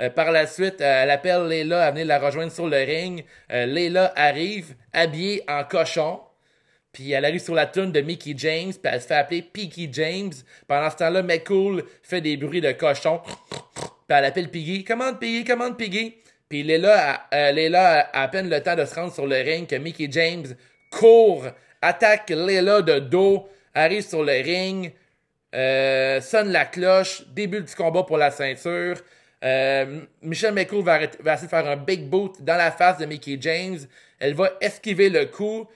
Euh, 0.00 0.10
par 0.10 0.32
la 0.32 0.46
suite, 0.46 0.80
euh, 0.80 1.02
elle 1.02 1.10
appelle 1.10 1.46
Layla 1.46 1.86
à 1.86 1.90
venir 1.92 2.06
la 2.06 2.18
rejoindre 2.18 2.50
sur 2.52 2.68
le 2.68 2.78
ring. 2.78 3.24
Euh, 3.52 3.66
Layla 3.66 4.12
arrive 4.16 4.74
habillée 4.92 5.42
en 5.48 5.62
cochon. 5.64 6.20
Puis 6.92 7.10
elle 7.12 7.24
arrive 7.24 7.40
sur 7.40 7.54
la 7.54 7.66
tune 7.66 7.90
de 7.92 8.00
Mickey 8.00 8.34
James, 8.36 8.72
puis 8.72 8.92
elle 8.92 9.00
se 9.02 9.06
fait 9.08 9.14
appeler 9.16 9.42
Piggy 9.42 9.88
James. 9.92 10.32
Pendant 10.68 10.90
ce 10.90 10.96
temps-là, 10.96 11.22
McCool 11.22 11.84
fait 12.02 12.20
des 12.20 12.36
bruits 12.36 12.60
de 12.60 12.70
cochon. 12.72 13.20
Puis 13.24 14.16
elle 14.16 14.24
appelle 14.24 14.48
Piggy. 14.48 14.84
Commande 14.84 15.18
Piggy, 15.18 15.44
commande 15.44 15.76
Piggy. 15.76 16.14
Puis 16.48 16.62
Layla, 16.62 17.14
a- 17.30 17.36
euh, 17.36 17.52
Layla 17.52 18.00
a 18.12 18.22
à 18.22 18.28
peine 18.28 18.48
le 18.48 18.60
temps 18.60 18.76
de 18.76 18.84
se 18.84 18.94
rendre 18.94 19.12
sur 19.12 19.26
le 19.26 19.36
ring 19.36 19.66
que 19.68 19.76
Mickey 19.76 20.08
James 20.10 20.46
court, 20.90 21.46
attaque 21.82 22.30
Layla 22.30 22.82
de 22.82 22.98
dos, 23.00 23.48
arrive 23.74 24.06
sur 24.06 24.22
le 24.22 24.32
ring, 24.32 24.92
sonne 26.22 26.52
la 26.52 26.64
cloche, 26.66 27.22
début 27.28 27.60
du 27.62 27.74
combat 27.74 28.04
pour 28.04 28.18
la 28.18 28.30
ceinture. 28.30 28.96
Euh, 29.44 30.00
Michelle 30.22 30.54
McCool 30.54 30.82
va, 30.82 30.94
arrêter- 30.94 31.18
va 31.22 31.34
essayer 31.34 31.46
de 31.46 31.50
faire 31.50 31.66
un 31.66 31.76
big 31.76 32.04
boot 32.08 32.40
dans 32.40 32.56
la 32.56 32.70
face 32.70 32.98
de 32.98 33.04
Mickey 33.06 33.36
James. 33.40 33.78
Elle 34.18 34.34
va 34.34 34.52
esquiver 34.60 35.10
le 35.10 35.26
coup. 35.26 35.66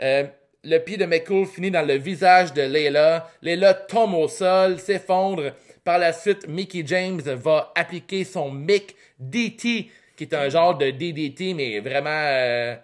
Euh, 0.00 0.24
le 0.64 0.78
pied 0.78 0.96
de 0.96 1.04
McCool 1.04 1.46
finit 1.46 1.70
dans 1.70 1.86
le 1.86 1.94
visage 1.94 2.52
de 2.54 2.62
Layla. 2.62 3.30
Layla 3.42 3.74
tombe 3.74 4.14
au 4.14 4.28
sol, 4.28 4.78
s'effondre. 4.78 5.52
Par 5.84 5.98
la 5.98 6.12
suite, 6.12 6.48
Mickey 6.48 6.82
James 6.86 7.20
va 7.20 7.72
appliquer 7.74 8.24
son 8.24 8.50
Mick 8.50 8.96
DT, 9.18 9.90
qui 10.16 10.24
est 10.24 10.34
un 10.34 10.48
genre 10.48 10.76
de 10.76 10.90
DDT, 10.90 11.54
mais 11.54 11.80
vraiment 11.80 12.08
euh, 12.10 12.74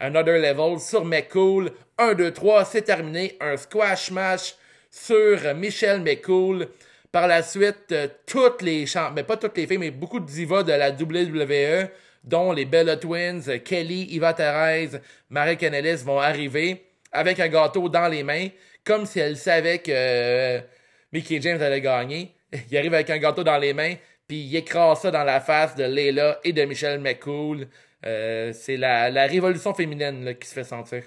another 0.00 0.38
level, 0.38 0.78
sur 0.80 1.04
McCool. 1.04 1.70
1, 1.98 2.14
2, 2.14 2.30
3, 2.32 2.64
c'est 2.64 2.82
terminé. 2.82 3.36
Un 3.40 3.56
squash 3.56 4.10
match 4.10 4.54
sur 4.90 5.54
Michelle 5.54 6.00
McCool. 6.02 6.68
Par 7.14 7.28
la 7.28 7.44
suite, 7.44 7.92
euh, 7.92 8.08
toutes 8.26 8.60
les 8.60 8.86
chants, 8.86 9.12
mais 9.14 9.22
pas 9.22 9.36
toutes 9.36 9.56
les 9.56 9.68
filles, 9.68 9.78
mais 9.78 9.92
beaucoup 9.92 10.18
de 10.18 10.26
divas 10.26 10.64
de 10.64 10.72
la 10.72 10.90
WWE, 10.90 11.88
dont 12.24 12.50
les 12.50 12.64
Bella 12.64 12.96
Twins, 12.96 13.42
euh, 13.46 13.58
Kelly, 13.58 14.08
Eva 14.16 14.34
Thérèse, 14.34 15.00
Marie 15.30 15.56
Canellis 15.56 16.02
vont 16.04 16.18
arriver 16.18 16.86
avec 17.12 17.38
un 17.38 17.46
gâteau 17.46 17.88
dans 17.88 18.08
les 18.08 18.24
mains, 18.24 18.48
comme 18.82 19.06
si 19.06 19.20
elles 19.20 19.36
savaient 19.36 19.78
que 19.78 19.92
euh, 19.94 20.60
Mickey 21.12 21.40
James 21.40 21.62
allait 21.62 21.80
gagner. 21.80 22.34
Il 22.68 22.76
arrive 22.76 22.94
avec 22.94 23.10
un 23.10 23.18
gâteau 23.18 23.44
dans 23.44 23.58
les 23.58 23.74
mains, 23.74 23.94
puis 24.26 24.38
il 24.38 24.56
écrase 24.56 25.02
ça 25.02 25.12
dans 25.12 25.22
la 25.22 25.40
face 25.40 25.76
de 25.76 25.84
Layla 25.84 26.40
et 26.42 26.52
de 26.52 26.64
Michelle 26.64 26.98
McCool. 26.98 27.68
C'est 28.02 28.76
la, 28.76 29.08
la 29.10 29.26
révolution 29.26 29.72
féminine 29.72 30.24
là, 30.24 30.34
qui 30.34 30.48
se 30.48 30.54
fait 30.54 30.64
sentir. 30.64 31.04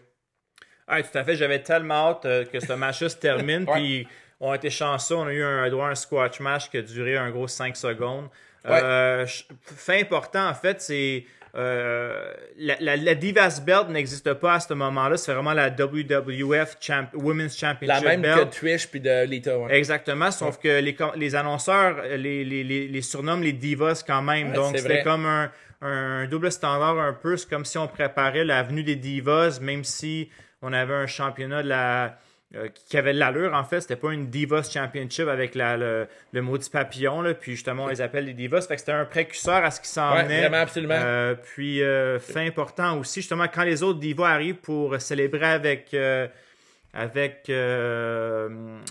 Ouais, 0.90 1.04
tout 1.04 1.18
à 1.18 1.24
fait. 1.24 1.36
J'avais 1.36 1.62
tellement 1.62 2.10
hâte 2.12 2.26
euh, 2.26 2.46
que 2.46 2.60
ce 2.60 2.74
match-là 2.74 3.10
se 3.10 3.18
termine. 3.18 3.66
Puis 3.74 4.08
on 4.40 4.52
a 4.52 4.56
été 4.56 4.70
chanceux. 4.70 5.16
On 5.16 5.28
a 5.28 5.34
eu 5.34 5.44
un 5.44 5.70
droit 5.70 5.88
à 5.88 5.92
un 5.92 5.96
squash 5.96 6.40
match 6.40 6.70
qui 6.70 6.78
a 6.78 6.82
duré 6.82 7.18
un 7.18 7.30
gros 7.32 7.48
5 7.48 7.76
secondes. 7.76 8.30
Ouais. 8.66 8.80
Euh, 8.84 9.26
fait 9.62 10.02
important, 10.02 10.48
en 10.50 10.54
fait, 10.54 10.82
c'est. 10.82 11.26
euh, 11.56 12.34
la, 12.58 12.76
la, 12.80 12.98
la 12.98 13.16
Divas 13.16 13.62
Belt 13.66 13.88
n'existe 13.90 14.34
pas 14.34 14.56
à 14.56 14.60
ce 14.60 14.74
moment-là. 14.74 15.18
C'est 15.18 15.34
vraiment 15.34 15.54
la 15.54 15.70
WWF 15.70 16.76
Champ- 16.80 17.08
Women's 17.14 17.60
La 17.62 17.70
Championship 17.70 18.06
même 18.06 18.22
Belt. 18.22 18.50
que 18.50 18.56
Trish 18.56 18.88
puis 18.88 19.00
de 19.00 19.26
Lita. 19.26 19.58
Ouais. 19.58 19.76
Exactement, 19.78 20.30
sauf 20.32 20.60
que 20.60 20.82
les, 21.16 21.36
annonceurs 21.36 22.02
les, 22.18 22.44
les, 22.44 22.64
les, 22.64 22.88
les 22.88 23.02
surnomment 23.02 23.44
les 23.44 23.54
divas 23.54 24.04
quand 24.06 24.22
même. 24.22 24.50
Ouais, 24.50 24.54
Donc, 24.56 24.76
c'est 24.76 24.82
c'était 24.84 25.04
comme 25.04 25.26
un, 25.26 25.50
un 25.82 26.28
double 26.28 26.52
standard 26.52 27.00
un 27.00 27.14
peu. 27.14 27.38
C'est 27.38 27.50
comme 27.50 27.66
si 27.66 27.78
on 27.78 27.88
préparait 27.88 28.44
l'avenue 28.44 28.84
des 28.84 28.96
divas, 28.96 29.60
même 29.62 29.84
si 29.84 30.30
on 30.62 30.74
avait 30.74 30.94
un 30.96 31.08
championnat 31.08 31.64
de 31.64 31.70
la. 31.70 32.18
Euh, 32.56 32.70
qui 32.88 32.98
avait 32.98 33.14
de 33.14 33.20
l'allure, 33.20 33.54
en 33.54 33.64
fait, 33.66 33.82
c'était 33.82 33.96
pas 33.98 34.12
une 34.14 34.28
Divas 34.28 34.70
Championship 34.72 35.28
avec 35.28 35.54
la, 35.54 35.76
le, 35.76 36.08
le 36.32 36.42
maudit 36.42 36.70
papillon, 36.70 37.22
là, 37.22 37.34
puis 37.34 37.52
justement, 37.54 37.86
on 37.86 37.88
les 37.90 38.00
appelle 38.02 38.26
les 38.26 38.34
Divas. 38.34 38.62
Fait 38.62 38.76
que 38.76 38.80
c'était 38.80 38.94
un 38.94 39.06
précurseur 39.06 39.64
à 39.66 39.72
ce 39.72 39.82
qui 39.82 39.90
s'en 39.90 40.14
Ouais, 40.14 40.24
venait. 40.24 40.40
vraiment, 40.48 40.58
absolument. 40.64 40.96
Euh, 40.98 41.36
puis, 41.36 41.84
euh, 41.84 42.20
fait 42.20 42.48
important 42.48 42.98
aussi, 43.00 43.20
justement, 43.22 43.48
quand 43.54 43.64
les 43.64 43.84
autres 43.84 44.00
divas 44.00 44.30
arrivent 44.30 44.56
pour 44.56 45.00
célébrer 45.02 45.46
avec, 45.48 45.94
euh, 45.94 46.28
avec 46.94 47.50
euh, 47.50 48.50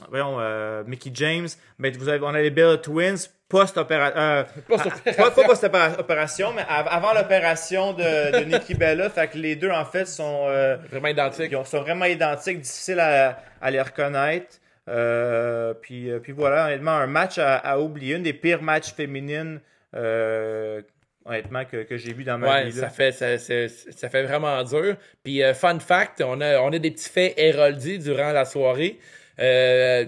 voyons, 0.09 0.37
euh, 0.41 0.85
Mickey 0.87 1.11
James, 1.15 1.49
ben, 1.79 1.97
vous 1.97 2.09
avez, 2.09 2.21
on 2.25 2.29
a 2.35 2.41
les 2.41 2.51
Bella 2.51 2.77
Twins 2.79 3.17
post-opération. 3.49 4.19
Euh, 4.19 4.45
Post-opération. 4.69 5.23
pas, 5.25 5.31
pas 5.31 5.45
post-opération, 5.45 6.53
mais 6.55 6.63
av- 6.69 6.89
avant 6.91 7.13
l'opération 7.15 7.93
de, 7.93 8.39
de 8.41 8.45
Nikki 8.45 8.75
Bella. 8.75 9.09
Fait 9.11 9.29
que 9.29 9.39
les 9.39 9.55
deux, 9.57 9.71
en 9.71 9.85
fait, 9.85 10.05
sont, 10.07 10.47
euh, 10.49 10.77
Vraiment 10.91 11.09
identique. 11.09 11.53
ils 11.53 11.67
sont 11.67 11.81
vraiment 11.81 12.05
identiques, 12.07 12.61
difficiles 12.61 12.99
à, 13.01 13.39
à 13.61 13.71
les 13.71 13.81
reconnaître. 13.81 14.57
Euh, 14.89 15.75
puis, 15.75 16.11
euh, 16.11 16.19
puis 16.21 16.33
voilà, 16.33 16.67
honnêtement, 16.67 16.93
un 16.93 17.07
match 17.07 17.39
à, 17.39 17.57
à 17.57 17.79
oublier, 17.79 18.17
une 18.17 18.23
des 18.25 18.33
pires 18.33 18.63
matchs 18.63 18.93
féminines, 18.95 19.61
euh, 19.95 20.81
honnêtement, 21.27 21.65
que, 21.65 21.83
que 21.83 21.97
j'ai 21.97 22.13
vu 22.13 22.25
dans 22.25 22.39
ma 22.39 22.49
Ouais, 22.49 22.65
vie. 22.67 22.73
ça 22.79 22.89
fait, 22.89 23.13
ça, 23.13 23.39
ça- 23.39 23.69
ça 23.69 24.09
fait 24.09 24.23
vraiment 24.23 24.63
dur. 24.65 24.97
Puis, 25.25 25.43
euh, 25.43 25.55
fun 25.55 25.79
fact, 25.81 26.21
on 26.23 26.41
a, 26.41 26.59
on 26.61 26.73
a 26.73 26.79
des 26.79 26.91
petits 26.91 27.09
faits 27.11 27.35
héroldis 27.37 27.99
durant 27.99 28.33
la 28.33 28.45
soirée. 28.45 28.99
Euh, 29.41 30.05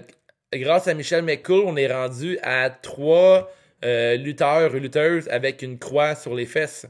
grâce 0.52 0.88
à 0.88 0.94
Michel 0.94 1.22
McCool, 1.24 1.64
on 1.66 1.76
est 1.76 1.92
rendu 1.92 2.38
à 2.42 2.70
trois 2.70 3.50
euh, 3.84 4.16
lutteurs 4.16 4.72
ou 4.74 4.78
lutteuses 4.78 5.28
avec 5.28 5.62
une 5.62 5.78
croix 5.78 6.14
sur 6.14 6.34
les 6.34 6.46
fesses. 6.46 6.86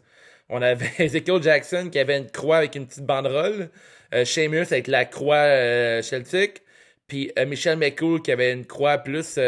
On 0.48 0.62
avait 0.62 0.90
Ezekiel 0.98 1.42
Jackson 1.42 1.88
qui 1.90 1.98
avait 1.98 2.18
une 2.18 2.30
croix 2.30 2.58
avec 2.58 2.74
une 2.74 2.86
petite 2.86 3.04
banderole. 3.04 3.70
Sheamus 4.24 4.62
avec 4.70 4.86
la 4.86 5.04
croix 5.04 5.44
celtique. 6.02 6.62
Puis 7.08 7.30
Michel 7.46 7.76
McCool 7.76 8.22
qui 8.22 8.32
avait 8.32 8.52
une 8.52 8.64
croix 8.64 8.96
plus 8.98 9.38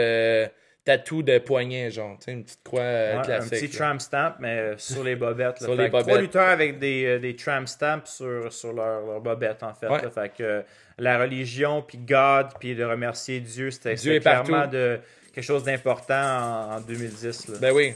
tatou 0.99 1.23
de 1.23 1.39
poignet, 1.39 1.91
genre. 1.91 2.17
Tu 2.19 2.25
sais, 2.25 2.33
une 2.33 2.45
petite 2.45 2.63
croix 2.65 2.81
euh, 2.81 3.13
Ouais, 3.15 3.19
un 3.19 3.23
classique. 3.23 3.51
petit 3.51 3.79
là. 3.79 3.87
tramp 3.87 3.99
stamp, 4.01 4.35
mais 4.41 4.59
euh, 4.59 4.79
sur 4.79 5.05
les 5.05 5.17
bobettes. 5.17 5.61
là. 5.61 5.67
Sur 5.67 5.77
Fait 5.77 5.83
les 5.83 5.85
que 5.85 5.89
Trois 5.91 6.03
bobettes. 6.03 6.21
lutteurs 6.21 6.49
avec 6.49 6.79
des, 6.79 7.05
euh, 7.07 7.19
des 7.19 7.37
tramp 7.37 7.67
stamps 7.67 8.05
sur, 8.07 8.53
sur 8.53 8.73
leur, 8.73 9.07
leur 9.07 9.21
bobette, 9.21 9.63
en 9.63 9.75
fait. 9.75 9.89
Ouais. 9.89 10.03
là. 10.03 10.11
Fait 10.11 10.33
que 10.37 10.65
la 10.99 11.19
religion, 11.19 11.83
puis 11.83 11.99
God, 11.99 12.49
puis 12.59 12.75
de 12.75 12.85
remercier 12.85 13.41
Dieu, 13.41 13.71
c'était 13.71 13.95
partout. 14.21 14.51
clairement 14.53 14.67
de, 14.67 14.99
quelque 15.33 15.45
chose 15.45 15.65
d'important 15.65 16.15
en, 16.15 16.77
en 16.77 16.81
2010. 16.81 17.49
là. 17.49 17.59
Ben 17.61 17.73
oui. 17.73 17.95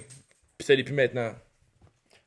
Puis 0.59 0.67
ça 0.67 0.75
l'est 0.75 0.85
plus 0.85 0.95
maintenant. 0.95 1.33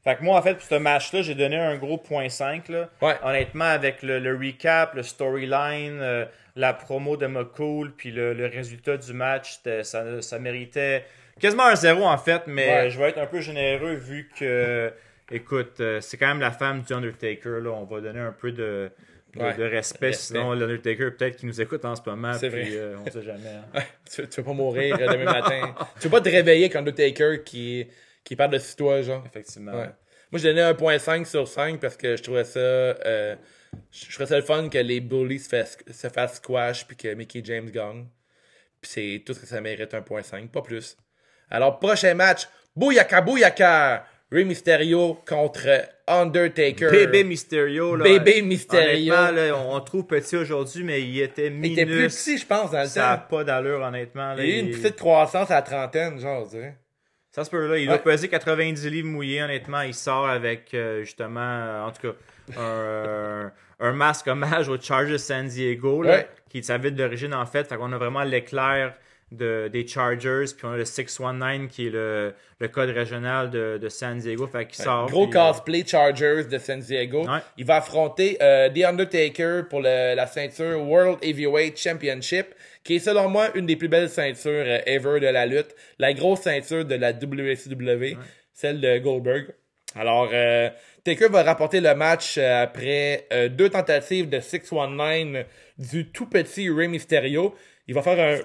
Fait 0.03 0.15
que 0.15 0.23
moi, 0.23 0.37
en 0.37 0.41
fait, 0.41 0.53
pour 0.55 0.63
ce 0.67 0.75
match-là, 0.75 1.21
j'ai 1.21 1.35
donné 1.35 1.57
un 1.57 1.75
gros 1.77 1.97
point 1.97 2.29
5. 2.29 2.69
Là. 2.69 2.89
Ouais. 3.01 3.15
Honnêtement, 3.23 3.65
avec 3.65 4.03
le, 4.03 4.19
le 4.19 4.35
recap, 4.37 4.93
le 4.93 5.03
storyline, 5.03 5.99
euh, 6.01 6.25
la 6.57 6.73
promo 6.73 7.15
de 7.17 7.27
McCool, 7.27 7.93
puis 7.95 8.11
le, 8.11 8.33
le 8.33 8.47
résultat 8.47 8.97
du 8.97 9.13
match, 9.13 9.59
ça, 9.83 10.21
ça 10.21 10.39
méritait 10.39 11.05
quasiment 11.39 11.67
un 11.67 11.75
zéro, 11.75 12.03
en 12.03 12.17
fait. 12.17 12.41
Mais 12.47 12.67
Ouais. 12.67 12.89
je 12.89 12.97
vais 12.99 13.09
être 13.09 13.19
un 13.19 13.27
peu 13.27 13.39
généreux 13.39 13.93
vu 13.93 14.29
que, 14.37 14.91
écoute, 15.31 15.79
euh, 15.79 16.01
c'est 16.01 16.17
quand 16.17 16.27
même 16.27 16.39
la 16.41 16.51
femme 16.51 16.81
du 16.81 16.91
Undertaker. 16.93 17.59
Là. 17.61 17.69
On 17.71 17.83
va 17.85 18.01
donner 18.01 18.19
un 18.19 18.31
peu 18.31 18.51
de, 18.51 18.89
de, 19.35 19.39
Ouais. 19.41 19.53
de 19.55 19.63
respect. 19.63 20.07
Respect. 20.07 20.13
Sinon, 20.13 20.53
l'Undertaker, 20.53 21.11
peut-être 21.15 21.35
qu'il 21.37 21.47
nous 21.47 21.61
écoute 21.61 21.85
en 21.85 21.95
ce 21.95 22.01
moment. 22.05 22.33
C'est 22.33 22.49
puis, 22.49 22.63
vrai. 22.63 22.71
euh, 22.75 22.95
on 23.05 23.11
sait 23.11 23.23
jamais. 23.23 23.49
hein. 23.75 23.81
Tu, 24.11 24.27
tu 24.27 24.41
veux 24.41 24.45
pas 24.45 24.53
mourir 24.53 24.97
demain 24.97 25.25
matin. 25.25 25.75
Tu 25.99 26.07
veux 26.07 26.11
pas 26.11 26.21
te 26.21 26.29
réveiller 26.29 26.69
quand 26.69 26.79
Undertaker 26.79 27.43
qui, 27.45 27.87
qui 28.23 28.35
parle 28.35 28.51
de 28.51 28.59
toi, 28.75 29.01
genre. 29.03 29.23
Effectivement. 29.27 29.73
Ouais. 29.73 29.89
Moi, 30.31 30.39
j'ai 30.41 30.49
donné 30.49 30.61
un 30.61 30.73
point 30.73 30.97
5 30.97 31.25
sur 31.27 31.47
5 31.47 31.79
parce 31.79 31.95
que 31.97 32.15
je 32.17 32.23
trouvais 32.23 32.43
ça. 32.45 32.59
euh, 32.59 33.35
je 33.91 34.09
trouvais 34.13 34.27
ça 34.27 34.35
le 34.37 34.43
fun 34.43 34.69
que 34.69 34.77
les 34.77 34.99
bullies 34.99 35.39
se 35.39 35.49
fassent, 35.49 35.77
se 35.91 36.09
fassent 36.09 36.35
squash 36.37 36.85
puis 36.87 36.95
que 36.97 37.13
Mickey 37.13 37.41
James 37.43 37.69
gagne. 37.69 38.07
Puis 38.81 38.91
c'est 38.91 39.23
tout 39.25 39.33
ce 39.33 39.39
que 39.39 39.45
ça 39.47 39.59
mérite, 39.61 39.93
un 39.93 40.01
point 40.01 40.21
5, 40.23 40.51
pas 40.51 40.61
plus. 40.61 40.97
Alors, 41.49 41.79
prochain 41.79 42.13
match, 42.13 42.47
Bouyaka 42.75 43.21
Bouyaka! 43.21 44.05
Rey 44.29 44.43
Mysterio 44.43 45.17
contre 45.25 45.87
Undertaker. 46.05 46.91
Bébé 46.91 47.23
Mysterio. 47.23 47.95
Là, 47.95 48.03
Bébé 48.03 48.41
Mysterio. 48.41 49.13
Honnêtement, 49.13 49.31
là, 49.31 49.55
on, 49.57 49.79
trouve 49.79 50.05
petit 50.05 50.35
aujourd'hui, 50.35 50.83
mais 50.83 51.01
il 51.01 51.21
était 51.21 51.47
Il 51.47 51.53
minus. 51.53 51.77
était 51.77 51.85
plus 51.85 52.07
petit, 52.07 52.37
je 52.37 52.45
pense, 52.45 52.71
dans 52.71 52.81
le 52.81 52.87
Ça 52.87 53.01
n'a 53.11 53.17
temps. 53.17 53.23
pas 53.29 53.43
d'allure, 53.45 53.79
honnêtement. 53.79 54.33
là. 54.33 54.43
Il 54.43 54.51
a 54.51 54.57
eu 54.57 54.59
une 54.59 54.67
Il- 54.67 54.81
petite 54.81 54.97
croissance 54.97 55.49
à 55.49 55.55
la 55.55 55.61
trentaine, 55.61 56.19
genre, 56.19 56.43
je 56.43 56.57
dirais. 56.57 56.77
Ça 57.31 57.45
se 57.45 57.49
peut, 57.49 57.67
là. 57.67 57.77
Il 57.77 57.83
Ouais. 57.87 57.95
doit 57.95 58.03
peser 58.03 58.27
90 58.27 58.85
livres 58.89 59.07
mouillés, 59.07 59.41
honnêtement. 59.43 59.81
Il 59.83 59.93
sort 59.93 60.27
avec, 60.27 60.73
euh, 60.73 61.05
justement, 61.05 61.39
euh, 61.39 61.83
en 61.85 61.91
tout 61.91 62.01
cas, 62.11 62.17
un, 62.57 63.51
un 63.79 63.91
masque 63.93 64.27
hommage 64.27 64.69
au 64.69 64.79
Chargers 64.79 65.17
San 65.17 65.47
Diego, 65.47 66.01
là, 66.03 66.11
Ouais. 66.17 66.27
qui 66.49 66.59
est 66.59 66.61
sa 66.63 66.77
ville 66.77 66.95
d'origine, 66.95 67.33
en 67.33 67.45
fait. 67.45 67.67
Fait 67.67 67.77
qu'on 67.77 67.91
a 67.93 67.97
vraiment 67.97 68.23
l'éclair 68.23 68.93
de, 69.31 69.67
des 69.67 69.85
Chargers, 69.85 70.45
puis 70.55 70.65
on 70.65 70.71
a 70.71 70.77
le 70.77 70.85
619, 70.85 71.67
qui 71.69 71.87
est 71.87 71.89
le, 71.89 72.33
le 72.61 72.67
code 72.69 72.89
régional 72.91 73.49
de, 73.49 73.77
de 73.77 73.89
San 73.89 74.17
Diego. 74.17 74.47
Fait 74.47 74.65
qu'il 74.65 74.81
sort. 74.81 75.07
Gros 75.09 75.27
cosplay 75.27 75.85
Chargers 75.85 76.45
de 76.45 76.57
San 76.57 76.79
Diego. 76.79 77.25
Ouais. 77.27 77.39
Il 77.57 77.65
va 77.65 77.75
affronter 77.77 78.37
euh, 78.41 78.69
The 78.69 78.85
Undertaker 78.85 79.63
pour 79.69 79.81
le- 79.81 80.15
la 80.15 80.27
ceinture 80.27 80.81
World 80.81 81.17
Heavyweight 81.21 81.77
Championship, 81.77 82.55
qui 82.85 82.95
est 82.95 82.99
selon 82.99 83.27
moi 83.27 83.49
une 83.55 83.65
des 83.65 83.75
plus 83.75 83.89
belles 83.89 84.09
ceintures 84.09 84.63
euh, 84.65 84.79
ever 84.85 85.19
de 85.19 85.27
la 85.27 85.45
lutte. 85.45 85.75
La 85.99 86.13
grosse 86.13 86.41
ceinture 86.43 86.85
de 86.85 86.95
la 86.95 87.11
WCW, 87.11 88.15
celle 88.53 88.79
de 88.79 88.97
Goldberg. 88.99 89.47
Alors, 89.95 90.29
euh, 90.31 90.69
Taker 91.07 91.29
va 91.29 91.41
rapporter 91.41 91.79
le 91.79 91.95
match 91.95 92.37
euh, 92.37 92.63
après 92.63 93.27
euh, 93.31 93.47
deux 93.47 93.69
tentatives 93.69 94.27
de 94.27 94.41
619 94.41 95.45
du 95.77 96.11
tout 96.11 96.25
petit 96.25 96.69
Rey 96.69 96.89
Mysterio. 96.89 97.55
Il 97.87 97.95
va 97.95 98.01
faire 98.01 98.41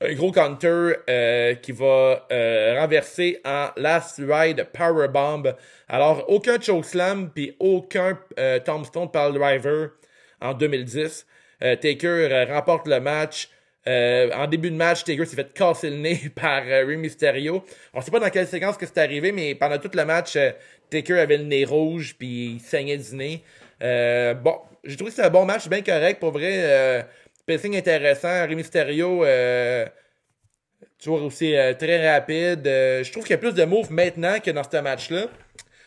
un, 0.00 0.12
gros 0.14 0.32
counter 0.32 0.94
euh, 1.08 1.54
qui 1.54 1.70
va 1.70 2.26
renverser 2.28 3.40
en 3.44 3.68
Last 3.76 4.18
Ride 4.18 4.66
Powerbomb. 4.72 5.54
Alors, 5.88 6.24
aucun 6.26 6.60
chokeslam 6.60 7.30
puis 7.30 7.54
aucun 7.60 8.18
tombstone 8.64 9.08
par 9.08 9.32
driver 9.32 9.90
en 10.40 10.54
2010. 10.54 11.24
Euh, 11.62 11.76
Taker 11.76 12.46
remporte 12.50 12.88
le 12.88 12.98
match. 12.98 13.48
En 13.86 14.46
début 14.46 14.70
de 14.70 14.76
match, 14.76 15.04
Taker 15.04 15.24
s'est 15.24 15.36
fait 15.36 15.52
casser 15.52 15.90
le 15.90 15.96
nez 15.96 16.20
par 16.34 16.62
euh, 16.66 16.84
Rey 16.86 16.96
Mysterio. 16.96 17.64
On 17.92 18.00
sait 18.00 18.10
pas 18.10 18.20
dans 18.20 18.30
quelle 18.30 18.46
séquence 18.46 18.76
que 18.76 18.86
c'est 18.86 18.98
arrivé, 18.98 19.32
mais 19.32 19.54
pendant 19.54 19.78
tout 19.78 19.90
le 19.92 20.04
match, 20.04 20.36
Taker 20.92 21.18
avait 21.18 21.38
le 21.38 21.44
nez 21.44 21.64
rouge 21.64 22.14
puis 22.18 22.54
il 22.54 22.60
saignait 22.60 22.98
du 22.98 23.14
nez. 23.16 23.42
Euh, 23.82 24.34
bon, 24.34 24.58
j'ai 24.84 24.96
trouvé 24.96 25.10
que 25.10 25.16
c'était 25.16 25.26
un 25.26 25.30
bon 25.30 25.44
match, 25.44 25.68
bien 25.68 25.82
correct. 25.82 26.20
Pour 26.20 26.32
vrai, 26.32 26.52
euh, 26.54 27.02
pacing 27.46 27.76
intéressant. 27.76 28.46
Rey 28.46 28.54
Mysterio, 28.54 29.24
euh, 29.24 29.86
toujours 31.02 31.22
aussi 31.22 31.56
euh, 31.56 31.74
très 31.74 32.12
rapide. 32.12 32.66
Euh, 32.66 33.02
je 33.02 33.10
trouve 33.10 33.24
qu'il 33.24 33.32
y 33.32 33.34
a 33.34 33.38
plus 33.38 33.54
de 33.54 33.64
moves 33.64 33.90
maintenant 33.90 34.38
que 34.40 34.50
dans 34.50 34.62
ce 34.62 34.76
match-là. 34.76 35.26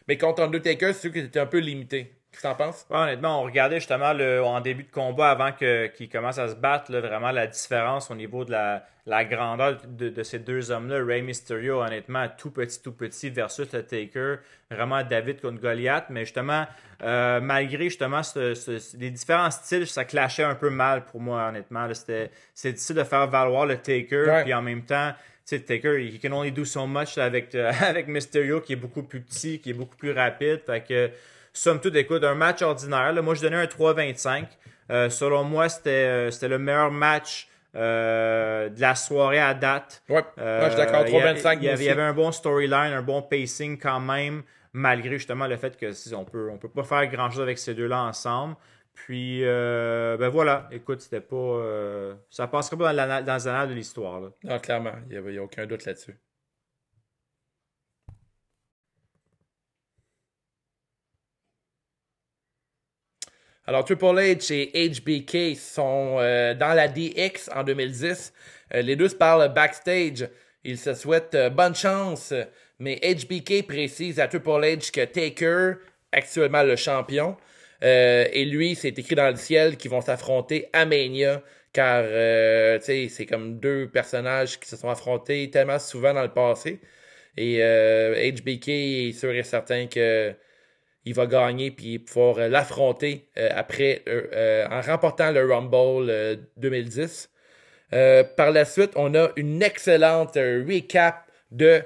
Mais 0.07 0.17
contre 0.17 0.43
Undertaker, 0.43 0.93
c'est 0.93 1.01
sûr 1.01 1.11
que 1.11 1.21
c'était 1.21 1.39
un 1.39 1.45
peu 1.45 1.59
limité. 1.59 2.14
Qu'est-ce 2.35 2.43
que 2.43 2.47
t'en 2.49 2.55
penses? 2.55 2.85
Ouais, 2.89 2.97
honnêtement, 2.97 3.41
on 3.41 3.45
regardait 3.45 3.77
justement 3.79 4.11
le, 4.11 4.43
en 4.43 4.59
début 4.59 4.83
de 4.83 4.91
combat 4.91 5.29
avant 5.31 5.53
que, 5.53 5.87
qu'ils 5.87 6.09
commencent 6.09 6.37
à 6.37 6.49
se 6.49 6.55
battre, 6.55 6.91
là, 6.91 6.99
vraiment 6.99 7.31
la 7.31 7.47
différence 7.47 8.11
au 8.11 8.15
niveau 8.15 8.43
de 8.43 8.51
la, 8.51 8.85
la 9.05 9.23
grandeur 9.23 9.77
de, 9.87 10.09
de 10.09 10.23
ces 10.23 10.39
deux 10.39 10.69
hommes-là. 10.69 11.01
Rey 11.05 11.21
Mysterio, 11.21 11.81
honnêtement, 11.81 12.27
tout 12.37 12.51
petit, 12.51 12.81
tout 12.81 12.91
petit 12.91 13.29
versus 13.29 13.71
le 13.71 13.83
Taker. 13.83 14.35
Vraiment 14.69 15.01
David 15.03 15.39
contre 15.39 15.61
Goliath. 15.61 16.07
Mais 16.09 16.21
justement, 16.25 16.65
euh, 17.03 17.39
malgré 17.39 17.85
justement 17.85 18.21
ce- 18.21 18.53
ce- 18.53 18.97
les 18.97 19.11
différents 19.11 19.51
styles, 19.51 19.87
ça 19.87 20.03
clashait 20.03 20.43
un 20.43 20.55
peu 20.55 20.69
mal 20.69 21.05
pour 21.05 21.21
moi, 21.21 21.47
honnêtement. 21.47 21.87
C'était, 21.93 22.31
c'est 22.53 22.73
difficile 22.73 22.97
de 22.97 23.03
faire 23.05 23.27
valoir 23.27 23.65
le 23.65 23.77
Taker. 23.77 24.25
Ouais. 24.27 24.43
Puis 24.43 24.53
en 24.53 24.61
même 24.61 24.81
temps, 24.83 25.11
tu 25.47 25.55
sais, 25.55 25.59
Taker, 25.61 25.99
he 26.03 26.19
can 26.19 26.31
only 26.33 26.51
do 26.51 26.65
so 26.65 26.85
much 26.85 27.17
avec, 27.17 27.55
euh, 27.55 27.71
avec 27.81 28.07
Mysterio 28.07 28.59
qui 28.59 28.73
est 28.73 28.77
beaucoup 28.77 29.03
plus 29.03 29.21
petit, 29.21 29.59
qui 29.61 29.69
est 29.69 29.73
beaucoup 29.73 29.95
plus 29.95 30.11
rapide. 30.11 30.61
Fait 30.65 30.81
que, 30.83 31.11
somme 31.57 31.79
toute, 31.81 31.95
écoute, 31.95 32.23
un 32.23 32.35
match 32.35 32.61
ordinaire. 32.61 33.13
là, 33.13 33.21
moi, 33.21 33.33
je 33.35 33.41
donnais 33.41 33.55
un 33.57 33.65
3-25. 33.65 34.45
Euh, 34.91 35.09
selon 35.09 35.43
moi, 35.43 35.67
c'était 35.69 35.89
euh, 35.89 36.31
c'était 36.31 36.47
le 36.47 36.59
meilleur 36.59 36.91
match 36.91 37.47
euh, 37.75 38.69
de 38.69 38.79
la 38.79 38.95
soirée 38.95 39.39
à 39.39 39.53
date. 39.53 40.03
Ouais, 40.09 40.23
Euh, 40.37 40.59
ouais, 40.61 40.65
je 40.65 40.75
suis 40.75 40.85
d'accord. 40.85 41.07
il 41.07 41.13
y 41.13 41.17
a- 41.19 41.33
3-25, 41.33 41.57
Il 41.59 41.63
y, 41.63 41.69
avait, 41.69 41.95
moi 41.95 42.03
un 42.03 42.13
bon 42.13 42.31
storyline, 42.31 42.93
un 42.93 43.01
bon 43.01 43.21
pacing 43.21 43.79
quand 43.79 43.99
même, 43.99 44.43
malgré 44.73 45.11
justement 45.17 45.47
le 45.47 45.57
fait 45.57 45.75
que 45.77 45.91
si 45.91 46.13
on 46.13 46.23
peut, 46.23 46.49
on 46.51 46.57
peut 46.57 46.69
pas 46.69 46.83
faire 46.83 47.07
grand 47.07 47.29
chose 47.31 47.41
avec 47.41 47.57
ces 47.57 47.73
deux-là 47.73 48.03
ensemble. 48.03 48.55
Puis, 48.93 49.41
euh, 49.43 50.15
ben 50.17 50.29
voilà, 50.29 50.69
écoute, 50.71 51.01
c'était 51.01 51.19
pas. 51.19 51.35
euh, 51.35 52.13
ça 52.29 52.47
passerait 52.47 52.77
pas 52.77 52.93
dans, 52.93 53.25
dans 53.25 53.33
les 53.35 53.47
annales 53.47 53.69
de 53.69 53.73
l'histoire. 53.73 54.21
Non, 54.43 54.59
clairement, 54.59 54.93
il 55.09 55.19
n'y 55.21 55.37
a, 55.37 55.43
aucun 55.43 55.65
doute 55.65 55.85
là-dessus. 55.85 56.15
Alors, 63.67 63.83
Triple 63.83 64.05
H 64.05 64.53
et 64.53 64.89
HBK 64.89 65.57
sont 65.57 66.17
euh, 66.19 66.53
dans 66.53 66.73
la 66.75 66.87
DX 66.87 67.49
en 67.55 67.63
2010. 67.63 68.31
Euh, 68.75 68.81
les 68.83 68.95
deux 68.95 69.09
se 69.09 69.15
parlent 69.15 69.51
backstage. 69.51 70.29
Ils 70.63 70.77
se 70.77 70.93
souhaitent 70.93 71.33
euh, 71.33 71.49
bonne 71.49 71.73
chance, 71.73 72.31
mais 72.77 72.97
HBK 72.97 73.65
précise 73.65 74.19
à 74.19 74.27
Triple 74.27 74.49
H 74.49 74.91
que 74.91 75.03
Taker, 75.05 75.79
actuellement 76.11 76.61
le 76.61 76.75
champion, 76.75 77.37
et 77.81 78.45
lui, 78.45 78.73
c'est 78.73 78.97
écrit 78.97 79.13
dans 79.13 79.29
le 79.29 79.35
ciel 79.35 79.77
qu'ils 79.77 79.91
vont 79.91 80.01
s'affronter 80.01 80.69
à 80.73 80.85
Mania, 80.85 81.43
car 81.71 82.03
c'est 82.81 83.27
comme 83.29 83.59
deux 83.59 83.87
personnages 83.87 84.59
qui 84.59 84.67
se 84.67 84.75
sont 84.75 84.89
affrontés 84.89 85.51
tellement 85.51 85.77
souvent 85.77 86.11
dans 86.13 86.23
le 86.23 86.31
passé. 86.31 86.79
Et 87.37 87.59
HBK 87.59 88.69
est 88.69 89.11
sûr 89.11 89.31
et 89.33 89.43
certain 89.43 89.85
que 89.85 90.33
il 91.05 91.13
va 91.13 91.27
gagner 91.27 91.71
puis 91.71 91.99
pouvoir 91.99 92.39
euh, 92.39 92.47
l'affronter 92.49 93.27
euh, 93.37 93.49
après 93.55 94.03
euh, 94.07 94.67
en 94.69 94.81
remportant 94.81 95.31
le 95.31 95.45
Rumble 95.45 96.09
euh, 96.09 96.35
2010. 96.57 97.29
Euh, 97.93 98.23
par 98.23 98.51
la 98.51 98.65
suite, 98.65 98.91
on 98.95 99.13
a 99.15 99.29
une 99.35 99.61
excellente 99.61 100.35
recap 100.35 101.27
de 101.51 101.81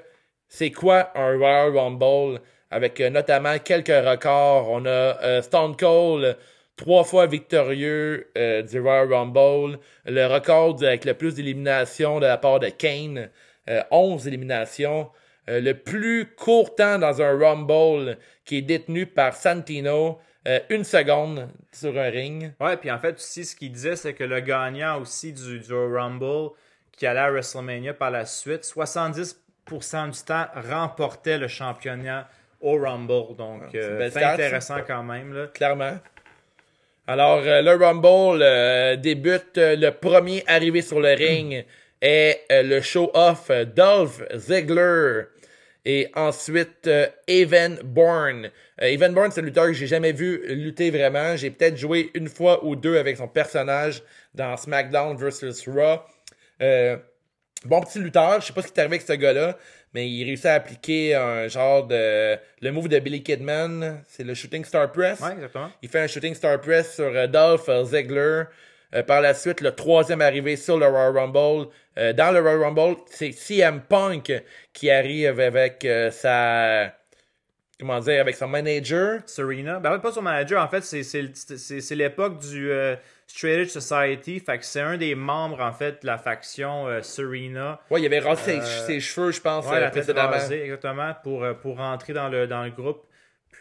c'est 0.48 0.72
quoi 0.72 1.12
un 1.16 1.38
Royal 1.38 1.78
Rumble 1.78 2.40
avec 2.72 3.00
notamment 3.00 3.58
quelques 3.60 3.88
records. 3.90 4.70
On 4.70 4.86
a 4.86 5.42
Stone 5.42 5.76
Cold, 5.76 6.38
trois 6.76 7.04
fois 7.04 7.28
victorieux 7.28 8.32
du 8.36 8.80
Royal 8.80 9.14
Rumble. 9.14 9.80
Le 10.06 10.26
record 10.26 10.82
avec 10.82 11.06
le 11.06 11.14
plus 11.14 11.36
d'éliminations 11.36 12.20
de 12.20 12.26
la 12.26 12.38
part 12.38 12.60
de 12.60 12.70
Kane, 12.70 13.30
euh, 13.70 13.84
11 13.92 14.28
éliminations. 14.28 15.10
Euh, 15.50 15.60
le 15.62 15.74
plus 15.74 16.28
court 16.36 16.76
temps 16.76 17.00
dans 17.00 17.22
un 17.22 17.38
Rumble 17.38 18.18
qui 18.46 18.58
est 18.60 18.62
détenu 18.62 19.06
par 19.08 19.36
Santino, 19.36 20.20
euh, 20.48 20.60
une 20.70 20.84
seconde 20.84 21.50
sur 21.72 21.98
un 21.98 22.10
ring. 22.10 22.52
Ouais, 22.62 22.78
puis 22.78 22.90
en 22.92 23.00
fait, 23.00 23.16
aussi, 23.16 23.44
ce 23.46 23.56
qu'il 23.56 23.72
disait, 23.72 23.96
c'est 23.96 24.14
que 24.14 24.24
le 24.24 24.40
gagnant 24.42 25.02
aussi 25.02 25.34
du, 25.34 25.60
du 25.60 25.74
Rumble 25.74 26.52
qui 26.96 27.06
allait 27.08 27.20
à 27.20 27.32
WrestleMania 27.32 27.94
par 27.94 28.12
la 28.12 28.26
suite, 28.26 28.64
70% 28.64 30.12
du 30.12 30.24
temps 30.24 30.46
remportait 30.70 31.38
le 31.38 31.48
championnat 31.48 32.30
au 32.62 32.78
Rumble. 32.78 33.36
Donc, 33.38 33.74
euh, 33.76 33.98
belle 33.98 34.12
c'est 34.12 34.20
stat, 34.20 34.34
intéressant 34.34 34.76
ça. 34.78 34.82
quand 34.82 35.04
même. 35.04 35.34
Là. 35.34 35.48
clairement. 35.48 35.98
Alors, 37.08 37.40
euh, 37.44 37.62
le 37.62 37.72
Rumble 37.76 38.42
euh, 38.44 38.96
débute. 38.96 39.58
euh, 39.58 39.76
le 39.76 39.90
premier 39.92 40.44
arrivé 40.48 40.82
sur 40.82 41.00
le 41.00 41.10
ring 41.14 41.66
est 42.02 42.42
euh, 42.52 42.62
le 42.64 42.82
show-off 42.82 43.50
euh, 43.50 43.66
Dolph 43.66 44.22
Ziggler. 44.36 45.24
Et 45.86 46.10
ensuite, 46.14 46.88
euh, 46.88 47.08
Evan 47.28 47.80
Bourne. 47.84 48.52
Euh, 48.82 48.86
Evan 48.86 49.14
Bourne, 49.14 49.32
c'est 49.32 49.42
un 49.42 49.44
lutteur 49.44 49.66
que 49.68 49.74
j'ai 49.74 49.88
jamais 49.88 50.12
vu 50.12 50.42
lutter 50.48 50.92
vraiment. 50.92 51.36
J'ai 51.36 51.52
peut-être 51.52 51.78
joué 51.78 52.12
une 52.14 52.28
fois 52.28 52.66
ou 52.66 52.76
deux 52.76 52.98
avec 52.98 53.18
son 53.18 53.28
personnage 53.28 54.04
dans 54.34 54.58
SmackDown 54.58 55.16
vs. 55.18 55.68
Raw. 55.68 56.02
Euh, 56.62 56.98
bon 57.66 57.82
petit 57.82 58.00
lutteur, 58.00 58.42
je 58.42 58.48
sais 58.48 58.54
pas 58.54 58.62
ce 58.62 58.68
qui 58.68 58.74
est 58.74 58.80
arrivé 58.80 58.96
avec 58.96 59.08
ce 59.08 59.14
gars-là, 59.14 59.58
mais 59.94 60.10
il 60.10 60.26
réussit 60.26 60.48
à 60.48 60.56
appliquer 60.56 61.16
un 61.16 61.48
genre 61.48 61.88
de... 61.88 62.38
Le 62.62 62.72
move 62.72 62.90
de 62.90 63.00
Billy 63.00 63.24
Kidman, 63.24 64.04
c'est 64.08 64.24
le 64.24 64.34
Shooting 64.34 64.66
Star 64.66 64.92
Press. 64.92 65.22
Ouais, 65.22 65.32
exactement. 65.32 65.72
Il 65.82 65.90
fait 65.90 66.02
un 66.02 66.08
Shooting 66.08 66.34
Star 66.34 66.60
Press 66.60 66.96
sur 66.96 67.06
euh, 67.06 67.28
Dolph 67.28 67.70
Ziggler. 67.86 68.44
Euh, 68.96 69.04
par 69.04 69.22
la 69.22 69.34
suite, 69.36 69.62
le 69.62 69.72
troisième 69.72 70.22
arrivé 70.22 70.56
sur 70.56 70.78
le 70.78 70.88
Royal 70.88 71.16
Rumble. 71.16 71.68
Euh, 71.98 72.12
dans 72.14 72.32
le 72.32 72.40
Royal 72.40 72.64
Rumble, 72.64 72.96
c'est 73.08 73.32
CM 73.32 73.82
Punk 73.82 74.34
qui 74.74 74.90
arrive 74.90 75.40
avec 75.40 75.86
euh, 75.86 76.10
sa... 76.12 76.92
Comment 77.80 78.00
dire? 78.00 78.20
Avec 78.20 78.36
son 78.36 78.48
manager. 78.48 79.22
Serena. 79.26 79.80
Ben, 79.80 80.00
pas 80.00 80.12
son 80.12 80.22
manager, 80.22 80.62
en 80.64 80.68
fait, 80.68 80.82
c'est- 80.82 81.04
c'est 81.04 81.30
c'est- 81.36 81.80
c'est 81.80 81.96
l'époque 81.96 82.40
du 82.40 82.70
Straight 83.26 83.60
Edge 83.60 83.70
Society. 83.70 84.40
Fait 84.42 84.58
que 84.58 84.66
c'est 84.66 84.82
un 84.82 84.98
des 84.98 85.16
membres, 85.16 85.62
en 85.62 85.72
fait, 85.72 86.02
de 86.02 86.08
la 86.08 86.18
faction 86.18 86.88
Serena. 87.02 87.80
Ouais, 87.90 88.02
il 88.02 88.06
avait 88.08 88.20
rasé 88.20 88.60
ses- 88.86 89.00
cheveux, 89.00 89.32
je 89.32 89.40
pense, 89.40 89.66
Ouais, 89.68 89.80
la 89.80 89.92
tête 89.92 90.04
précédemment. 90.04 90.30
rasée, 90.32 90.64
exactement, 90.64 91.14
pour, 91.24 91.46
pour 91.62 91.78
rentrer 91.78 92.12
dans 92.12 92.28
le, 92.28 92.48
dans 92.48 92.64
le 92.66 92.72
groupe. 92.72 93.04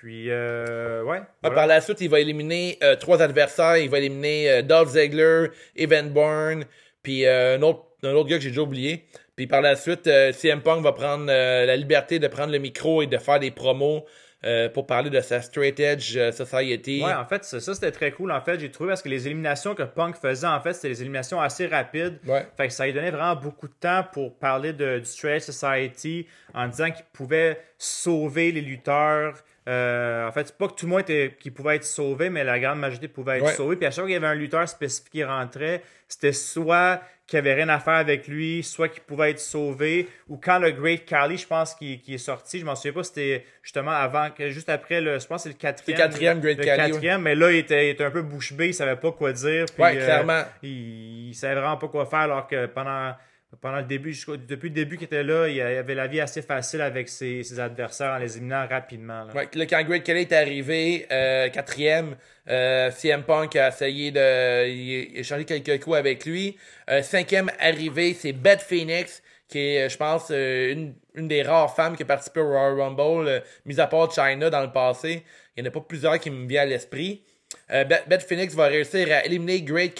Puis, 0.01 0.31
euh, 0.31 1.03
ouais. 1.03 1.19
Ah, 1.21 1.27
voilà. 1.43 1.57
Par 1.57 1.67
la 1.67 1.81
suite, 1.81 2.01
il 2.01 2.09
va 2.09 2.21
éliminer 2.21 2.79
euh, 2.85 2.95
trois 2.95 3.21
adversaires. 3.21 3.79
Il 3.79 3.91
va 3.91 3.99
éliminer 3.99 4.51
euh, 4.51 4.63
Dolph 4.63 4.91
Ziggler, 4.91 5.49
Evan 5.75 6.11
Bourne, 6.11 6.65
puis 7.03 7.27
un, 7.27 7.61
autre, 7.63 7.85
un 8.05 8.13
autre 8.13 8.29
gars 8.29 8.37
que 8.37 8.43
j'ai 8.43 8.51
déjà 8.51 8.63
oublié. 8.63 9.05
Puis 9.35 9.49
par 9.49 9.61
la 9.61 9.75
suite, 9.77 10.09
CM 10.33 10.63
Punk 10.63 10.83
va 10.83 10.93
prendre 10.93 11.27
la 11.27 11.77
liberté 11.77 12.19
de 12.19 12.27
prendre 12.27 12.53
le 12.53 12.59
micro 12.59 13.03
et 13.03 13.07
de 13.07 13.19
faire 13.19 13.39
des 13.39 13.53
promos 13.53 14.05
euh, 14.45 14.69
pour 14.69 14.87
parler 14.87 15.11
de 15.11 15.21
sa 15.21 15.43
Straight 15.43 15.81
Edge 15.81 16.17
Society. 16.31 17.03
Ouais, 17.05 17.13
en 17.13 17.25
fait, 17.25 17.43
ça, 17.43 17.59
ça, 17.59 17.75
c'était 17.75 17.91
très 17.91 18.13
cool, 18.13 18.31
en 18.31 18.41
fait, 18.41 18.61
j'ai 18.61 18.71
trouvé, 18.71 18.91
parce 18.91 19.03
que 19.03 19.09
les 19.09 19.27
éliminations 19.27 19.75
que 19.75 19.83
Punk 19.83 20.15
faisait, 20.15 20.47
en 20.47 20.61
fait, 20.61 20.75
c'était 20.75 20.91
des 20.91 21.01
éliminations 21.01 21.41
assez 21.41 21.67
rapides. 21.67 22.21
Ouais. 22.25 22.47
Fait 22.57 22.69
que 22.69 22.73
ça 22.73 22.87
lui 22.87 22.93
donnait 22.93 23.11
vraiment 23.11 23.35
beaucoup 23.35 23.67
de 23.67 23.75
temps 23.81 24.05
pour 24.13 24.37
parler 24.37 24.73
de, 24.73 25.01
du 25.01 25.05
Straight 25.05 25.43
Society 25.43 26.29
en 26.55 26.69
disant 26.69 26.93
qu'il 26.93 27.05
pouvait 27.13 27.61
sauver 27.79 28.53
les 28.53 28.61
lutteurs. 28.61 29.35
Euh, 29.69 30.27
en 30.27 30.33
fait, 30.33 30.47
c'est 30.47 30.57
pas 30.57 30.67
que 30.69 30.73
tout 30.75 30.87
le 30.87 30.91
monde 30.93 31.01
était, 31.03 31.37
qui 31.39 31.51
pouvait 31.51 31.77
être 31.77 31.85
sauvé, 31.85 32.31
mais 32.31 32.43
la 32.43 32.59
grande 32.59 32.79
majorité 32.79 33.07
pouvait 33.09 33.37
être 33.39 33.45
Ouais. 33.45 33.53
sauvé. 33.53 33.77
Puis 33.77 33.85
à 33.87 33.91
chaque 33.91 33.97
fois 33.97 34.05
qu'il 34.07 34.15
y 34.15 34.17
avait 34.17 34.27
un 34.27 34.35
lutteur 34.35 34.67
spécifique 34.69 35.13
qui 35.13 35.23
rentrait, 35.25 35.83
c'était 36.09 36.33
soit 36.33 37.03
qu'il 37.27 37.39
avait 37.39 37.53
rien 37.53 37.69
à 37.69 37.79
faire 37.79 37.93
avec 37.97 38.27
lui, 38.27 38.63
soit 38.63 38.89
qu'il 38.89 39.03
pouvait 39.03 39.33
être 39.33 39.39
sauvé, 39.41 40.09
ou 40.29 40.39
quand 40.39 40.59
le 40.59 40.71
Great 40.71 41.05
Khali, 41.05 41.37
je 41.37 41.47
pense, 41.47 41.75
qui, 41.75 42.01
qui 42.01 42.15
est 42.15 42.19
sorti, 42.19 42.59
je 42.61 42.65
m'en 42.65 42.75
souviens 42.75 42.93
pas, 42.95 43.03
c'était 43.05 43.45
justement 43.63 43.91
avant, 43.91 44.31
que 44.31 44.49
juste 44.49 44.71
après 44.71 45.03
le, 45.03 45.19
je 45.19 45.27
pense 45.27 45.43
que 45.45 45.51
c'est 45.51 45.55
le 45.55 45.61
quatrième. 45.61 45.99
Le 45.99 46.03
quatrième 46.05 46.41
Great 46.41 46.59
le 46.59 46.65
Khali, 46.65 46.81
ouais. 46.85 46.91
quatrième, 46.91 47.21
mais 47.23 47.35
là, 47.35 47.51
il 47.53 47.59
était, 47.59 47.89
il 47.89 47.91
était 47.91 48.05
un 48.05 48.11
peu 48.11 48.23
bouche 48.23 48.55
bée, 48.55 48.69
il 48.69 48.75
savait 48.75 48.97
pas 48.97 49.13
quoi 49.13 49.33
dire. 49.35 49.67
puis, 49.67 49.83
Ouais, 49.83 49.99
euh, 50.01 50.05
clairement. 50.07 50.43
il, 50.63 51.29
il 51.29 51.35
savait 51.35 51.57
vraiment 51.61 51.77
pas 51.77 51.89
quoi 51.89 52.07
faire, 52.07 52.21
alors 52.21 52.47
que 52.47 52.65
pendant, 52.65 53.13
pendant 53.61 53.79
le 53.79 53.85
début, 53.85 54.15
depuis 54.47 54.69
le 54.69 54.75
début 54.75 54.97
qu'il 54.97 55.07
était 55.07 55.23
là, 55.23 55.49
il 55.49 55.61
avait 55.61 55.95
la 55.95 56.07
vie 56.07 56.21
assez 56.21 56.43
facile 56.43 56.83
avec 56.83 57.09
ses, 57.09 57.59
adversaires 57.59 58.13
en 58.13 58.19
les 58.19 58.37
éliminant 58.37 58.67
rapidement. 58.69 59.25
là. 59.25 59.35
Ouais, 59.35 59.49
là, 59.55 59.67
quand 59.67 59.83
Great 59.85 60.03
Kelly 60.03 60.21
est 60.21 60.33
arrivé, 60.33 61.07
euh, 61.11 61.49
quatrième, 61.49 62.17
euh, 62.49 62.91
CM 62.91 63.23
Punk 63.23 63.57
a 63.57 63.69
essayé 63.69 64.11
de 64.11 64.69
il 64.69 65.17
a 65.17 65.21
échanger 65.21 65.45
quelques 65.45 65.83
coups 65.83 65.97
avec 65.97 66.27
lui. 66.27 66.59
Euh, 66.91 67.03
cinquième 67.03 67.51
arrivé, 67.59 68.13
c'est 68.15 68.33
Beth 68.33 68.61
Phoenix, 68.61 69.23
qui 69.49 69.59
est, 69.59 69.89
je 69.89 69.97
pense, 69.97 70.31
une, 70.31 70.95
des 71.17 71.43
rares 71.43 71.75
femmes 71.75 71.97
qui 71.97 72.03
a 72.03 72.07
participé 72.07 72.41
au 72.41 72.49
Royal 72.49 72.79
Rumble, 72.79 73.43
mis 73.65 73.81
à 73.81 73.87
part 73.87 74.13
China 74.13 74.51
dans 74.51 74.63
le 74.63 74.73
passé. 74.73 75.25
Il 75.57 75.63
n'y 75.63 75.69
en 75.69 75.71
a 75.71 75.73
pas 75.73 75.81
plusieurs 75.81 76.19
qui 76.19 76.31
me 76.31 76.47
viennent 76.47 76.63
à 76.63 76.67
l'esprit. 76.67 77.23
Beth, 77.71 78.23
Phoenix 78.29 78.55
va 78.55 78.67
réussir 78.67 79.09
à 79.11 79.25
éliminer 79.25 79.63
Great 79.63 79.95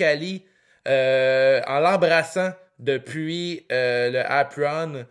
euh, 0.89 1.61
en 1.67 1.81
l'embrassant 1.81 2.53
depuis 2.79 3.67
euh, 3.73 4.11
le 4.11 4.21
apron. 4.31 4.95
Euh, 4.95 5.05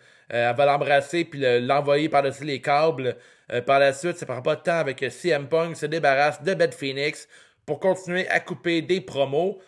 elle 0.50 0.56
va 0.56 0.66
l'embrasser 0.66 1.26
puis 1.26 1.40
le- 1.40 1.60
l'envoyer 1.60 2.10
par-dessus 2.10 2.44
les 2.44 2.62
câbles. 2.62 3.16
Euh, 3.52 3.62
par 3.62 3.80
la 3.80 3.94
suite, 3.94 4.18
ça 4.18 4.26
prend 4.26 4.42
pas 4.42 4.56
de 4.56 4.62
temps 4.62 4.80
avec 4.80 5.04
CM 5.10 5.48
Punk 5.48 5.76
se 5.78 5.86
débarrasse 5.86 6.42
de 6.44 6.54
Beth 6.54 6.74
Phoenix 6.74 7.28
pour 7.66 7.80
continuer 7.80 8.28
à 8.30 8.40
couper 8.40 8.82
des 8.82 9.02
promos. 9.02 9.60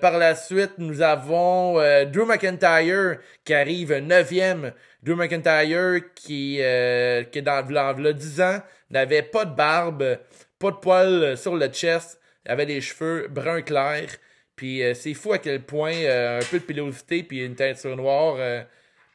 Par 0.00 0.18
la 0.18 0.34
suite, 0.34 0.72
nous 0.78 1.02
avons 1.02 1.74
Drew 2.06 2.26
McIntyre 2.26 3.18
qui 3.44 3.54
arrive 3.54 3.92
9e. 3.92 4.72
Drew 5.04 5.14
McIntyre 5.14 6.00
qui, 6.16 6.58
dans 6.58 7.62
v'là 7.64 7.94
10 8.12 8.40
ans, 8.40 8.58
n'avait 8.90 9.22
pas 9.22 9.44
de 9.44 9.54
barbe, 9.54 10.18
pas 10.58 10.70
de 10.72 10.76
poils 10.76 11.36
sur 11.36 11.54
le 11.54 11.68
chest, 11.68 12.18
avait 12.44 12.66
des 12.66 12.80
cheveux 12.80 13.28
bruns 13.30 13.62
clairs. 13.62 14.10
Puis 14.62 14.80
euh, 14.80 14.94
c'est 14.94 15.12
fou 15.14 15.32
à 15.32 15.38
quel 15.38 15.60
point 15.62 15.92
euh, 15.92 16.38
un 16.40 16.44
peu 16.48 16.60
de 16.60 16.64
pilosité 16.64 17.24
puis 17.24 17.44
une 17.44 17.56
teinture 17.56 17.96
noire. 17.96 18.36
euh, 18.38 18.62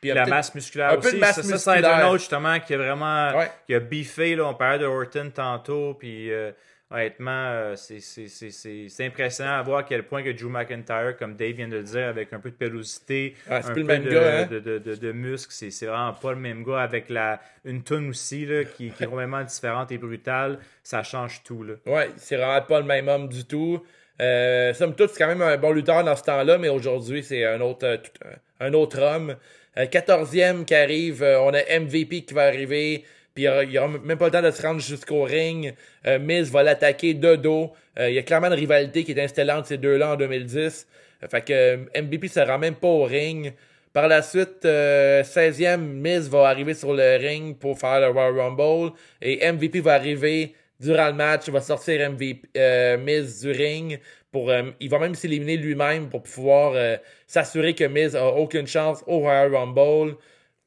puis 0.02 0.12
la 0.12 0.26
masse 0.26 0.54
musculaire 0.54 0.90
un 0.92 0.96
peu 0.98 1.04
de 1.04 1.08
aussi. 1.08 1.18
masse 1.20 1.36
ça, 1.38 1.44
ça, 1.44 1.58
c'est 1.58 1.70
un 1.70 1.76
musculaire. 1.76 2.08
autre 2.10 2.20
justement 2.20 2.60
qui 2.60 2.74
a 2.74 2.78
vraiment 2.78 3.32
Ouais. 3.38 3.50
qui 3.66 3.74
a 3.74 3.80
biffé. 3.80 4.36
Là, 4.36 4.44
on 4.46 4.54
parlait 4.56 4.80
de 4.80 4.86
Orton 4.86 5.32
tantôt. 5.34 5.94
Puis 5.94 6.30
euh, 6.34 6.52
honnêtement, 6.92 7.74
c'est- 7.76 9.06
impressionnant 9.06 9.54
à 9.58 9.62
voir 9.62 9.80
à 9.80 9.84
quel 9.84 10.04
point 10.04 10.22
que 10.22 10.30
Drew 10.32 10.50
McIntyre, 10.50 11.16
comme 11.18 11.36
Dave 11.36 11.54
vient 11.54 11.68
de 11.70 11.78
le 11.78 11.84
dire, 11.84 12.08
avec 12.10 12.34
un 12.34 12.40
peu 12.40 12.50
de 12.52 12.56
pélosité, 12.56 13.36
Ah, 13.50 13.58
un 13.58 13.74
peu 13.74 13.80
le 13.80 13.86
même 13.86 14.04
de, 14.04 14.10
gars, 14.12 14.40
hein? 14.42 14.46
de, 14.52 14.60
de, 14.60 14.78
de, 14.80 14.96
de 14.96 15.12
muscles, 15.14 15.52
c'est 15.54 15.86
vraiment 15.86 16.14
pas 16.14 16.32
le 16.32 16.40
même 16.40 16.64
gars. 16.64 16.82
Avec 16.82 17.10
la, 17.10 17.40
une 17.66 17.84
tune 17.84 18.10
aussi 18.10 18.46
là, 18.46 18.66
qui, 18.66 18.92
qui 18.92 19.04
est 19.04 19.08
complètement 19.10 19.44
différente 19.44 19.92
et 19.94 19.98
brutale, 19.98 20.60
ça 20.84 21.04
change 21.04 21.42
tout. 21.44 21.64
Là. 21.64 21.74
Ouais, 21.86 22.10
c'est 22.18 22.36
vraiment 22.38 22.62
pas 22.62 22.80
le 22.80 22.86
même 22.86 23.08
homme 23.08 23.30
du 23.30 23.46
tout. 23.46 23.82
Euh, 24.22 24.74
somme 24.74 24.96
toute, 24.96 25.12
c'est 25.12 25.20
quand 25.20 25.28
même 25.28 25.42
un 25.42 25.58
bon 25.58 25.72
lutteur 25.72 26.04
dans 26.04 26.16
ce 26.16 26.24
temps-là, 26.24 26.58
mais 26.58 26.70
aujourd'hui, 26.70 27.24
c'est 27.24 27.46
un 27.46 27.62
autre, 27.62 27.86
euh, 27.86 27.98
euh, 28.26 28.34
un 28.68 28.74
autre 28.74 29.02
homme. 29.02 29.36
Euh, 29.78 29.86
14e 29.86 30.66
qui 30.66 30.74
arrive, 30.74 31.22
euh, 31.22 31.40
on 31.42 31.54
a 31.54 31.62
MVP 31.80 32.22
qui 32.22 32.34
va 32.34 32.44
arriver, 32.44 33.04
puis 33.36 33.44
il 33.44 33.70
n'y 33.70 33.78
aura, 33.78 33.88
même 33.88 34.18
pas 34.18 34.26
le 34.26 34.32
temps 34.32 34.42
de 34.42 34.50
se 34.50 34.62
rendre 34.62 34.82
jusqu'au 34.82 35.24
ring. 35.24 35.74
Euh, 36.08 36.18
Miz 36.18 36.50
va 36.52 36.64
l'attaquer 36.64 37.14
de 37.14 37.36
dos. 37.36 37.72
Euh, 38.00 38.10
Il 38.10 38.16
y 38.16 38.20
a 38.20 38.24
clairement 38.24 38.48
une 38.48 38.54
rivalité 38.54 39.04
qui 39.04 39.12
est 39.12 39.22
installée 39.22 39.52
entre 39.52 39.68
ces 39.68 39.78
deux-là 39.78 40.14
en 40.14 40.16
2010. 40.16 40.88
Euh, 41.24 41.28
fait 41.28 41.42
que 41.42 41.54
euh, 41.54 41.78
MVP 42.02 42.28
se 42.28 42.40
rend 42.40 42.58
même 42.58 42.76
pas 42.76 42.88
au 42.88 43.04
ring. 43.04 43.54
Par 43.94 44.08
la 44.08 44.22
suite, 44.22 44.66
euh, 44.66 45.24
16e, 45.24 45.78
Miz 45.78 46.30
va 46.30 46.48
arriver 46.48 46.74
sur 46.74 46.94
le 46.94 47.18
ring 47.18 47.56
pour 47.58 47.80
faire 47.80 48.00
le 48.00 48.08
Royal 48.08 48.40
Rumble. 48.40 48.94
Et 49.22 49.52
MVP 49.52 49.80
va 49.80 49.94
arriver 49.94 50.54
durant 50.80 51.08
le 51.08 51.13
match, 51.13 51.44
il 51.48 51.54
va 51.54 51.62
sortir 51.62 52.12
MVP, 52.12 52.50
euh, 52.58 52.98
Miz 52.98 53.42
du 53.42 53.52
ring. 53.52 54.00
Pour, 54.32 54.50
euh, 54.50 54.72
il 54.80 54.90
va 54.90 55.00
même 55.00 55.16
s'éliminer 55.16 55.58
lui-même 55.58 56.10
pour 56.10 56.22
pouvoir 56.24 56.74
euh, 56.74 56.98
s'assurer 57.28 57.74
que 57.74 57.86
Miz 57.86 58.16
a 58.16 58.28
aucune 58.28 58.68
chance 58.68 59.04
au 59.08 59.20
Royal 59.20 59.56
Rumble. 59.56 60.18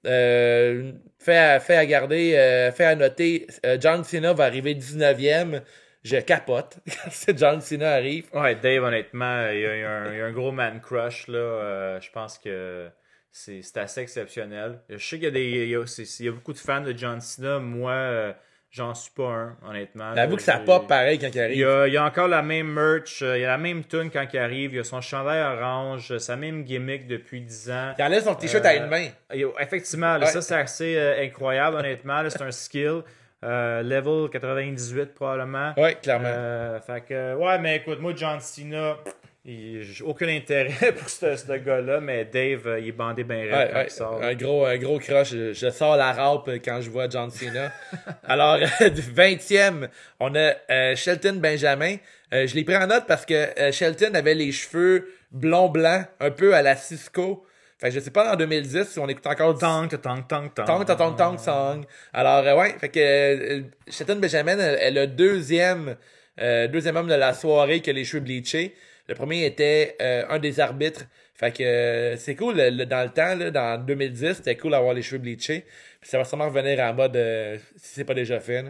Euh, 0.07 0.92
fait, 1.18 1.37
à, 1.37 1.61
fait 1.61 1.77
à 1.77 1.85
garder, 1.85 2.33
fait 2.75 2.85
à 2.85 2.96
noter, 2.96 3.46
John 3.81 4.03
Cena 4.03 4.33
va 4.33 4.44
arriver 4.44 4.75
19e. 4.75 5.62
Je 6.03 6.16
capote 6.16 6.79
quand 7.27 7.37
John 7.37 7.61
Cena 7.61 7.92
arrive. 7.92 8.27
Ouais, 8.33 8.55
Dave, 8.55 8.83
honnêtement, 8.83 9.51
il 9.51 9.61
y 9.61 9.66
a, 9.66 10.25
un, 10.25 10.33
gros 10.33 10.53
man 10.53 10.81
crush. 10.81 11.29
Là. 11.29 12.01
Je 12.01 12.11
pense 12.11 12.38
que 12.38 12.88
c'est 13.31 13.77
assez 13.77 14.01
exceptionnel. 14.01 14.81
Je 14.88 14.96
sais 14.96 15.18
qu'il 15.18 15.37
y, 15.37 15.68
y 15.68 15.75
a, 15.77 16.33
beaucoup 16.33 16.55
de 16.55 16.59
fans 16.59 16.81
de 16.81 16.96
John 16.96 17.20
Cena. 17.20 17.59
Moi, 17.59 18.35
j'en 18.70 18.94
suis 18.94 19.11
pas 19.12 19.24
un, 19.28 19.56
honnêtement. 19.68 20.14
J'avoue 20.14 20.37
que 20.37 20.42
ça 20.42 20.59
pop 20.59 20.87
pareil 20.88 21.18
quand 21.18 21.28
il 21.28 21.35
Il 21.37 21.40
arrive. 21.40 21.56
y, 21.59 21.64
a, 21.64 21.87
il 21.88 21.92
y 21.94 21.96
a 21.96 22.04
encore 22.04 22.28
la 22.28 22.42
même 22.42 22.68
merch, 22.68 23.22
euh, 23.22 23.37
il 23.38 23.42
y 23.42 23.44
a 23.44 23.48
la 23.48 23.59
même 23.59 23.85
tune 23.85 24.11
quand 24.11 24.24
il 24.33 24.38
arrive, 24.38 24.72
il 24.72 24.76
y 24.76 24.80
a 24.80 24.85
son 24.85 25.00
chandail 25.00 25.40
orange, 25.59 26.16
sa 26.18 26.37
même 26.37 26.64
gimmick 26.64 27.06
depuis 27.06 27.40
10 27.40 27.70
ans. 27.70 27.94
Il 27.98 28.04
enlève 28.04 28.22
son 28.22 28.35
t-shirt 28.35 28.64
Euh, 28.64 28.68
à 28.68 28.74
une 28.74 28.87
main. 28.87 29.09
Y 29.35 29.44
a- 29.44 29.48
Effectivement, 29.62 30.16
là, 30.16 30.26
Ouais. 30.26 30.33
ça 30.33 30.40
c'est 30.42 30.54
assez 30.54 30.96
euh, 30.96 31.22
incroyable, 31.24 31.76
honnêtement. 31.76 32.22
C'est 32.28 32.42
un 32.42 32.50
skill. 32.50 33.02
Euh, 33.42 33.83
level 33.83 34.28
98 34.30 35.14
probablement. 35.14 35.72
Ouais, 35.78 35.94
clairement. 35.94 36.28
Euh, 36.28 36.78
fait 36.80 37.00
que, 37.00 37.35
ouais, 37.37 37.59
mais 37.59 37.76
écoute, 37.76 37.98
moi, 37.98 38.12
John 38.14 38.38
Cena, 38.38 38.96
il- 39.44 39.83
j'ai 39.83 40.05
aucun 40.05 40.29
intérêt 40.29 40.92
pour 40.98 41.09
ce, 41.09 41.35
ce 41.37 41.53
gars-là, 41.53 42.00
mais 42.00 42.24
Dave, 42.26 42.66
euh, 42.66 42.81
il 42.81 42.88
est 42.88 42.92
bandé 42.92 43.24
bien 43.24 43.38
raide 43.38 43.53
Ouais, 43.53 43.68
quand 43.72 43.79
ouais, 43.79 43.85
il 43.87 43.90
sort. 43.90 44.22
un 44.22 44.35
gros, 44.35 44.64
un 44.66 44.76
gros 44.76 44.98
crush. 44.98 45.31
Je, 45.33 45.53
je 45.53 45.70
sors 45.70 45.96
la 45.96 46.12
râpe 46.12 46.50
quand 46.64 46.81
je 46.81 46.90
vois 46.90 47.09
John 47.09 47.31
Cena. 47.31 47.72
Alors, 48.24 48.59
du 48.59 49.00
20e, 49.03 49.88
on 50.20 50.35
a 50.35 50.53
euh, 50.70 50.94
Shelton 50.96 51.35
Benjamin. 51.40 51.96
Euh, 52.33 52.46
je 52.46 52.55
l'ai 52.55 52.64
pris 52.64 52.76
en 52.76 52.87
note 52.87 53.05
parce 53.09 53.24
que 53.26 53.35
euh, 53.59 53.72
Shelton 53.72 54.14
avait 54.14 54.35
les 54.35 54.53
cheveux 54.53 55.09
blond-blanc, 55.33 56.05
un 56.20 56.31
peu 56.31 56.55
à 56.55 56.62
la 56.62 56.76
Cisco. 56.76 57.44
Fait 57.79 57.88
que 57.88 57.94
je 57.94 58.00
sais 58.00 58.11
pas 58.11 58.35
en 58.35 58.37
2010 58.37 58.85
si 58.88 58.98
on 58.98 59.09
écoute 59.09 59.26
encore 59.26 59.55
du 59.55 59.61
Tang, 59.61 59.88
tang, 59.88 60.22
tang, 60.29 60.50
tang. 60.55 60.66
Tong, 60.66 60.85
tong, 60.85 60.96
tong, 60.98 61.16
tong, 61.16 61.38
song. 61.38 61.85
Alors, 62.12 62.46
euh, 62.46 62.55
ouais, 62.57 62.74
fait 62.79 62.90
que 62.90 63.00
euh, 63.00 63.62
Shelton 63.88 64.16
Benjamin 64.16 64.59
est 64.59 64.88
est 64.88 64.90
le 64.90 65.07
deuxième, 65.07 65.96
euh, 66.42 66.68
deuxième 66.68 66.96
homme 66.96 67.09
de 67.09 67.14
la 67.14 67.33
soirée 67.33 67.81
qui 67.81 67.88
a 67.88 67.94
les 67.94 68.05
cheveux 68.05 68.20
bleachés. 68.22 68.74
Le 69.11 69.16
premier 69.16 69.44
était 69.44 69.96
euh, 70.01 70.25
un 70.29 70.38
des 70.38 70.61
arbitres. 70.61 71.05
Fait 71.35 71.51
que 71.51 71.64
euh, 71.64 72.16
c'est 72.16 72.37
cool, 72.37 72.55
dans 72.87 73.03
le 73.03 73.11
temps, 73.11 73.37
dans 73.51 73.85
2010, 73.85 74.35
c'était 74.35 74.57
cool 74.57 74.70
d'avoir 74.70 74.94
les 74.94 75.03
cheveux 75.03 75.18
bleachés. 75.18 75.66
Puis 76.01 76.09
ça 76.09 76.16
va 76.16 76.25
sûrement 76.25 76.46
revenir 76.46 76.79
en 76.79 76.94
mode, 76.94 77.16
euh, 77.16 77.59
si 77.75 77.94
c'est 77.94 78.05
pas 78.05 78.14
déjà 78.14 78.38
fait. 78.38 78.64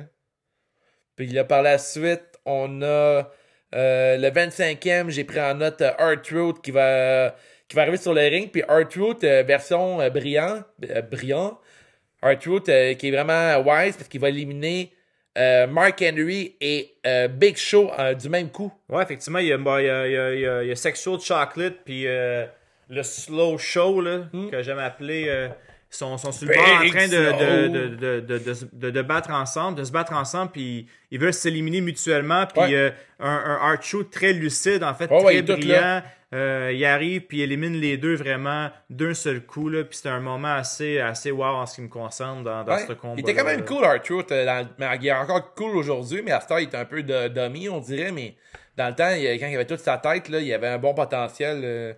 Puis 1.14 1.26
là, 1.26 1.44
par 1.44 1.61
la 1.61 1.76
suite, 1.76 2.40
on 2.46 2.81
a 2.81 3.31
le 3.72 4.31
25e, 4.31 5.11
j'ai 5.11 5.24
pris 5.24 5.40
en 5.42 5.57
note 5.57 5.83
R-Truth 5.83 6.62
qui 6.62 6.70
va, 6.70 7.37
qui 7.68 7.76
va 7.76 7.83
arriver 7.83 7.98
sur 7.98 8.14
le 8.14 8.22
ring. 8.22 8.50
Puis 8.50 8.62
euh, 8.66 9.42
version 9.46 10.09
brillant, 10.09 10.62
brillant. 11.11 11.61
Euh, 12.22 12.94
qui 12.94 13.09
est 13.09 13.11
vraiment 13.11 13.59
wise 13.61 13.96
parce 13.96 14.09
qu'il 14.09 14.20
va 14.20 14.29
éliminer 14.29 14.92
euh, 15.38 15.66
Mark 15.66 16.03
Henry 16.03 16.57
et 16.61 16.95
euh, 17.07 17.29
Big 17.29 17.57
Show 17.57 17.90
euh, 17.99 18.14
du 18.14 18.29
même 18.29 18.51
coup. 18.51 18.73
Ouais, 18.88 19.03
effectivement, 19.03 19.38
il 19.38 19.47
y 19.47 19.53
a, 19.53 19.59
bah, 19.59 19.81
il 19.81 19.87
y 19.87 19.90
a, 19.90 20.07
il 20.07 20.12
y 20.12 20.16
a, 20.19 20.35
il 20.35 20.40
y 20.40 20.47
a- 20.47 20.62
il 20.64 20.69
y 20.69 20.73
a 20.73 20.77
Sexual 20.77 21.21
Chocolate, 21.21 21.77
puis 21.85 22.07
euh, 22.07 22.47
le 22.88 23.03
Slow 23.03 23.57
Show, 23.59 24.01
là, 24.01 24.23
que 24.51 24.62
j'aime 24.62 24.79
appeler. 24.81 25.49
Euh, 25.92 25.96
sont, 25.96 26.18
sont 26.18 26.33
sur 26.33 26.46
le 26.48 26.55
bord 26.55 26.64
en 26.64 26.88
train 26.88 27.09
de, 27.09 27.12
Slow. 27.12 27.38
de, 27.38 27.68
de, 27.68 27.88
de, 27.88 28.20
de, 28.20 28.38
de, 28.38 28.55
de- 28.72 28.90
de 28.90 29.03
battre 29.03 29.31
ensemble, 29.31 29.79
de 29.79 29.85
se 29.85 29.92
battre 29.92 30.12
ensemble, 30.12 30.53
puis 30.53 30.87
ils 31.11 31.18
veulent 31.18 31.35
s'éliminer 31.35 31.81
mutuellement. 31.81 32.46
Puis 32.46 32.74
euh, 32.74 32.90
un, 33.18 33.29
un 33.29 33.59
art 33.72 33.83
show 33.83 34.05
très 34.05 34.33
lucide, 34.33 34.83
en 34.85 34.94
fait, 34.94 35.09
très 35.24 35.42
brillant. 35.57 36.03
Euh, 36.33 36.70
il 36.72 36.85
arrive, 36.85 37.22
puis 37.22 37.38
il 37.38 37.42
élimine 37.42 37.72
les 37.74 37.96
deux 37.96 38.14
vraiment 38.14 38.70
d'un 38.88 39.14
seul 39.14 39.40
coup. 39.44 39.68
Là, 39.68 39.83
puis 39.83 39.98
c'est 40.00 40.09
un 40.09 40.20
moment 40.20 40.55
assez, 40.55 41.00
assez 41.00 41.33
wow 41.33 41.44
en 41.57 41.66
ce 41.66 41.74
qui 41.74 41.81
me 41.83 41.88
concerne 41.88 42.44
dans, 42.44 42.64
ce 42.87 42.92
combat. 42.92 43.14
Il 43.16 43.20
était 43.22 43.35
quand 43.35 43.44
même 43.44 43.64
cool, 43.64 43.85
euh, 43.85 44.62
le- 44.62 44.68
mais 44.79 44.87
il 45.00 45.09
est 45.09 45.12
encore 45.12 45.55
cool 45.55 45.76
aujourd'hui, 45.76 46.22
mais 46.24 46.31
à 46.31 46.40
ce 46.40 46.46
temps, 46.46 46.59
il 46.59 46.64
était 46.66 46.76
un 46.76 46.85
peu 46.85 47.03
dummy, 47.03 47.68
on 47.68 47.81
dirait. 47.81 48.12
Mais 48.12 48.37
dans 48.76 48.87
le 48.90 48.94
temps, 48.94 49.11
il- 49.11 49.40
quand 49.40 49.48
il 49.48 49.55
avait 49.57 49.64
toute 49.66 49.81
sa 49.81 49.98
tête, 49.98 50.29
là, 50.29 50.38
il 50.38 50.53
avait 50.55 50.68
un 50.68 50.79
bon 50.79 50.94
potentiel. 50.94 51.96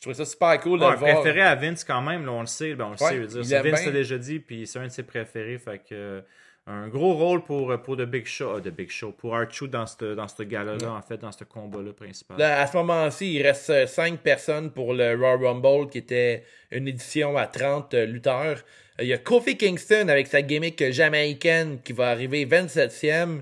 Euh, 0.00 0.12
je 0.12 0.14
trouvais 0.14 0.14
ça 0.14 0.24
super 0.30 0.60
cool 0.60 0.80
de 0.80 0.84
Ouais, 0.84 0.90
le 0.92 0.96
voir. 0.96 1.20
préféré 1.20 1.42
à 1.42 1.54
Vince 1.54 1.84
quand 1.84 2.00
même, 2.02 2.24
là, 2.26 2.32
on 2.32 2.40
le 2.40 2.46
sait. 2.46 2.74
Ben, 2.74 2.86
on 2.86 2.90
le 2.90 2.92
Ouais, 2.94 3.08
sait, 3.10 3.14
je 3.32 3.38
veux 3.38 3.42
dire. 3.42 3.62
Vince 3.62 3.86
l'a 3.86 3.92
déjà 3.92 4.18
dit, 4.18 4.40
puis 4.40 4.66
c'est 4.66 4.78
un 4.78 4.84
de 4.86 4.88
ses 4.92 5.02
préférés. 5.02 5.58
Fait 5.58 5.78
que, 5.78 5.92
euh, 5.92 6.20
un 6.66 6.88
gros 6.88 7.14
rôle 7.14 7.42
pour, 7.42 7.76
pour 7.82 7.96
The 7.96 8.02
Big 8.02 8.26
Show, 8.26 8.54
ah, 8.56 8.60
The 8.60 8.68
Big 8.68 8.90
Show, 8.90 9.12
pour 9.12 9.34
Archu 9.34 9.66
dans 9.68 9.86
ce 9.86 10.14
dans 10.14 10.26
gala-là, 10.40 10.92
en 10.92 11.02
fait, 11.02 11.16
dans 11.18 11.32
ce 11.32 11.44
combat-là 11.44 11.92
principal. 11.92 12.38
Là, 12.38 12.60
à 12.60 12.66
ce 12.66 12.76
moment-ci, 12.76 13.34
il 13.34 13.42
reste 13.42 13.86
5 13.86 14.20
personnes 14.20 14.70
pour 14.70 14.94
le 14.94 15.14
Raw 15.16 15.38
Rumble, 15.44 15.88
qui 15.90 15.98
était 15.98 16.44
une 16.70 16.86
édition 16.86 17.36
à 17.36 17.46
30 17.46 17.94
euh, 17.94 18.06
lutteurs. 18.06 18.58
Euh, 19.00 19.02
Il 19.02 19.08
y 19.08 19.12
a 19.12 19.18
Kofi 19.18 19.56
Kingston 19.56 20.08
avec 20.08 20.26
sa 20.28 20.42
gimmick 20.42 20.92
jamaïcaine 20.92 21.80
qui 21.82 21.92
va 21.92 22.08
arriver 22.10 22.44
27e. 22.46 23.40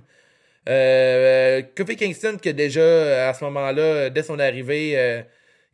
Euh, 0.69 1.63
Kofi 1.77 1.97
Kingston, 1.97 2.37
qui 2.41 2.49
a 2.51 2.53
déjà, 2.53 2.81
euh, 2.81 3.31
à 3.31 3.35
ce 3.35 3.45
moment-là, 3.45 3.83
euh, 3.83 4.11
dès 4.11 4.23
son 4.23 4.39
arrivée, 4.39 4.93
euh, 4.97 5.23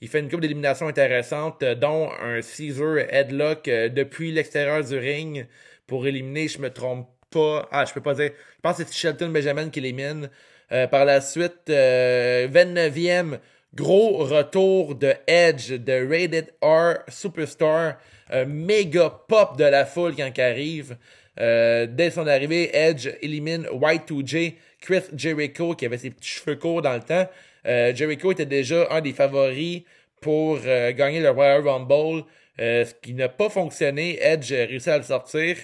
il 0.05 0.09
fait 0.09 0.21
une 0.21 0.29
coupe 0.29 0.43
d'élimination 0.43 0.87
intéressante, 0.87 1.63
euh, 1.63 1.75
dont 1.75 2.11
un 2.21 2.43
Caesar 2.43 2.99
headlock 3.09 3.69
euh, 3.69 3.89
depuis 3.89 4.33
l'extérieur 4.33 4.85
du 4.85 4.99
ring 4.99 5.47
pour 5.87 6.07
éliminer, 6.07 6.47
je 6.47 6.59
me 6.59 6.69
trompe 6.69 7.09
pas. 7.31 7.67
Ah, 7.73 7.87
je 7.87 7.95
peux 7.95 8.03
pas 8.03 8.13
dire. 8.13 8.31
Je 8.57 8.61
pense 8.61 8.77
que 8.77 8.85
c'est 8.85 8.93
Shelton 8.93 9.31
Benjamin 9.31 9.71
qui 9.71 9.81
l'élimine. 9.81 10.29
Euh, 10.73 10.87
par 10.87 11.07
la 11.07 11.23
suite, 11.23 11.71
euh, 11.71 12.47
29e, 12.49 13.39
gros 13.75 14.19
retour 14.19 14.95
de 14.95 15.15
Edge, 15.27 15.73
de 15.73 16.07
Rated 16.07 16.53
R 16.61 16.97
Superstar. 17.09 17.97
Euh, 18.31 18.45
méga 18.47 19.09
pop 19.27 19.57
de 19.57 19.65
la 19.65 19.87
foule 19.87 20.15
quand 20.15 20.31
il 20.37 20.41
arrive. 20.43 20.97
Dès 21.39 22.11
son 22.11 22.27
arrivée, 22.27 22.77
Edge 22.77 23.09
élimine 23.23 23.67
Y2J, 23.73 24.55
Chris 24.81 25.03
Jericho 25.17 25.75
qui 25.75 25.87
avait 25.87 25.97
ses 25.97 26.11
petits 26.11 26.29
cheveux 26.29 26.57
courts 26.57 26.83
dans 26.83 26.93
le 26.93 27.01
temps. 27.01 27.27
Euh, 27.67 27.95
Jericho 27.95 28.33
était 28.33 28.47
déjà 28.47 28.87
un 28.91 29.01
des 29.01 29.13
favoris 29.13 29.83
pour 30.21 30.59
euh, 30.65 30.93
gagner 30.93 31.21
le 31.21 31.31
Royal 31.31 31.67
Rumble, 31.67 32.25
euh, 32.61 32.85
ce 32.85 32.95
qui 32.95 33.15
n'a 33.15 33.29
pas 33.29 33.49
fonctionné. 33.49 34.19
Edge 34.21 34.53
a 34.53 34.67
réussi 34.67 34.91
à 34.91 34.99
le 34.99 35.05
sortir. 35.05 35.57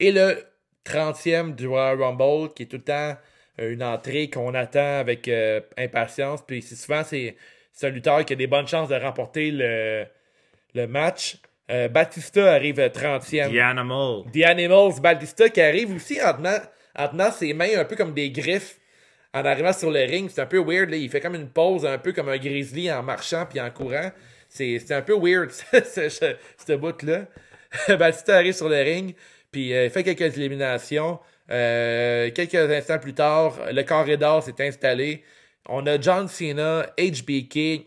Et 0.00 0.12
le 0.12 0.44
30e 0.84 1.54
du 1.54 1.66
Royal 1.68 2.02
Rumble, 2.02 2.52
qui 2.54 2.64
est 2.64 2.66
tout 2.66 2.76
le 2.76 2.82
temps 2.82 3.16
une 3.58 3.82
entrée 3.82 4.30
qu'on 4.30 4.54
attend 4.54 4.98
avec 4.98 5.30
impatience. 5.76 6.42
Puis 6.46 6.62
souvent, 6.62 7.04
c'est 7.04 7.36
c'est 7.72 7.86
un 7.86 7.90
lutteur 7.90 8.24
qui 8.24 8.32
a 8.32 8.36
des 8.36 8.46
bonnes 8.46 8.68
chances 8.68 8.88
de 8.88 8.94
remporter 8.94 9.50
le, 9.50 10.04
le 10.74 10.86
match. 10.86 11.36
Euh, 11.70 11.88
Batista 11.88 12.52
arrive 12.52 12.78
30e. 12.78 13.50
The 13.50 13.58
Animal. 13.58 14.24
The 14.32 14.44
Animals, 14.44 15.00
Batista 15.00 15.48
qui 15.48 15.60
arrive 15.60 15.94
aussi 15.94 16.20
en 16.22 16.34
tenant, 16.34 16.58
en 16.96 17.08
tenant 17.08 17.30
ses 17.30 17.54
mains 17.54 17.78
un 17.78 17.84
peu 17.84 17.96
comme 17.96 18.12
des 18.12 18.30
griffes 18.30 18.78
en 19.34 19.44
arrivant 19.44 19.72
sur 19.72 19.90
le 19.90 20.00
ring. 20.00 20.30
C'est 20.32 20.42
un 20.42 20.46
peu 20.46 20.62
weird. 20.62 20.90
Là. 20.90 20.96
Il 20.96 21.08
fait 21.08 21.20
comme 21.20 21.34
une 21.34 21.48
pause, 21.48 21.86
un 21.86 21.98
peu 21.98 22.12
comme 22.12 22.28
un 22.28 22.38
grizzly 22.38 22.90
en 22.92 23.02
marchant 23.02 23.46
puis 23.48 23.60
en 23.60 23.70
courant. 23.70 24.10
C'est 24.48 24.92
un 24.92 25.02
peu 25.02 25.16
weird, 25.18 25.50
ce, 25.72 26.72
bout-là. 26.74 27.26
Batista 27.96 28.36
arrive 28.36 28.52
sur 28.52 28.68
le 28.68 28.82
ring, 28.82 29.14
puis 29.50 29.72
euh, 29.72 29.86
il 29.86 29.90
fait 29.90 30.02
quelques 30.02 30.36
éliminations. 30.36 31.18
Euh, 31.50 32.30
quelques 32.30 32.54
instants 32.54 32.98
plus 32.98 33.14
tard, 33.14 33.58
le 33.72 33.82
corridor 33.82 34.42
s'est 34.42 34.60
installé. 34.60 35.24
On 35.68 35.86
a 35.86 35.98
John 35.98 36.28
Cena, 36.28 36.86
HBK, 36.98 37.86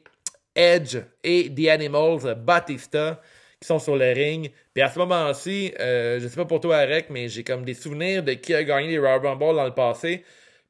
Edge 0.55 0.97
et 1.23 1.53
The 1.53 1.67
Animals, 1.67 2.35
Batista, 2.35 3.21
qui 3.59 3.67
sont 3.67 3.79
sur 3.79 3.95
le 3.95 4.11
ring. 4.11 4.51
Puis 4.73 4.81
à 4.81 4.89
ce 4.89 4.97
moment-ci, 4.97 5.73
euh, 5.79 6.19
je 6.19 6.27
sais 6.27 6.35
pas 6.35 6.45
pour 6.45 6.61
toi, 6.61 6.77
Arek, 6.77 7.07
mais 7.11 7.29
j'ai 7.29 7.43
comme 7.43 7.63
des 7.63 7.73
souvenirs 7.75 8.23
de 8.23 8.33
qui 8.33 8.55
a 8.55 8.63
gagné 8.63 8.87
les 8.87 8.99
Royal 8.99 9.19
Rumble 9.19 9.55
dans 9.55 9.65
le 9.65 9.73
passé. 9.73 10.23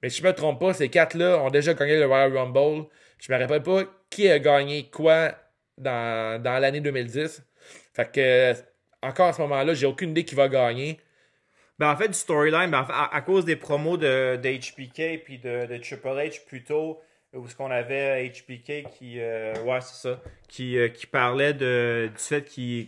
Mais 0.05 0.11
si 0.11 0.21
je 0.21 0.27
me 0.27 0.33
trompe 0.33 0.59
pas, 0.59 0.71
ces 0.71 0.87
quatre-là 0.87 1.39
ont 1.41 1.49
déjà 1.49 1.73
gagné 1.73 1.97
le 1.97 2.05
Royal 2.05 2.37
Rumble. 2.37 2.85
Je 3.17 3.33
me 3.33 3.39
rappelle 3.39 3.63
pas 3.63 3.85
qui 4.11 4.29
a 4.29 4.37
gagné 4.37 4.87
quoi 4.91 5.33
dans, 5.79 6.39
dans 6.39 6.59
l'année 6.59 6.79
2010. 6.79 7.41
Fait 7.91 8.11
que, 8.11 8.53
encore 9.01 9.29
à 9.29 9.33
ce 9.33 9.41
moment-là, 9.41 9.73
j'ai 9.73 9.87
aucune 9.87 10.11
idée 10.11 10.23
qui 10.23 10.35
va 10.35 10.47
gagner. 10.47 10.99
Ben, 11.79 11.91
en 11.91 11.95
fait, 11.97 12.07
du 12.07 12.13
storyline, 12.13 12.69
ben, 12.69 12.85
à, 12.87 13.19
cause 13.21 13.45
des 13.45 13.55
promos 13.55 13.97
de, 13.97 14.35
de 14.35 14.47
HBK 14.47 15.23
puis 15.23 15.39
de, 15.39 15.65
de 15.65 15.77
Triple 15.77 16.09
H 16.09 16.45
plutôt, 16.45 17.01
où 17.33 17.47
ce 17.47 17.55
qu'on 17.55 17.71
avait 17.71 18.29
HBK 18.29 18.91
qui, 18.91 19.19
euh, 19.19 19.55
ouais, 19.63 19.81
c'est 19.81 20.07
ça, 20.07 20.21
qui, 20.47 20.77
euh, 20.77 20.87
qui 20.87 21.05
parlait 21.07 21.53
de, 21.53 22.07
du 22.15 22.21
fait 22.23 22.41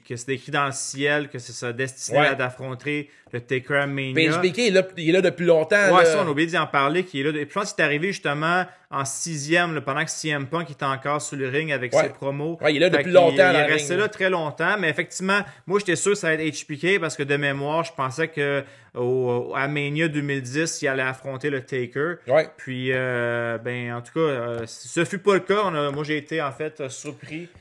que 0.07 0.15
c'est 0.15 0.29
écrit 0.33 0.51
dans 0.51 0.65
le 0.67 0.71
ciel, 0.71 1.27
que 1.29 1.39
c'est 1.39 1.53
sa 1.53 1.73
destinée 1.73 2.19
Ouais. 2.19 2.27
à 2.27 2.35
d'affronter 2.35 3.09
le 3.33 3.41
Taker 3.41 3.85
Mania. 3.87 4.39
HBK, 4.39 4.57
il 4.59 4.67
est 4.67 4.71
là, 4.71 4.83
il 4.95 5.09
est 5.09 5.11
là 5.11 5.21
depuis 5.21 5.45
longtemps. 5.45 5.75
Ouais, 5.93 6.03
là. 6.03 6.05
ça, 6.05 6.21
on 6.23 6.27
a 6.27 6.29
oublié 6.31 6.47
d'y 6.47 6.57
en 6.57 6.65
parler. 6.67 7.03
Qui 7.03 7.19
est 7.19 7.23
là. 7.23 7.31
de- 7.33 7.39
Je 7.39 7.45
pense 7.45 7.73
qu'il 7.73 7.81
est 7.83 7.85
arrivé 7.85 8.07
justement 8.13 8.65
en 8.89 9.03
sixième, 9.03 9.75
là, 9.75 9.81
pendant 9.81 10.05
que 10.05 10.09
CM 10.11 10.47
Punk 10.47 10.71
était 10.71 10.85
encore 10.85 11.21
sur 11.21 11.35
le 11.35 11.49
ring 11.49 11.73
avec 11.73 11.93
Ouais. 11.93 12.03
ses 12.03 12.09
promos. 12.09 12.57
Ouais, 12.61 12.73
il 12.73 12.77
est 12.77 12.79
là 12.79 12.89
Fait 12.89 12.99
depuis 12.99 13.11
longtemps 13.11 13.31
Il, 13.33 13.37
dans 13.53 13.59
est 13.59 13.65
resté 13.65 13.93
ring. 13.95 14.01
là 14.01 14.07
très 14.07 14.29
longtemps, 14.29 14.77
mais 14.79 14.89
effectivement, 14.89 15.41
moi 15.65 15.79
j'étais 15.79 15.97
sûr 15.97 16.13
que 16.13 16.17
ça 16.17 16.29
allait 16.29 16.47
être 16.47 16.55
HPK 16.55 16.99
parce 17.01 17.17
que 17.17 17.23
de 17.23 17.35
mémoire, 17.35 17.83
je 17.83 17.91
pensais 17.91 18.29
que 18.29 18.63
au, 18.95 19.51
à 19.55 19.67
Mania 19.67 20.07
2010, 20.07 20.81
il 20.81 20.87
allait 20.87 21.03
affronter 21.03 21.49
le 21.49 21.61
Taker. 21.61 22.15
Ouais. 22.27 22.47
Puis, 22.57 22.89
euh, 22.93 23.57
ben, 23.59 23.93
en 23.93 24.01
tout 24.01 24.13
cas, 24.13 24.19
euh, 24.21 24.59
ce 24.65 25.03
fut 25.05 25.19
pas 25.19 25.35
le 25.35 25.41
cas. 25.41 25.61
On 25.65 25.75
a- 25.75 25.91
moi, 25.91 26.03
j'ai 26.03 26.17
été 26.17 26.41
en 26.41 26.51
fait 26.51 26.79
euh, 26.81 26.89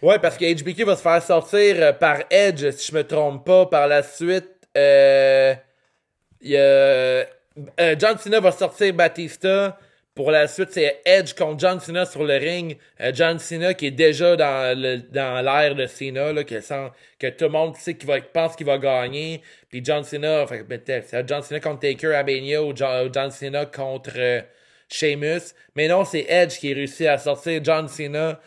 Ouais, 0.03 0.19
parce 0.19 0.37
que 0.37 0.45
HBK 0.45 0.85
va 0.85 0.97
se 0.97 1.03
faire 1.03 1.23
sortir 1.23 1.77
euh, 1.79 1.93
par 1.93 2.19
Edge, 2.31 2.71
si 2.71 2.91
je 2.91 2.97
me 2.97 3.05
trompe 3.05 3.45
pas. 3.45 3.67
Par 3.67 3.89
la 3.89 4.03
suite, 4.03 4.49
euh, 4.77 5.55
euh, 6.45 7.25
John 7.99 8.19
Cena 8.19 8.41
va 8.41 8.53
sortir 8.53 8.93
Batista. 8.95 9.79
Pour 10.15 10.31
la 10.31 10.49
suite, 10.49 10.71
c'est 10.73 11.03
Edge 11.05 11.35
contre 11.35 11.61
John 11.61 11.79
Cena 11.79 12.07
sur 12.07 12.25
le 12.25 12.37
ring. 12.37 12.79
John 13.13 13.39
Cena 13.39 13.75
qui 13.75 13.89
est 13.89 13.91
déjà 13.91 14.35
dans 14.35 14.79
le 14.79 15.03
l'air 15.13 15.75
de 15.75 15.87
Cena, 15.87 16.33
là, 16.33 16.43
que, 16.43 16.55
que 17.19 17.27
tout 17.27 17.45
le 17.45 17.51
monde 17.51 17.77
sait 17.77 17.95
qu'il 17.95 18.09
va, 18.09 18.21
pense 18.23 18.57
qu'il 18.57 18.65
va 18.65 18.79
gagner. 18.79 19.43
Puis 19.69 19.83
John 19.85 20.05
Cena, 20.05 20.47
fait, 20.47 20.63
ben, 20.63 20.81
c'est 20.87 21.29
John 21.29 21.43
Cena 21.43 21.61
contre 21.61 21.81
Taker 21.81 22.15
à 22.15 22.23
ou 22.63 22.75
John, 22.75 23.31
Cena 23.31 23.67
contre 23.67 24.45
Sheamus. 24.89 25.53
Mais 25.75 25.87
non, 25.87 26.07
c'est 26.07 26.25
Edge 26.29 26.59
qui 26.59 26.73
réussit 26.73 27.09
à 27.09 27.19
sortir 27.19 27.61
John 27.63 27.87
Cena 27.87 28.41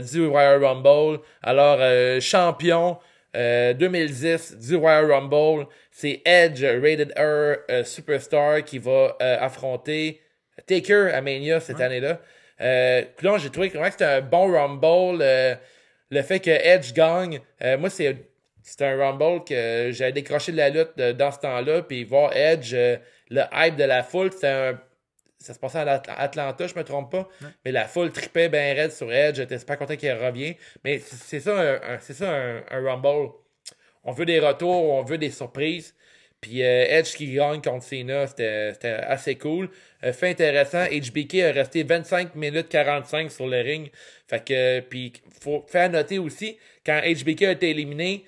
du 0.00 0.26
Royal 0.26 0.62
Rumble. 0.64 1.20
Alors, 1.42 1.78
euh, 1.80 2.20
champion 2.20 2.98
euh, 3.36 3.72
2010 3.74 4.56
du 4.58 4.76
Royal 4.76 5.10
Rumble, 5.10 5.66
c'est 5.90 6.22
Edge, 6.24 6.62
Rated 6.64 7.12
R 7.16 7.58
euh, 7.70 7.84
Superstar, 7.84 8.64
qui 8.64 8.78
va 8.78 9.16
euh, 9.20 9.36
affronter 9.40 10.20
Taker 10.66 11.10
à 11.12 11.20
Mania 11.20 11.60
cette 11.60 11.80
année-là. 11.80 12.20
Euh, 12.60 13.02
j'ai 13.38 13.50
trouvé 13.50 13.70
que 13.70 13.78
c'était 13.90 14.04
un 14.04 14.20
bon 14.20 14.52
Rumble. 14.52 15.18
euh, 15.22 15.54
le 16.10 16.22
fait 16.22 16.38
que 16.40 16.50
Edge 16.50 16.92
gagne, 16.92 17.40
euh, 17.62 17.76
moi, 17.76 17.90
c'est 17.90 18.16
un 18.80 18.96
Rumble 18.96 19.44
que 19.44 19.90
j'avais 19.92 20.12
décroché 20.12 20.52
de 20.52 20.56
la 20.56 20.70
lutte 20.70 20.92
euh, 20.98 21.12
dans 21.12 21.32
ce 21.32 21.38
temps-là. 21.40 21.82
Puis 21.82 22.04
voir 22.04 22.34
Edge, 22.36 22.72
euh, 22.74 22.96
le 23.30 23.42
hype 23.52 23.76
de 23.76 23.84
la 23.84 24.02
foule, 24.02 24.32
c'était 24.32 24.46
un. 24.48 24.80
Ça 25.44 25.54
se 25.54 25.58
passait 25.58 25.78
à 25.78 26.02
Atlanta, 26.18 26.66
je 26.66 26.74
me 26.74 26.82
trompe 26.84 27.12
pas. 27.12 27.28
Mais 27.64 27.72
la 27.72 27.86
foule 27.86 28.10
tripait 28.12 28.48
bien 28.48 28.74
raide 28.74 28.92
sur 28.92 29.12
Edge. 29.12 29.36
J'étais 29.36 29.58
super 29.58 29.78
content 29.78 29.96
qu'il 29.96 30.10
revienne. 30.12 30.54
Mais 30.84 30.98
c'est 30.98 31.40
ça, 31.40 31.56
un, 31.58 31.74
un- 31.94 31.98
c'est 32.00 32.14
ça 32.14 32.30
un, 32.30 32.62
un 32.70 32.82
Rumble. 32.82 33.30
On 34.04 34.12
veut 34.12 34.26
des 34.26 34.40
retours, 34.40 34.70
on 34.94 35.02
veut 35.02 35.18
des 35.18 35.30
surprises. 35.30 35.94
Puis 36.40 36.62
euh, 36.62 36.84
Edge 36.88 37.14
qui 37.14 37.32
gagne 37.32 37.62
contre 37.62 37.84
Cena, 37.84 38.26
c'était 38.26 38.74
c'était 38.74 38.88
assez 38.88 39.36
cool. 39.36 39.70
Euh, 40.02 40.12
fait 40.12 40.28
intéressant, 40.30 40.84
HBK 40.84 41.34
a 41.42 41.52
resté 41.52 41.82
25 41.84 42.34
minutes 42.34 42.68
45 42.68 43.30
sur 43.30 43.46
le 43.46 43.60
ring. 43.62 43.90
Fait 44.28 44.44
que, 44.44 44.80
puis 44.80 45.12
faut 45.40 45.64
faire 45.68 45.88
noter 45.90 46.18
aussi, 46.18 46.58
quand 46.84 47.00
HBK 47.02 47.42
a 47.44 47.50
été 47.52 47.70
éliminé, 47.70 48.24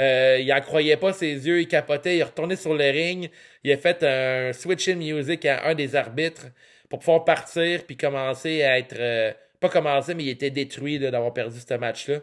euh, 0.00 0.38
il 0.40 0.52
en 0.52 0.60
croyait 0.60 0.96
pas 0.96 1.12
ses 1.12 1.46
yeux, 1.46 1.60
il 1.60 1.68
capotait, 1.68 2.16
il 2.16 2.20
est 2.20 2.24
retourné 2.24 2.56
sur 2.56 2.74
le 2.74 2.84
ring, 2.84 3.30
il 3.62 3.72
a 3.72 3.76
fait 3.76 4.02
un 4.02 4.52
switch 4.52 4.88
in 4.88 4.96
music 4.96 5.44
à 5.46 5.68
un 5.68 5.74
des 5.74 5.94
arbitres 5.94 6.46
pour 6.88 6.98
pouvoir 6.98 7.24
partir 7.24 7.84
puis 7.86 7.96
commencer 7.96 8.62
à 8.62 8.78
être 8.78 8.96
euh, 8.98 9.32
pas 9.60 9.68
commencer 9.68 10.14
mais 10.14 10.24
il 10.24 10.28
était 10.30 10.50
détruit 10.50 10.98
d'avoir 10.98 11.32
perdu 11.32 11.58
ce 11.60 11.74
match 11.74 12.08
là. 12.08 12.18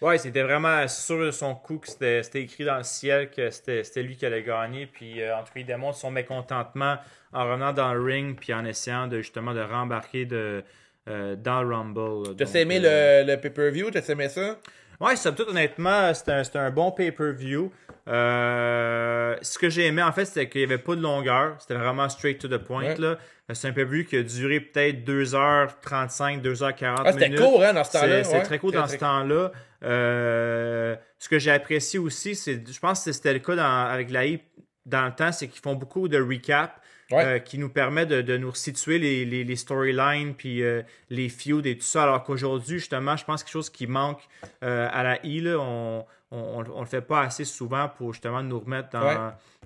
Ouais, 0.00 0.16
c'était 0.16 0.42
vraiment 0.42 0.88
sûr 0.88 1.26
de 1.26 1.30
son 1.30 1.54
coup 1.54 1.76
que 1.78 1.88
c'était 1.88 2.22
c'était 2.22 2.40
écrit 2.42 2.64
dans 2.64 2.78
le 2.78 2.84
ciel 2.84 3.30
que 3.30 3.50
c'était 3.50 3.84
c'était 3.84 4.02
lui 4.02 4.16
qui 4.16 4.24
allait 4.24 4.42
gagner. 4.42 4.86
Puis, 4.86 5.20
euh, 5.20 5.36
en 5.36 5.40
tout 5.40 5.52
cas, 5.52 5.60
il 5.60 5.66
démontre 5.66 5.98
son 5.98 6.10
mécontentement 6.10 6.96
en 7.34 7.44
revenant 7.44 7.74
dans 7.74 7.92
le 7.92 8.02
ring 8.02 8.38
puis 8.38 8.54
en 8.54 8.64
essayant 8.64 9.08
de 9.08 9.18
justement 9.18 9.52
de 9.52 9.60
rembarquer 9.60 10.24
de, 10.24 10.64
euh, 11.08 11.36
dans 11.36 11.62
le 11.62 11.74
Rumble. 11.74 12.34
T'as 12.34 12.60
aimé 12.60 12.78
le, 12.80 13.24
le 13.26 13.36
pay-per-view, 13.36 13.90
t'as 13.90 14.06
aimé 14.08 14.30
ça? 14.30 14.58
Ouais, 15.00 15.16
somme 15.16 15.34
toute, 15.34 15.48
honnêtement, 15.48 16.12
c'était 16.12 16.32
un, 16.32 16.42
un 16.66 16.70
bon 16.70 16.92
pay-per-view. 16.92 17.72
Euh, 18.08 19.36
ce 19.42 19.58
que 19.58 19.68
j'ai 19.70 19.86
aimé, 19.86 20.02
en 20.02 20.12
fait, 20.12 20.24
c'était 20.26 20.48
qu'il 20.48 20.60
n'y 20.60 20.64
avait 20.72 20.82
pas 20.82 20.94
de 20.94 21.00
longueur. 21.02 21.56
C'était 21.58 21.74
vraiment 21.74 22.08
straight 22.08 22.38
to 22.40 22.48
the 22.48 22.58
point. 22.58 22.84
Ouais. 22.84 22.96
là. 22.96 23.18
C'est 23.52 23.68
un 23.68 23.72
pay-per-view 23.72 24.04
qui 24.04 24.16
a 24.16 24.22
duré 24.22 24.60
peut-être 24.60 25.04
2h35, 25.04 26.40
2h40 26.42 26.94
Ah, 27.04 27.12
c'était 27.12 27.34
court, 27.34 27.62
hein, 27.64 27.72
dans 27.72 27.84
ce 27.84 27.92
temps-là, 27.92 28.24
C'est- 28.24 28.32
ouais. 28.36 28.42
très 28.42 28.58
court 28.58 28.72
dans 28.72 28.82
très 28.86 28.94
ce 28.96 29.00
temps-là. 29.00 29.52
Euh, 29.82 30.96
ce 31.18 31.28
que 31.28 31.38
j'ai 31.38 31.50
apprécié 31.50 31.98
aussi, 31.98 32.34
c'est, 32.34 32.62
je 32.70 32.78
pense 32.78 33.04
que 33.04 33.12
c'était 33.12 33.32
le 33.32 33.38
cas 33.40 33.56
dans- 33.56 33.86
avec 33.90 34.10
la 34.10 34.26
I 34.26 34.40
dans 34.86 35.06
le 35.06 35.12
temps, 35.12 35.32
c'est 35.32 35.48
qu'ils 35.48 35.60
font 35.62 35.74
beaucoup 35.74 36.08
de 36.08 36.20
recap. 36.20 36.80
Ouais. 37.12 37.24
euh, 37.24 37.38
qui 37.38 37.58
nous 37.58 37.68
permet 37.68 38.06
de, 38.06 38.22
de 38.22 38.36
nous 38.36 38.54
situer 38.54 38.98
les, 38.98 39.24
les, 39.24 39.42
les 39.44 39.56
storylines 39.56 40.34
puis 40.34 40.62
euh, 40.62 40.82
les 41.10 41.28
feuds 41.28 41.66
et 41.66 41.76
tout 41.76 41.84
ça. 41.84 42.04
Alors 42.04 42.22
qu'aujourd'hui, 42.22 42.78
justement, 42.78 43.16
je 43.16 43.24
pense 43.24 43.42
que 43.42 43.46
quelque 43.48 43.52
chose 43.52 43.70
qui 43.70 43.86
manque 43.86 44.20
euh, 44.62 44.88
à 44.92 45.02
la 45.02 45.24
I, 45.26 45.40
là, 45.40 45.56
on, 45.58 46.04
on 46.30 46.80
le 46.80 46.86
fait 46.86 47.00
pas 47.00 47.22
assez 47.22 47.44
souvent 47.44 47.88
pour 47.88 48.12
justement 48.12 48.42
nous 48.42 48.60
remettre 48.60 48.90
dans, 48.90 49.00
Ouais. 49.02 49.16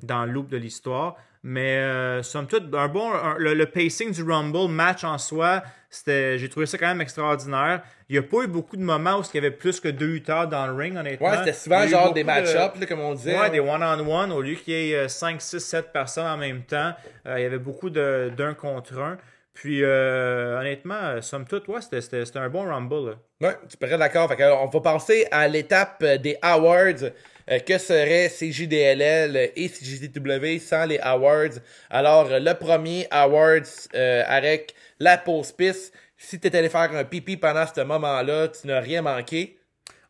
dans 0.03 0.24
le 0.24 0.32
loop 0.32 0.49
de 0.49 0.57
l'histoire. 0.57 1.16
Mais 1.47 1.76
euh, 1.76 2.22
somme 2.22 2.47
toute, 2.47 2.74
un 2.74 2.88
bon, 2.88 3.12
un- 3.12 3.36
le, 3.36 3.53
le 3.53 3.66
pacing 3.66 4.11
du 4.12 4.22
Rumble 4.22 4.66
match 4.70 5.05
en 5.05 5.18
soi, 5.18 5.62
c'était, 5.90 6.38
j'ai 6.38 6.49
trouvé 6.49 6.64
ça 6.64 6.78
quand 6.78 6.86
même 6.86 7.03
extraordinaire. 7.03 7.82
Il 8.09 8.14
n'y 8.14 8.18
a 8.18 8.22
pas 8.22 8.38
eu 8.45 8.47
beaucoup 8.47 8.78
de 8.78 8.82
moments 8.82 9.18
où 9.18 9.22
il 9.22 9.34
y 9.34 9.38
avait 9.38 9.51
plus 9.51 9.78
que 9.78 9.88
deux 9.88 10.07
lutteurs 10.07 10.49
dans 10.49 10.66
le 10.66 10.72
ring, 10.72 10.97
honnêtement. 10.97 11.28
Ouais, 11.28 11.36
c'était 11.38 11.53
souvent 11.53 11.86
genre 11.86 12.14
des 12.14 12.22
de- 12.22 12.26
match-ups, 12.26 12.86
comme 12.86 13.01
on 13.01 13.12
disait. 13.14 13.38
Ouais, 13.38 13.51
des 13.51 13.61
one-on-one, 13.61 14.32
au 14.32 14.40
lieu 14.40 14.55
qu'il 14.55 14.72
y 14.72 14.92
ait 14.92 14.97
euh, 14.97 15.09
5, 15.09 15.40
6, 15.42 15.61
7 15.61 15.92
personnes 15.92 16.26
en 16.26 16.38
même 16.38 16.62
temps. 16.62 16.95
Euh, 17.26 17.38
il 17.38 17.42
y 17.42 17.47
avait 17.47 17.59
beaucoup 17.59 17.90
d'un 17.90 18.55
contre 18.55 18.99
un. 18.99 19.18
Puis, 19.55 19.82
euh, 19.84 20.59
honnêtement, 20.59 20.94
euh, 21.00 21.20
somme 21.22 21.46
toute, 21.46 21.68
ouais, 21.68 21.80
c'était- 21.80 22.02
un 22.38 22.48
bon 22.48 22.64
Rumble. 22.64 23.11
là. 23.11 23.48
Ouais, 23.48 23.57
tu 23.68 23.76
pourrais 23.76 23.96
d'accord. 23.96 24.30
Alors, 24.32 24.62
on 24.64 24.66
va 24.66 24.80
passer 24.80 25.26
à 25.30 25.46
l'étape 25.48 26.02
euh, 26.02 26.18
des 26.18 26.36
awards. 26.42 27.11
Euh, 27.50 27.59
que 27.59 27.76
serait 27.76 28.30
CJDLL 28.30 29.52
et 29.55 29.68
CJDW 29.68 30.59
sans 30.59 30.86
les 30.86 30.98
awards? 30.98 31.61
Alors, 31.90 32.26
euh, 32.32 32.40
le 32.40 32.55
premier 32.55 33.07
awards 33.11 33.61
euh, 33.94 34.22
avec 34.26 34.74
la 34.98 35.18
pause 35.18 35.52
piste. 35.52 35.94
Si 36.16 36.40
tu 36.40 36.48
allé 36.48 36.68
faire 36.70 36.90
un 36.94 37.05
pipi 37.05 37.36
pendant 37.36 37.66
ce 37.66 37.82
moment-là, 37.82 38.48
tu 38.48 38.66
n'as 38.66 38.80
rien 38.80 39.02
manqué. 39.02 39.59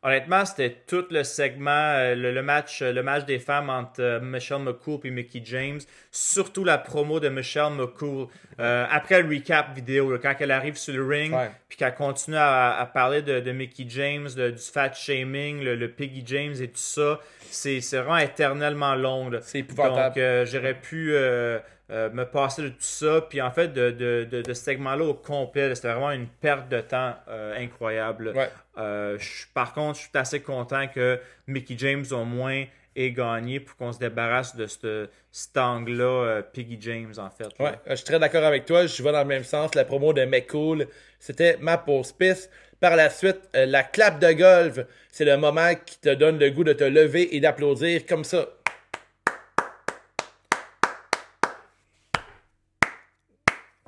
Honnêtement, 0.06 0.44
c'était 0.44 0.76
tout 0.86 1.06
le 1.10 1.24
segment, 1.24 1.70
euh, 1.70 2.14
le, 2.14 2.30
le 2.32 2.42
match, 2.42 2.82
le 2.82 3.02
match 3.02 3.24
des 3.24 3.38
femmes 3.38 3.70
entre 3.70 4.02
euh, 4.02 4.20
Michelle 4.20 4.58
McCool 4.58 5.00
et 5.04 5.10
Mickey 5.10 5.40
James. 5.44 5.80
Surtout 6.10 6.62
la 6.62 6.76
promo 6.76 7.20
de 7.20 7.30
Michelle 7.30 7.72
McCool. 7.72 8.26
Euh, 8.60 8.84
après 8.90 9.22
le 9.22 9.28
recap 9.34 9.74
vidéo, 9.74 10.12
là, 10.12 10.18
quand 10.20 10.34
elle 10.38 10.50
arrive 10.50 10.76
sur 10.76 10.92
le 10.94 11.06
ring, 11.06 11.32
Ouais. 11.32 11.50
puis 11.70 11.78
qu'elle 11.78 11.94
continue 11.94 12.36
à, 12.36 12.76
à 12.78 12.84
parler 12.86 13.22
de, 13.22 13.40
de 13.40 13.52
Mickey 13.52 13.86
James, 13.88 14.28
de- 14.36 14.50
du 14.50 14.58
fat 14.62 14.92
shaming, 14.92 15.64
le, 15.64 15.74
le 15.74 15.88
Piggy 15.88 16.22
James 16.26 16.54
et 16.60 16.68
tout 16.68 16.72
ça, 16.76 17.18
c'est 17.50 17.78
vraiment 17.92 18.18
éternellement 18.18 18.94
long. 18.94 19.30
C'est 19.40 19.60
épouvantable. 19.60 19.96
Donc, 20.14 20.18
euh, 20.18 20.44
j'aurais 20.44 20.74
pu 20.74 21.14
euh, 21.14 21.58
euh, 21.90 22.08
me 22.10 22.24
passer 22.24 22.62
de 22.62 22.68
tout 22.68 22.76
ça. 22.80 23.20
Puis 23.28 23.40
en 23.42 23.50
fait, 23.50 23.68
de, 23.68 23.90
de, 23.90 24.26
de, 24.30 24.42
de 24.42 24.52
ce 24.54 24.62
segment-là 24.64 25.04
au 25.04 25.14
complet, 25.14 25.74
c'était 25.74 25.88
vraiment 25.88 26.10
une 26.12 26.26
perte 26.28 26.68
de 26.68 26.80
temps 26.80 27.14
euh, 27.28 27.54
incroyable. 27.58 28.32
Ouais. 28.34 28.48
Euh, 28.78 29.18
je- 29.18 29.46
par 29.52 29.74
contre, 29.74 29.96
je 29.98 30.02
suis 30.04 30.10
assez 30.14 30.40
content 30.40 30.86
que 30.88 31.18
Mickey 31.46 31.74
James 31.78 32.04
au 32.10 32.24
moins 32.24 32.64
ait 32.96 33.10
gagné 33.10 33.58
pour 33.60 33.76
qu'on 33.76 33.92
se 33.92 33.98
débarrasse 33.98 34.54
de 34.56 34.66
ce 34.66 35.08
cet 35.30 35.56
angle-là, 35.56 36.42
Piggy 36.52 36.78
James 36.80 37.12
en 37.18 37.28
fait. 37.28 37.48
Ouais, 37.58 37.72
je 37.88 37.96
suis 37.96 38.04
très 38.04 38.20
d'accord 38.20 38.44
avec 38.44 38.66
toi. 38.66 38.86
Je 38.86 39.02
vais 39.02 39.10
dans 39.10 39.18
le 39.22 39.24
même 39.24 39.42
sens. 39.42 39.74
La 39.74 39.84
promo 39.84 40.12
de 40.12 40.24
McCool, 40.24 40.86
c'était 41.18 41.56
ma 41.60 41.76
pause 41.76 42.12
piste. 42.12 42.50
Par 42.78 42.94
la 42.94 43.10
suite, 43.10 43.40
la 43.52 43.82
clap 43.82 44.20
de 44.20 44.30
golf, 44.32 44.78
c'est 45.10 45.24
le 45.24 45.36
moment 45.36 45.72
qui 45.84 45.98
te 45.98 46.14
donne 46.14 46.38
le 46.38 46.50
goût 46.50 46.62
de 46.62 46.72
te 46.72 46.84
lever 46.84 47.34
et 47.34 47.40
d'applaudir 47.40 48.06
comme 48.06 48.22
ça. 48.22 48.46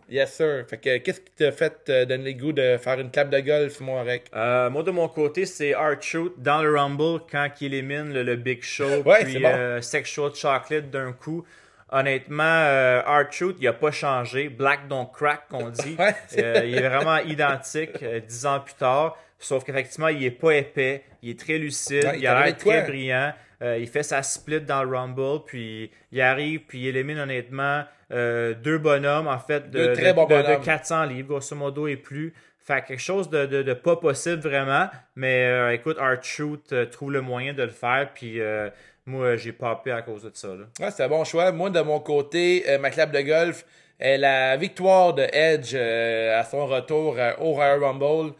Yes, 0.08 0.34
sir. 0.34 0.64
Fait 0.68 0.76
que, 0.78 0.98
qu'est-ce 0.98 1.20
qui 1.20 1.32
t'a 1.36 1.50
fait 1.50 1.84
te 1.84 2.04
donner 2.04 2.32
le 2.32 2.38
goût 2.38 2.52
de 2.52 2.76
faire 2.78 3.00
une 3.00 3.10
clap 3.10 3.28
de 3.28 3.40
golf, 3.40 3.80
mon 3.80 4.02
rec? 4.04 4.26
Euh, 4.34 4.70
moi, 4.70 4.82
de 4.84 4.92
mon 4.92 5.08
côté, 5.08 5.46
c'est 5.46 5.74
Art 5.74 6.00
Shoot 6.00 6.34
dans 6.38 6.62
le 6.62 6.76
Rumble 6.78 7.22
quand 7.30 7.48
il 7.60 7.74
élimine 7.74 8.12
le, 8.12 8.22
le 8.22 8.36
Big 8.36 8.62
Show 8.62 9.02
Ouais, 9.04 9.24
puis 9.24 9.32
c'est 9.34 9.40
bon. 9.40 9.48
euh, 9.52 9.80
Sexual 9.80 10.32
Chocolate 10.34 10.90
d'un 10.90 11.12
coup. 11.12 11.44
Honnêtement, 11.90 12.42
euh, 12.44 13.00
Art 13.04 13.30
Shoot, 13.32 13.56
il 13.60 13.66
a 13.68 13.72
pas 13.72 13.90
changé. 13.90 14.48
Black 14.48 14.88
don't 14.88 15.06
crack, 15.12 15.48
qu'on 15.48 15.70
dit. 15.70 15.96
Ouais, 15.98 16.14
Euh, 16.38 16.62
il 16.64 16.76
est 16.76 16.88
vraiment 16.88 17.18
identique 17.18 18.02
euh, 18.02 18.20
dix 18.20 18.46
ans 18.46 18.60
plus 18.60 18.74
tard. 18.74 19.16
Sauf 19.38 19.64
qu'effectivement, 19.64 20.08
il 20.08 20.24
est 20.24 20.30
pas 20.30 20.52
épais. 20.54 21.02
Il 21.22 21.30
est 21.30 21.38
très 21.38 21.58
lucide. 21.58 22.04
Ouais, 22.04 22.18
il 22.18 22.26
a 22.26 22.44
l'air 22.44 22.56
quoi? 22.58 22.72
très 22.74 22.82
brillant. 22.86 23.32
Euh, 23.62 23.78
il 23.78 23.86
fait 23.88 24.02
sa 24.02 24.22
split 24.22 24.60
dans 24.60 24.82
le 24.84 24.96
Rumble, 24.96 25.44
puis 25.46 25.90
il 26.12 26.20
arrive, 26.20 26.60
puis 26.66 26.80
il 26.82 26.88
élimine 26.88 27.18
honnêtement 27.18 27.84
euh, 28.12 28.54
deux 28.54 28.78
bonhommes, 28.78 29.26
en 29.28 29.38
fait, 29.38 29.70
de, 29.70 29.86
Deux 29.86 29.92
très 29.94 30.08
de- 30.10 30.12
bons 30.12 30.26
de- 30.26 30.34
de 30.36 30.42
bonhommes. 30.42 30.62
400 30.62 31.04
livres, 31.04 31.28
grosso 31.28 31.56
modo, 31.56 31.86
et 31.88 31.96
plus. 31.96 32.34
Fait 32.58 32.82
quelque 32.84 33.00
chose 33.00 33.30
de, 33.30 33.46
de, 33.46 33.62
de 33.62 33.72
pas 33.74 33.96
possible 33.96 34.42
vraiment. 34.42 34.88
Mais 35.14 35.46
euh, 35.46 35.72
écoute, 35.72 35.96
Art 36.00 36.22
Shoot 36.22 36.72
euh, 36.72 36.84
trouve 36.86 37.12
le 37.12 37.20
moyen 37.20 37.52
de 37.54 37.62
le 37.62 37.68
faire, 37.70 38.10
puis 38.12 38.40
euh, 38.40 38.68
moi, 39.06 39.36
j'ai 39.36 39.52
popé 39.52 39.92
à 39.92 40.02
cause 40.02 40.24
de 40.24 40.30
ça. 40.34 40.48
Ouais, 40.80 40.90
c'est 40.90 41.04
un 41.04 41.08
bon 41.08 41.22
choix. 41.24 41.50
Moi, 41.52 41.70
de 41.70 41.80
mon 41.80 42.00
côté, 42.00 42.64
ma 42.80 42.90
clap 42.90 43.12
de 43.12 43.20
golf, 43.20 43.64
la 44.00 44.56
victoire 44.56 45.14
de 45.14 45.22
Edge 45.32 45.74
à 45.76 46.42
son 46.44 46.66
retour 46.66 47.16
au 47.38 47.52
Royal 47.52 47.82
Rumble. 47.82 48.34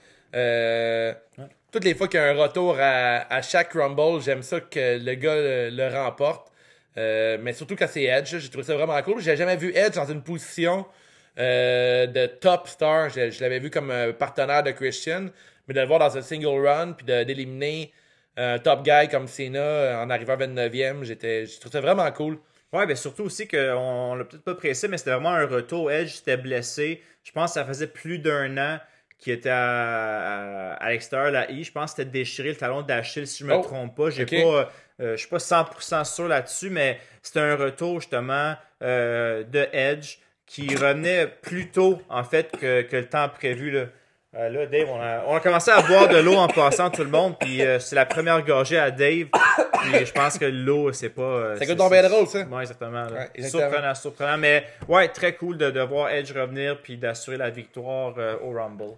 Euh, 1.77 1.79
Toutes 1.79 1.85
les 1.85 1.95
fois 1.95 2.09
qu'il 2.09 2.19
y 2.19 2.23
a 2.23 2.31
un 2.31 2.35
retour 2.35 2.77
à, 2.81 3.43
chaque 3.43 3.73
Rumble, 3.73 4.23
j'aime 4.23 4.43
ça 4.43 4.61
que 4.61 4.99
le 4.99 5.15
gars 5.15 5.37
le, 5.71 5.89
remporte. 5.95 6.51
Euh, 6.97 7.37
mais 7.41 7.53
surtout 7.53 7.77
quand 7.77 7.87
c'est 7.89 8.05
Edge, 8.05 8.37
j'ai 8.39 8.49
trouvé 8.49 8.65
ça 8.65 8.75
vraiment 8.75 9.01
cool. 9.03 9.21
J'ai 9.21 9.37
jamais 9.37 9.57
vu 9.57 9.73
Edge 9.75 9.95
dans 9.95 10.07
une 10.07 10.23
position 10.23 10.87
euh, 11.39 12.07
de 12.07 12.27
top 12.27 12.69
star. 12.69 13.11
Je, 13.11 13.41
l'avais 13.41 13.59
vu 13.59 13.71
comme 13.71 13.91
un 13.91 14.13
partenaire 14.13 14.63
de 14.63 14.71
Christian, 14.71 15.27
mais 15.69 15.75
de 15.75 15.81
le 15.81 15.87
voir 15.87 15.99
dans 15.99 16.17
un 16.17 16.23
single 16.23 16.67
run 16.67 16.93
puis 16.93 17.05
d'éliminer 17.05 17.93
un 18.39 18.59
top 18.59 18.83
guy 18.83 19.09
comme 19.11 19.29
Cena 19.29 19.59
euh, 19.61 20.03
en 20.03 20.11
arrivant 20.11 20.37
29e, 20.37 21.05
j'étais, 21.05 21.47
j'ai 21.47 21.59
trouvé 21.59 21.73
ça 21.73 21.81
vraiment 21.81 22.11
cool. 22.13 22.39
Ouais, 22.73 22.87
ben 22.87 22.97
surtout 22.97 23.25
aussi 23.25 23.47
qu'on 23.49 23.59
on 23.59 24.15
l'a 24.15 24.25
peut-être 24.25 24.45
pas 24.45 24.55
pressé, 24.55 24.89
mais 24.89 24.99
c'était 24.99 25.13
vraiment 25.13 25.31
un 25.31 25.47
retour. 25.47 25.91
Edge 25.91 26.13
s'était 26.15 26.37
blessé. 26.37 27.03
Je 27.23 27.33
pense 27.33 27.51
que 27.51 27.55
ça 27.61 27.65
faisait 27.65 27.87
plus 27.87 28.19
d'un 28.19 28.57
an 28.59 28.79
qu'il 29.19 29.33
était 29.33 29.51
à, 29.51 30.73
à, 30.73 30.75
à 30.75 30.91
l'extérieur 30.91 31.31
la 31.31 31.51
I. 31.51 31.65
Je 31.65 31.73
pense 31.73 31.93
que 31.93 31.97
c'était 32.03 32.11
déchiré 32.11 32.51
le 32.51 32.57
talon 32.57 32.83
d'Achille, 32.83 33.27
si 33.27 33.43
je 33.43 33.49
me 33.49 33.55
Oh, 33.55 33.61
trompe 33.63 33.97
pas. 33.97 34.11
J'ai 34.11 34.25
ok. 34.25 34.31
pas, 34.31 34.71
euh, 35.05 35.13
je 35.13 35.17
suis 35.17 35.29
pas 35.29 35.39
100% 35.39 36.05
sûr 36.05 36.29
là-dessus, 36.29 36.71
mais 36.71 36.99
c'était 37.23 37.41
un 37.41 37.57
retour 37.57 38.01
justement 38.01 38.55
euh, 38.83 39.43
de 39.45 39.67
Edge 39.73 40.17
qui 40.47 40.75
revenait 40.77 41.27
plus 41.27 41.71
tôt 41.71 42.01
en 42.09 42.23
fait 42.25 42.57
que, 42.57 42.83
que 42.83 42.97
le 42.97 43.07
temps 43.07 43.29
prévu. 43.29 43.71
Là. 43.71 43.85
Euh, 44.37 44.49
là, 44.51 44.67
Dave, 44.67 44.89
on 44.91 45.01
a, 45.01 45.25
on 45.27 45.35
a 45.35 45.41
commencé 45.41 45.71
à 45.71 45.81
boire 45.81 46.09
de 46.09 46.19
l'eau 46.19 46.35
en 46.35 46.47
passant 46.47 46.91
tout 46.91 47.03
le 47.03 47.11
monde, 47.11 47.39
puis 47.39 47.63
euh, 47.63 47.79
c'est 47.79 47.97
la 47.97 48.05
première 48.05 48.45
gorgée 48.45 48.79
à 48.79 48.91
Dave. 48.91 49.29
Puis 49.83 50.05
je 50.05 50.13
pense 50.13 50.37
que 50.39 50.45
l'eau, 50.45 50.93
c'est 50.93 51.09
pas. 51.09 51.23
euh, 51.23 51.55
Ça 51.55 51.61
c'est- 51.61 51.67
goûte 51.69 51.79
donc 51.79 51.91
bien 51.91 52.07
drôle, 52.07 52.27
ça. 52.27 52.41
Ouais, 52.43 52.61
exactement. 52.61 52.91
là. 53.05 53.11
Ouais, 53.13 53.29
exactement. 53.35 53.63
surprenant, 53.71 53.95
surprenant. 53.95 54.37
Mais 54.39 54.67
ouais, 54.89 55.09
très 55.09 55.35
cool 55.37 55.57
de, 55.57 55.71
de 55.71 55.81
voir 55.81 56.11
Edge 56.11 56.33
revenir 56.33 56.79
puis 56.83 56.99
d'assurer 56.99 57.39
la 57.39 57.49
victoire 57.51 58.15
euh, 58.19 58.37
au 58.43 58.51
Rumble. 58.53 58.97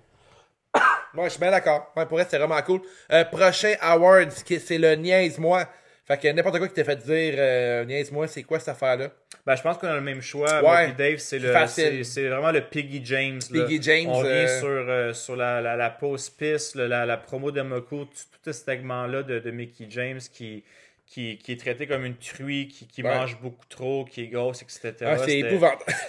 Moi, 1.15 1.25
je 1.27 1.31
suis 1.31 1.41
bien 1.41 1.51
d'accord. 1.51 1.93
Ouais, 1.97 2.07
pour 2.07 2.21
elle, 2.21 2.27
c'est 2.29 2.39
vraiment 2.39 2.61
cool. 2.63 2.81
Euh, 3.13 3.25
prochain 3.25 3.75
Awards, 3.81 4.31
c'est 4.31 4.79
le 4.79 4.95
Niaise-moi. 4.95 5.67
Fait 6.07 6.17
que 6.19 6.29
n'importe 6.29 6.59
quoi 6.59 6.69
qui 6.69 6.75
t'a 6.75 6.85
fait 6.85 6.97
dire 6.97 7.35
euh, 7.37 7.85
Niaise-moi, 7.85 8.27
c'est 8.29 8.43
quoi 8.43 8.59
cette 8.59 8.69
affaire-là? 8.71 9.11
Ben, 9.45 9.57
je 9.57 9.63
pense 9.63 9.77
qu'on 9.79 9.89
a 9.89 9.95
le 9.95 10.01
même 10.01 10.23
choix. 10.23 10.55
Ouais. 10.57 10.87
Moi 10.87 10.87
Dave, 10.97 11.19
c'est 11.19 11.39
le, 11.39 11.53
c'est, 11.67 12.29
vraiment 12.29 12.51
le 12.51 12.63
Piggy 12.63 13.03
James. 13.05 13.41
là. 13.51 13.65
Piggy 13.67 13.83
James, 13.83 14.09
On 14.09 14.25
euh, 14.25 14.59
sur, 14.59 14.69
euh, 14.69 15.13
sur 15.13 15.37
la, 15.37 15.61
la, 15.61 15.77
la 15.77 15.91
pause 15.91 16.31
piste, 16.31 16.77
la, 16.77 17.05
la 17.05 17.17
promo 17.19 17.51
de 17.51 17.61
Moco, 17.61 18.05
tout, 18.07 18.11
tout 18.33 18.39
ce 18.45 18.53
segment-là 18.53 19.23
de, 19.23 19.39
de 19.39 19.51
Mickey 19.51 19.87
James 19.91 20.21
qui, 20.33 20.65
qui, 21.07 21.37
qui 21.39 21.53
est 21.53 21.61
traité 21.61 21.87
comme 21.87 22.05
une 22.07 22.17
truie, 22.17 22.69
qui, 22.69 22.87
qui 22.87 23.03
Ouais. 23.03 23.15
mange 23.15 23.39
beaucoup 23.41 23.67
trop, 23.69 24.05
qui 24.07 24.23
est 24.25 24.29
grosse, 24.29 24.63
etc. 24.63 24.95
Ah, 25.03 25.19
c'est 25.19 25.39
épouvantable. 25.41 25.83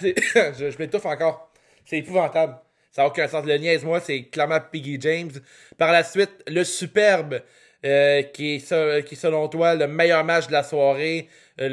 Je 0.58 0.70
je 0.70 0.78
m'étouffe 0.78 1.06
encore. 1.06 1.50
C'est 1.84 1.98
épouvantable. 1.98 2.56
Ça 2.90 3.02
n'a 3.02 3.08
aucun 3.08 3.28
sens. 3.28 3.44
Le 3.46 3.56
niaise-moi, 3.56 4.00
c'est 4.00 4.24
clairement 4.24 4.58
Piggy 4.60 4.98
James. 5.00 5.30
Par 5.78 5.92
la 5.92 6.02
suite, 6.02 6.30
le 6.48 6.64
superbe, 6.64 7.40
euh, 7.84 8.22
qui, 8.22 8.56
est, 8.56 9.04
qui 9.04 9.16
selon 9.16 9.48
toi 9.48 9.74
le 9.74 9.86
meilleur 9.86 10.24
match 10.24 10.46
de 10.48 10.52
la 10.52 10.62
soirée, 10.62 11.28
euh, 11.60 11.68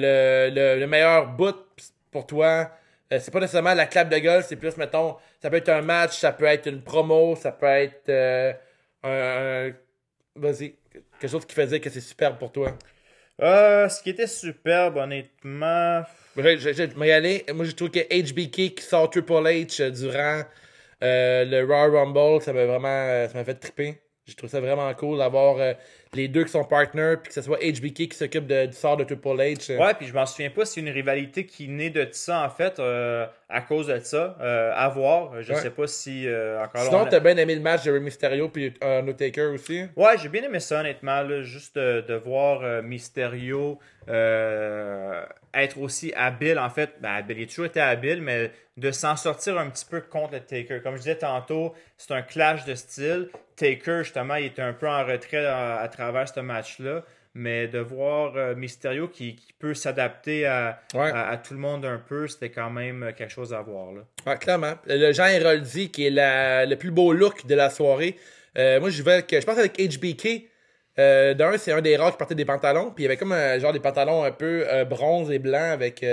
le, 0.49 0.55
le, 0.55 0.79
le 0.79 0.87
meilleur 0.87 1.27
bout 1.27 1.55
pour 2.11 2.25
toi. 2.27 2.71
Euh, 3.11 3.19
c'est 3.21 3.31
pas 3.31 3.39
nécessairement 3.39 3.73
la 3.73 3.85
clap 3.85 4.09
de 4.09 4.17
gueule, 4.17 4.43
c'est 4.43 4.57
plus, 4.57 4.75
mettons, 4.77 5.15
ça 5.41 5.49
peut 5.49 5.57
être 5.57 5.69
un 5.69 5.81
match, 5.81 6.17
ça 6.19 6.31
peut 6.33 6.45
être 6.45 6.67
une 6.67 6.81
promo, 6.81 7.35
ça 7.35 7.51
peut 7.51 7.65
être 7.65 8.09
euh, 8.09 8.53
un. 9.03 9.69
un- 9.69 9.73
Vas-y, 10.35 10.75
quelque 11.19 11.31
chose 11.31 11.45
qui 11.47 11.55
fait 11.55 11.65
dire 11.65 11.81
que 11.81 11.89
c'est 11.89 11.99
superbe 12.01 12.37
pour 12.37 12.51
toi. 12.51 12.77
Euh, 13.41 13.89
ce 13.89 14.03
qui 14.03 14.11
était 14.11 14.27
superbe, 14.27 14.97
honnêtement. 14.97 16.03
Je, 16.35 16.57
je, 16.57 16.73
je 16.73 16.83
vais 16.83 17.07
y 17.07 17.11
aller. 17.11 17.45
Moi, 17.55 17.65
j'ai 17.65 17.73
trouvé 17.73 17.91
que 17.91 17.99
HBK 18.31 18.75
qui 18.75 18.83
sort 18.83 19.09
Triple 19.09 19.33
H 19.33 19.89
durant 19.91 20.43
euh, 21.03 21.45
le 21.45 21.63
Raw 21.65 21.91
Rumble, 21.95 22.41
ça 22.41 22.53
m'a 22.53 22.65
vraiment 22.65 22.87
euh, 22.87 23.27
ça 23.27 23.37
m'a 23.37 23.43
fait 23.45 23.55
triper. 23.55 24.01
J'ai 24.25 24.35
trouvé 24.35 24.51
ça 24.51 24.59
vraiment 24.61 24.93
cool 24.95 25.17
d'avoir 25.19 25.57
euh, 25.57 25.73
les 26.13 26.27
deux 26.27 26.43
qui 26.43 26.51
sont 26.51 26.63
partners, 26.63 27.15
puis 27.21 27.29
que 27.29 27.33
ce 27.33 27.41
soit 27.41 27.57
HBK 27.61 28.07
qui 28.09 28.15
s'occupe 28.17 28.47
de- 28.47 28.65
du 28.67 28.73
sort 28.73 28.97
de 28.97 29.03
Triple 29.03 29.29
H. 29.29 29.71
euh. 29.71 29.77
Ouais, 29.77 29.93
puis 29.93 30.07
je 30.07 30.13
m'en 30.13 30.25
souviens 30.25 30.49
pas 30.49 30.65
si 30.65 30.79
une 30.79 30.89
rivalité 30.89 31.45
qui 31.45 31.67
naît 31.67 31.89
de 31.89 32.07
ça, 32.11 32.43
en 32.45 32.49
fait, 32.49 32.79
euh, 32.79 33.25
à 33.49 33.61
cause 33.61 33.87
de 33.87 33.99
ça. 33.99 34.37
Euh, 34.41 34.71
à 34.75 34.89
voir. 34.89 35.41
Je 35.41 35.53
Ouais. 35.53 35.59
sais 35.59 35.69
pas 35.69 35.87
si 35.87 36.27
encore 36.63 36.83
Sinon, 36.83 37.05
a- 37.05 37.09
t'as 37.09 37.19
bien 37.19 37.37
aimé 37.37 37.55
le 37.55 37.61
match 37.61 37.83
de 37.83 37.91
Rey 37.91 37.99
Mysterio 37.99 38.49
puis 38.49 38.73
Undertaker 38.81 39.47
aussi? 39.53 39.85
Ouais, 39.95 40.17
j'ai 40.21 40.29
bien 40.29 40.43
aimé 40.43 40.59
ça, 40.59 40.79
honnêtement, 40.79 41.21
là, 41.21 41.41
juste 41.43 41.75
de, 41.77 42.01
de 42.01 42.13
voir 42.15 42.81
Mysterio 42.83 43.79
être 45.53 45.79
aussi 45.79 46.13
habile, 46.15 46.59
en 46.59 46.69
fait. 46.69 46.91
Ben, 47.01 47.13
habile, 47.15 47.39
il 47.39 47.43
a 47.43 47.47
toujours 47.47 47.65
été 47.65 47.79
habile, 47.79 48.21
mais 48.21 48.51
de 48.77 48.91
s'en 48.91 49.15
sortir 49.15 49.57
un 49.57 49.69
petit 49.69 49.85
peu 49.85 50.01
contre 50.01 50.33
le 50.33 50.39
Taker. 50.41 50.81
Comme 50.83 50.93
je 50.95 50.99
disais 51.01 51.15
tantôt, 51.17 51.73
c'est 51.97 52.11
un 52.13 52.21
clash 52.21 52.63
de 52.65 52.75
style. 52.75 53.29
Taker, 53.57 54.03
justement, 54.03 54.35
il 54.35 54.45
était 54.45 54.61
un 54.61 54.73
peu 54.73 54.87
en 54.87 55.03
retrait 55.05 55.45
à, 55.45 55.77
à 55.79 55.87
travers 55.89 56.29
ce 56.29 56.39
match-là. 56.39 57.03
Mais 57.39 57.67
de 57.67 57.77
voir 57.77 58.35
euh, 58.35 58.55
Mysterio 58.55 59.07
qui, 59.09 59.35
qui 59.35 59.53
peut 59.59 59.75
s'adapter 59.75 60.47
à, 60.47 60.79
Ouais. 60.95 61.11
à, 61.11 61.27
à 61.29 61.37
tout 61.37 61.53
le 61.53 61.59
monde 61.59 61.85
un 61.85 61.99
peu, 61.99 62.27
c'était 62.27 62.49
quand 62.49 62.71
même 62.71 63.11
quelque 63.15 63.29
chose 63.31 63.53
à 63.53 63.61
voir. 63.61 63.91
Là. 63.91 64.01
Ouais, 64.25 64.37
clairement. 64.39 64.73
Le 64.87 65.11
Jean 65.11 65.27
Héroldi, 65.27 65.91
qui 65.91 66.07
est 66.07 66.09
la- 66.09 66.65
le 66.65 66.75
plus 66.77 66.89
beau 66.89 67.13
look 67.13 67.45
de 67.45 67.53
la 67.53 67.69
soirée. 67.69 68.15
Euh, 68.57 68.79
moi, 68.79 68.89
je 68.89 69.03
vais 69.03 69.11
avec, 69.13 69.29
je 69.39 69.45
pense 69.45 69.59
avec 69.59 69.77
HBK. 69.77 70.47
Euh, 70.97 71.35
D'un, 71.35 71.55
c'est 71.59 71.71
un 71.73 71.81
des 71.81 71.95
rares 71.95 72.11
qui 72.13 72.17
portait 72.17 72.33
des 72.33 72.45
pantalons. 72.45 72.89
Puis 72.89 73.03
il 73.03 73.05
y 73.05 73.07
avait 73.07 73.17
comme 73.17 73.33
un, 73.33 73.59
genre 73.59 73.71
des 73.73 73.79
pantalons 73.81 74.23
un 74.23 74.31
peu 74.31 74.65
euh, 74.67 74.83
bronze 74.83 75.29
et 75.29 75.37
blanc 75.37 75.69
avec. 75.73 76.03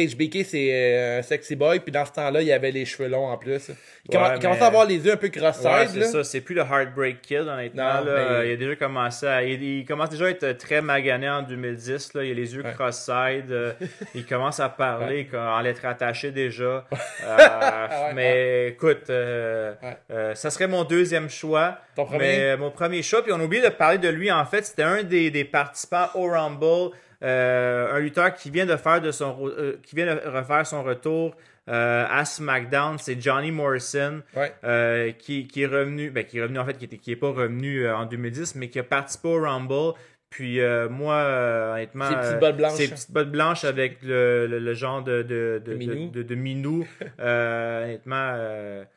Sais, 0.00 0.14
HBK, 0.14 0.44
c'est 0.44 0.68
euh, 0.72 1.18
un 1.18 1.22
sexy 1.22 1.56
boy. 1.56 1.80
Puis 1.80 1.92
dans 1.92 2.04
ce 2.04 2.12
temps-là, 2.12 2.42
il 2.42 2.52
avait 2.52 2.70
les 2.70 2.84
cheveux 2.84 3.08
longs 3.08 3.28
en 3.28 3.36
plus. 3.36 3.70
Il, 4.08 4.14
commen- 4.14 4.22
Ouais, 4.30 4.36
il 4.36 4.40
commençait 4.42 4.58
mais- 4.60 4.64
à 4.64 4.68
avoir 4.68 4.86
les 4.86 4.96
yeux 5.04 5.12
un 5.12 5.16
peu 5.16 5.28
cross-side. 5.28 5.66
Ouais, 5.66 5.86
c'est 5.88 6.04
ça. 6.04 6.24
C'est 6.24 6.40
plus 6.40 6.54
le 6.54 6.62
Heartbreak 6.62 7.20
Kid, 7.22 7.38
honnêtement. 7.40 7.94
Non, 8.00 8.04
là. 8.04 8.38
mais- 8.40 8.48
Il 8.48 8.52
a 8.52 8.56
déjà 8.56 8.76
commencé 8.76 9.26
à. 9.26 9.42
Il, 9.42 9.62
il 9.62 9.84
commence 9.84 10.10
déjà 10.10 10.26
à 10.26 10.28
être 10.30 10.52
très 10.52 10.80
magané 10.80 11.28
en 11.28 11.42
2010. 11.42 12.14
Là. 12.14 12.24
Il 12.24 12.30
a 12.30 12.34
les 12.34 12.54
yeux 12.54 12.62
Ouais. 12.62 12.72
cross-side. 12.72 13.50
euh, 13.50 13.72
il 14.14 14.24
commence 14.26 14.60
à 14.60 14.68
parler 14.68 15.28
en 15.34 15.60
lettres 15.60 15.84
attachées 15.86 16.30
déjà. 16.30 16.84
Euh, 17.28 18.12
mais 18.14 18.68
écoute, 18.68 19.10
euh, 19.10 19.74
ça 20.34 20.50
serait 20.50 20.68
mon 20.68 20.84
deuxième 20.84 21.28
choix. 21.28 21.78
Ton 21.96 22.04
premier? 22.04 22.18
Mais 22.18 22.56
mon 22.56 22.70
premier 22.70 23.02
choix, 23.02 23.22
puis 23.22 23.32
on 23.32 23.40
a 23.40 23.44
oublié 23.44 23.62
de 23.62 23.68
parler 23.68 23.98
de 23.98 24.08
lui 24.08 24.30
en 24.30 24.44
fait. 24.44 24.64
C'était 24.64 24.82
un 24.82 25.02
des, 25.02 25.30
des 25.30 25.44
participants 25.44 26.08
au 26.14 26.28
Rumble. 26.28 26.90
Euh, 27.22 27.92
un 27.94 27.98
lutteur 28.00 28.34
qui 28.34 28.50
vient 28.50 28.66
de 28.66 28.76
faire 28.76 29.00
de 29.00 29.10
son 29.10 29.36
euh, 29.48 29.78
qui 29.82 29.96
vient 29.96 30.14
de 30.14 30.20
refaire 30.28 30.66
son 30.66 30.82
retour 30.82 31.34
euh, 31.68 32.06
à 32.08 32.24
SmackDown, 32.24 32.96
c'est 32.98 33.20
Johnny 33.20 33.50
Morrison. 33.50 34.22
Ouais. 34.36 35.14
Qui, 35.18 35.48
qui 35.48 35.62
est 35.62 35.66
revenu, 35.66 36.10
ben, 36.10 36.24
qui 36.24 36.38
est 36.38 36.42
revenu 36.42 36.58
en 36.58 36.64
fait, 36.66 36.78
qui 36.78 36.84
était, 36.84 36.98
qui 36.98 37.12
est 37.12 37.16
pas 37.16 37.30
revenu 37.30 37.88
en 37.88 38.06
2010, 38.06 38.54
mais 38.56 38.68
qui 38.68 38.78
a 38.78 38.84
participé 38.84 39.28
au 39.28 39.40
Rumble. 39.40 39.94
Puis 40.30 40.60
moi, 40.90 41.72
honnêtement, 41.72 42.08
Ses 42.08 42.16
petites 42.16 42.40
bottes 42.40 42.56
blanches. 42.56 42.72
ses 42.74 42.88
petites 42.88 43.10
bottes 43.12 43.30
blanches 43.30 43.64
avec 43.64 43.98
le, 44.02 44.46
le, 44.46 44.58
le 44.58 44.74
genre 44.74 45.02
de 45.02 45.22
de, 45.22 45.62
de, 45.64 45.72
De 45.72 45.76
minou. 45.76 46.10
de- 46.10 46.22
de- 46.22 46.22
de 46.22 46.34
minou, 46.34 46.86
honnêtement, 47.18 48.36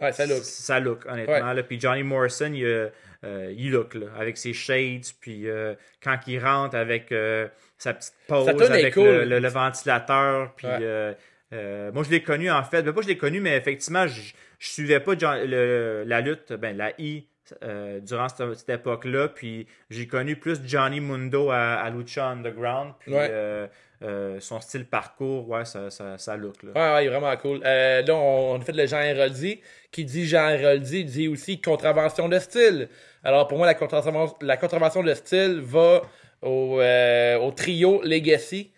Ouais, 0.02 0.12
ça 0.12 0.26
look. 0.26 0.44
ça 0.44 0.80
look, 0.80 1.06
honnêtement. 1.08 1.54
là. 1.54 1.64
Puis 1.64 1.80
Johnny 1.80 2.04
Morrison, 2.04 2.52
il, 2.54 2.92
il 3.56 3.72
look 3.72 3.94
là, 3.96 4.08
avec 4.20 4.38
ses 4.38 4.54
shades, 4.54 5.06
puis 5.22 5.48
quand 6.04 6.18
il 6.28 6.40
rentre 6.44 6.76
avec 6.76 7.14
sa 7.80 7.94
petite 7.96 8.14
est 8.76 8.80
avec 8.82 8.94
cool. 8.94 9.06
le, 9.06 9.26
le- 9.26 9.40
le 9.40 9.48
ventilateur, 9.50 10.54
puis 10.56 10.68
Ouais. 10.68 10.78
euh, 10.82 11.14
euh, 11.54 11.92
moi, 11.94 12.04
je 12.04 12.12
l'ai 12.12 12.22
connu 12.22 12.52
en 12.52 12.64
fait. 12.64 12.84
Ben, 12.84 12.94
pas 12.94 13.02
je 13.02 13.08
l'ai 13.08 13.18
connu, 13.18 13.40
mais 13.42 13.58
effectivement, 13.58 14.06
je, 14.06 14.22
je 14.60 14.68
suivais 14.70 15.00
pas 15.00 15.14
le- 15.16 16.04
la 16.06 16.22
lutte, 16.22 16.54
ben, 16.54 16.78
la 16.78 16.92
I, 17.00 17.26
euh, 17.64 18.00
durant 18.02 18.30
cette, 18.30 18.54
cette 18.56 18.70
époque-là. 18.70 19.30
Puis 19.30 19.66
j'ai 19.90 20.06
connu 20.08 20.36
plus 20.36 20.60
Johnny 20.66 21.00
Mundo 21.00 21.50
à, 21.50 21.76
à 21.76 21.90
Lucha 21.90 22.28
Underground. 22.28 22.94
Puis 23.00 23.14
Ouais. 23.14 23.28
euh, 23.32 23.66
euh, 24.04 24.40
son 24.40 24.62
style 24.62 24.86
parcours, 24.86 25.50
ouais, 25.50 25.66
ça, 25.66 25.90
ça, 25.90 26.18
ça 26.18 26.38
look. 26.38 26.62
Là. 26.64 26.72
Ouais, 26.76 26.94
ouais, 26.96 27.04
il 27.04 27.08
est 27.08 27.10
vraiment 27.18 27.36
cool. 27.38 27.62
Euh, 27.66 28.02
là, 28.04 28.14
on, 28.16 28.54
on 28.56 28.62
a 28.62 28.64
fait 28.64 28.72
le 28.74 28.86
Jean 28.86 29.02
Héroldi. 29.02 29.62
Qui 29.92 30.06
dit 30.06 30.28
Jean 30.28 30.50
Héroldi, 30.50 31.04
dit 31.04 31.28
aussi 31.28 31.60
contravention 31.60 32.30
de 32.30 32.38
style. 32.38 32.90
Alors, 33.24 33.48
pour 33.48 33.58
moi, 33.58 33.66
la 33.66 33.74
contravention, 33.74 34.36
la 34.42 34.56
contravention 34.56 35.02
de 35.02 35.14
style 35.16 35.60
va 35.64 36.04
au, 36.42 36.80
euh, 36.82 37.38
au 37.38 37.52
trio 37.52 38.02
Legacy. 38.04 38.72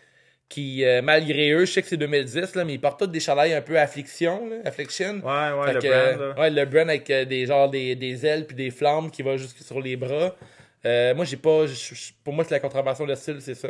Qui, 0.50 0.84
euh, 0.84 1.02
malgré 1.02 1.52
eux, 1.52 1.64
je 1.64 1.72
sais 1.72 1.82
que 1.82 1.88
c'est 1.88 1.96
2010, 1.96 2.56
là, 2.56 2.66
mais 2.66 2.74
ils 2.74 2.82
portent 2.82 3.00
tous 3.00 3.08
des 3.08 3.22
chandails 3.22 3.54
un 3.54 3.62
peu 3.62 3.80
affliction, 3.80 4.50
là, 4.50 4.58
affliction. 4.66 5.22
Ouais, 5.24 5.58
ouais, 5.58 5.68
Fait 5.68 5.74
le 5.76 5.80
que, 5.80 5.88
brand. 5.88 6.22
euh, 6.22 6.34
ouais, 6.42 6.50
le 6.50 6.66
brand 6.66 6.90
avec 6.90 7.10
euh, 7.10 7.24
des 7.24 7.46
genre 7.46 7.70
des, 7.70 7.96
des 7.96 8.26
ailes 8.26 8.46
puis 8.46 8.58
des 8.58 8.70
flammes 8.70 9.10
qui 9.10 9.22
va 9.22 9.38
jusque 9.38 9.60
sur 9.60 9.80
les 9.80 9.96
bras. 9.96 10.36
Moi, 10.84 11.24
j'ai 11.24 11.38
pas. 11.38 11.64
pour 12.26 12.34
moi, 12.34 12.44
c'est 12.44 12.54
la 12.54 12.60
contravention 12.60 13.06
de 13.06 13.16
style, 13.16 13.38
c'est 13.40 13.56
ça. 13.56 13.70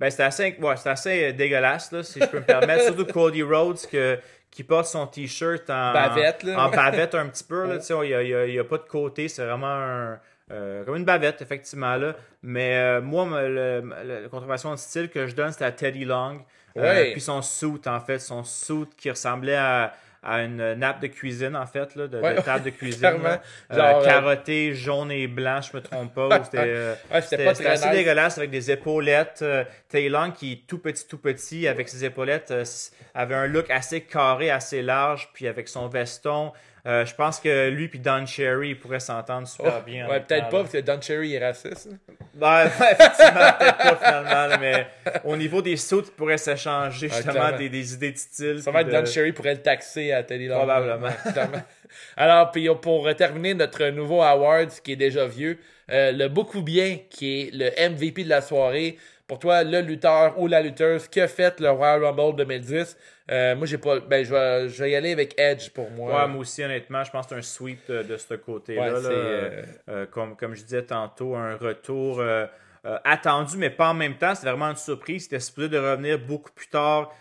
Ben, 0.00 0.08
c'est 0.08 0.22
assez, 0.22 0.56
ouais, 0.58 0.74
c'est 0.78 0.88
assez 0.88 1.32
dégueulasse, 1.34 1.92
là, 1.92 2.02
si 2.02 2.18
je 2.18 2.24
peux 2.24 2.38
me 2.38 2.44
permettre. 2.46 2.84
Surtout 2.84 3.04
Cody 3.12 3.42
Rhodes 3.42 3.86
que, 3.90 4.18
qui 4.50 4.64
porte 4.64 4.86
son 4.86 5.06
t-shirt 5.06 5.68
en 5.68 5.92
Bavette, 5.92 6.44
là. 6.44 6.64
en 6.66 6.70
bavette 6.70 7.14
un 7.14 7.26
petit 7.26 7.44
peu. 7.44 7.66
là, 7.66 7.76
tu 7.78 7.84
sais, 7.84 7.94
Il 8.04 8.52
n'y 8.52 8.58
a 8.58 8.64
pas 8.64 8.78
de 8.78 8.88
côté. 8.88 9.28
C'est 9.28 9.44
vraiment 9.44 9.66
un, 9.66 10.18
euh, 10.50 10.84
comme 10.84 10.96
une 10.96 11.04
bavette, 11.04 11.40
effectivement. 11.40 11.96
Là. 11.96 12.14
Mais 12.42 12.76
euh, 12.76 13.00
moi, 13.00 13.26
le- 13.42 13.80
le- 13.80 14.22
la 14.22 14.28
contrefaçon 14.28 14.72
de 14.72 14.76
style 14.76 15.08
que 15.08 15.26
je 15.26 15.34
donne, 15.34 15.52
c'était 15.52 15.64
à 15.64 15.72
Teddy 15.72 16.04
Long. 16.04 16.40
Euh, 16.76 17.12
puis 17.12 17.20
son 17.20 17.42
suit, 17.42 17.80
en 17.86 18.00
fait, 18.00 18.18
son 18.18 18.44
suit 18.44 18.88
qui 18.96 19.10
ressemblait 19.10 19.56
à, 19.56 19.92
à 20.22 20.42
une 20.42 20.74
nappe 20.74 21.00
de 21.00 21.08
cuisine, 21.08 21.54
en 21.56 21.66
fait, 21.66 21.94
là, 21.96 22.06
de, 22.06 22.40
table 22.42 22.64
de 22.64 22.70
cuisine. 22.70 23.18
Genre, 23.70 24.02
carotté, 24.04 24.72
jaune 24.74 25.10
et 25.10 25.26
blanc, 25.26 25.60
je 25.60 25.76
me 25.76 25.82
trompe 25.82 26.14
pas. 26.14 26.42
C'était 26.44 26.94
Ouais, 27.10 27.16
assez 27.16 27.36
nice. 27.36 27.90
dégueulasse 27.90 28.38
avec 28.38 28.50
des 28.50 28.70
épaulettes. 28.70 29.44
Teddy 29.88 30.08
Long, 30.08 30.30
qui 30.30 30.52
est 30.52 30.66
tout 30.66 30.78
petit, 30.78 31.06
tout 31.06 31.18
petit, 31.18 31.68
avec 31.68 31.88
ses 31.88 32.04
épaulettes, 32.04 32.52
avait 33.14 33.34
un 33.34 33.46
look 33.46 33.68
assez 33.70 34.00
carré, 34.02 34.50
assez 34.50 34.80
large, 34.82 35.28
puis 35.34 35.46
avec 35.48 35.68
son 35.68 35.88
veston. 35.88 36.52
Euh, 36.86 37.04
je 37.06 37.14
pense 37.14 37.38
que 37.38 37.68
lui 37.68 37.86
puis 37.88 37.98
Don 38.00 38.26
Cherry 38.26 38.74
pourraient 38.74 38.98
s'entendre 39.00 39.46
super 39.46 39.76
Oh, 39.78 39.82
bien. 39.86 40.08
ouais, 40.08 40.20
peut-être 40.20 40.48
pas, 40.48 40.60
parce 40.62 40.72
que 40.72 40.78
Don 40.78 41.00
Cherry 41.00 41.34
est 41.34 41.44
raciste. 41.46 41.88
hein. 41.92 42.14
Ben, 42.34 42.66
effectivement, 42.66 43.52
peut-être 43.58 43.76
pas 43.78 43.96
finalement, 43.96 44.46
là, 44.48 44.58
mais 44.58 44.86
au 45.24 45.36
niveau 45.36 45.62
des 45.62 45.76
sauts, 45.76 46.02
ils 46.02 46.10
pourraient 46.12 46.38
s'échanger 46.38 47.08
justement 47.08 47.56
des, 47.56 47.68
des 47.68 47.94
idées 47.94 48.12
de 48.12 48.18
style. 48.18 48.62
Ça 48.62 48.70
va 48.70 48.80
être 48.80 48.88
de- 48.88 48.92
Don 48.92 49.04
Cherry 49.04 49.32
pourrait 49.32 49.54
le 49.54 49.62
taxer 49.62 50.12
à 50.12 50.22
Teddy 50.22 50.46
Long. 50.48 50.56
Probablement. 50.58 51.06
Ouais. 51.06 51.60
Alors, 52.16 52.50
puis 52.50 52.68
pour 52.80 53.06
euh, 53.06 53.12
terminer 53.14 53.54
notre 53.54 53.84
nouveau 53.88 54.22
award, 54.22 54.70
qui 54.82 54.92
est 54.92 54.96
déjà 54.96 55.26
vieux, 55.26 55.58
euh, 55.90 56.10
le 56.12 56.28
beaucoup 56.28 56.62
bien, 56.62 56.98
qui 57.10 57.42
est 57.42 57.50
le 57.54 57.70
MVP 57.90 58.24
de 58.24 58.28
la 58.28 58.40
soirée. 58.40 58.96
Pour 59.26 59.38
toi, 59.38 59.62
le 59.64 59.80
lutteur 59.80 60.38
ou 60.38 60.46
la 60.46 60.60
lutteuse 60.60 61.08
qui 61.08 61.20
a 61.20 61.28
fait 61.28 61.58
le 61.60 61.70
Royal 61.70 62.04
Rumble 62.04 62.36
2010. 62.36 62.96
Euh, 63.30 63.54
moi, 63.56 63.66
j'ai 63.66 63.78
pas. 63.78 64.00
Ben, 64.00 64.24
je 64.24 64.30
vais, 64.34 64.68
je 64.68 64.82
vais 64.82 64.90
y 64.90 64.96
aller 64.96 65.12
avec 65.12 65.38
Edge 65.38 65.70
pour 65.70 65.90
moi. 65.90 66.22
Ouais, 66.22 66.28
moi 66.28 66.40
aussi, 66.40 66.62
honnêtement, 66.62 67.02
je 67.04 67.10
pense 67.10 67.26
que 67.26 67.30
c'est 67.30 67.38
un 67.38 67.42
sweep 67.42 67.80
de, 67.88 68.02
de 68.02 68.16
ce 68.16 68.34
côté-là. 68.34 68.82
Ouais, 68.94 69.00
c'est, 69.00 69.08
euh, 69.10 69.62
Euh, 69.88 70.06
comme, 70.06 70.36
comme 70.36 70.54
je 70.54 70.62
disais 70.64 70.82
tantôt, 70.82 71.34
un 71.34 71.56
retour 71.56 72.22
attendu, 73.04 73.56
mais 73.58 73.70
pas 73.70 73.90
en 73.90 73.94
même 73.94 74.16
temps. 74.16 74.34
C'était 74.34 74.48
vraiment 74.48 74.70
une 74.70 74.76
surprise. 74.76 75.24
C'était 75.24 75.40
supposé 75.40 75.68
de 75.68 75.78
revenir 75.78 76.18
beaucoup 76.18 76.50
plus 76.52 76.68
tard 76.68 77.12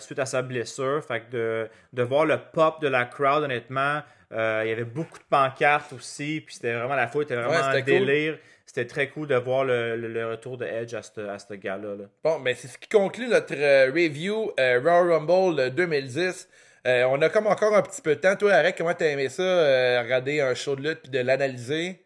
suite 0.00 0.18
à 0.18 0.26
sa 0.26 0.42
blessure. 0.42 1.02
Fait 1.06 1.20
que 1.20 1.30
de, 1.30 1.68
de 1.92 2.02
voir 2.02 2.26
le 2.26 2.36
pop 2.52 2.80
de 2.82 2.88
la 2.88 3.04
crowd, 3.04 3.44
honnêtement, 3.44 4.02
il 4.32 4.36
y 4.68 4.72
avait 4.72 4.84
beaucoup 4.84 5.18
de 5.18 5.24
pancartes 5.30 5.92
aussi. 5.92 6.42
Puis 6.44 6.56
c'était 6.56 6.74
vraiment 6.74 6.96
la 6.96 7.06
foule, 7.06 7.22
était 7.22 7.36
vraiment 7.36 7.50
Ouais, 7.50 7.56
un 7.58 7.72
cool. 7.74 7.84
délire. 7.84 8.38
C'était 8.76 8.88
très 8.88 9.08
cool 9.08 9.26
de 9.26 9.36
voir 9.36 9.64
le, 9.64 9.96
le- 9.96 10.08
le 10.08 10.28
retour 10.28 10.58
de 10.58 10.66
Edge 10.66 10.92
à 10.92 11.00
ce 11.00 11.18
à 11.26 11.38
ce 11.38 11.54
gars-là. 11.54 11.94
là. 11.96 12.04
Bon, 12.22 12.38
ben 12.40 12.54
c'est 12.54 12.68
ce 12.68 12.76
qui 12.76 12.90
conclut 12.90 13.26
notre 13.26 13.54
euh, 13.56 13.86
review 13.86 14.52
euh, 14.60 14.78
Royal 14.84 15.12
Rumble 15.12 15.58
euh, 15.60 15.70
2010. 15.70 16.46
Euh, 16.86 17.04
on 17.04 17.22
a 17.22 17.30
comme 17.30 17.46
encore 17.46 17.74
un 17.74 17.80
petit 17.80 18.02
peu 18.02 18.16
de 18.16 18.20
temps. 18.20 18.36
Toi, 18.36 18.52
Arek, 18.52 18.76
comment 18.76 18.92
t'as 18.92 19.06
aimé 19.06 19.30
ça, 19.30 19.42
euh, 19.42 20.02
regarder 20.02 20.42
un 20.42 20.52
show 20.54 20.76
de 20.76 20.82
lutte 20.90 21.00
puis 21.04 21.10
de 21.10 21.20
l'analyser? 21.20 22.02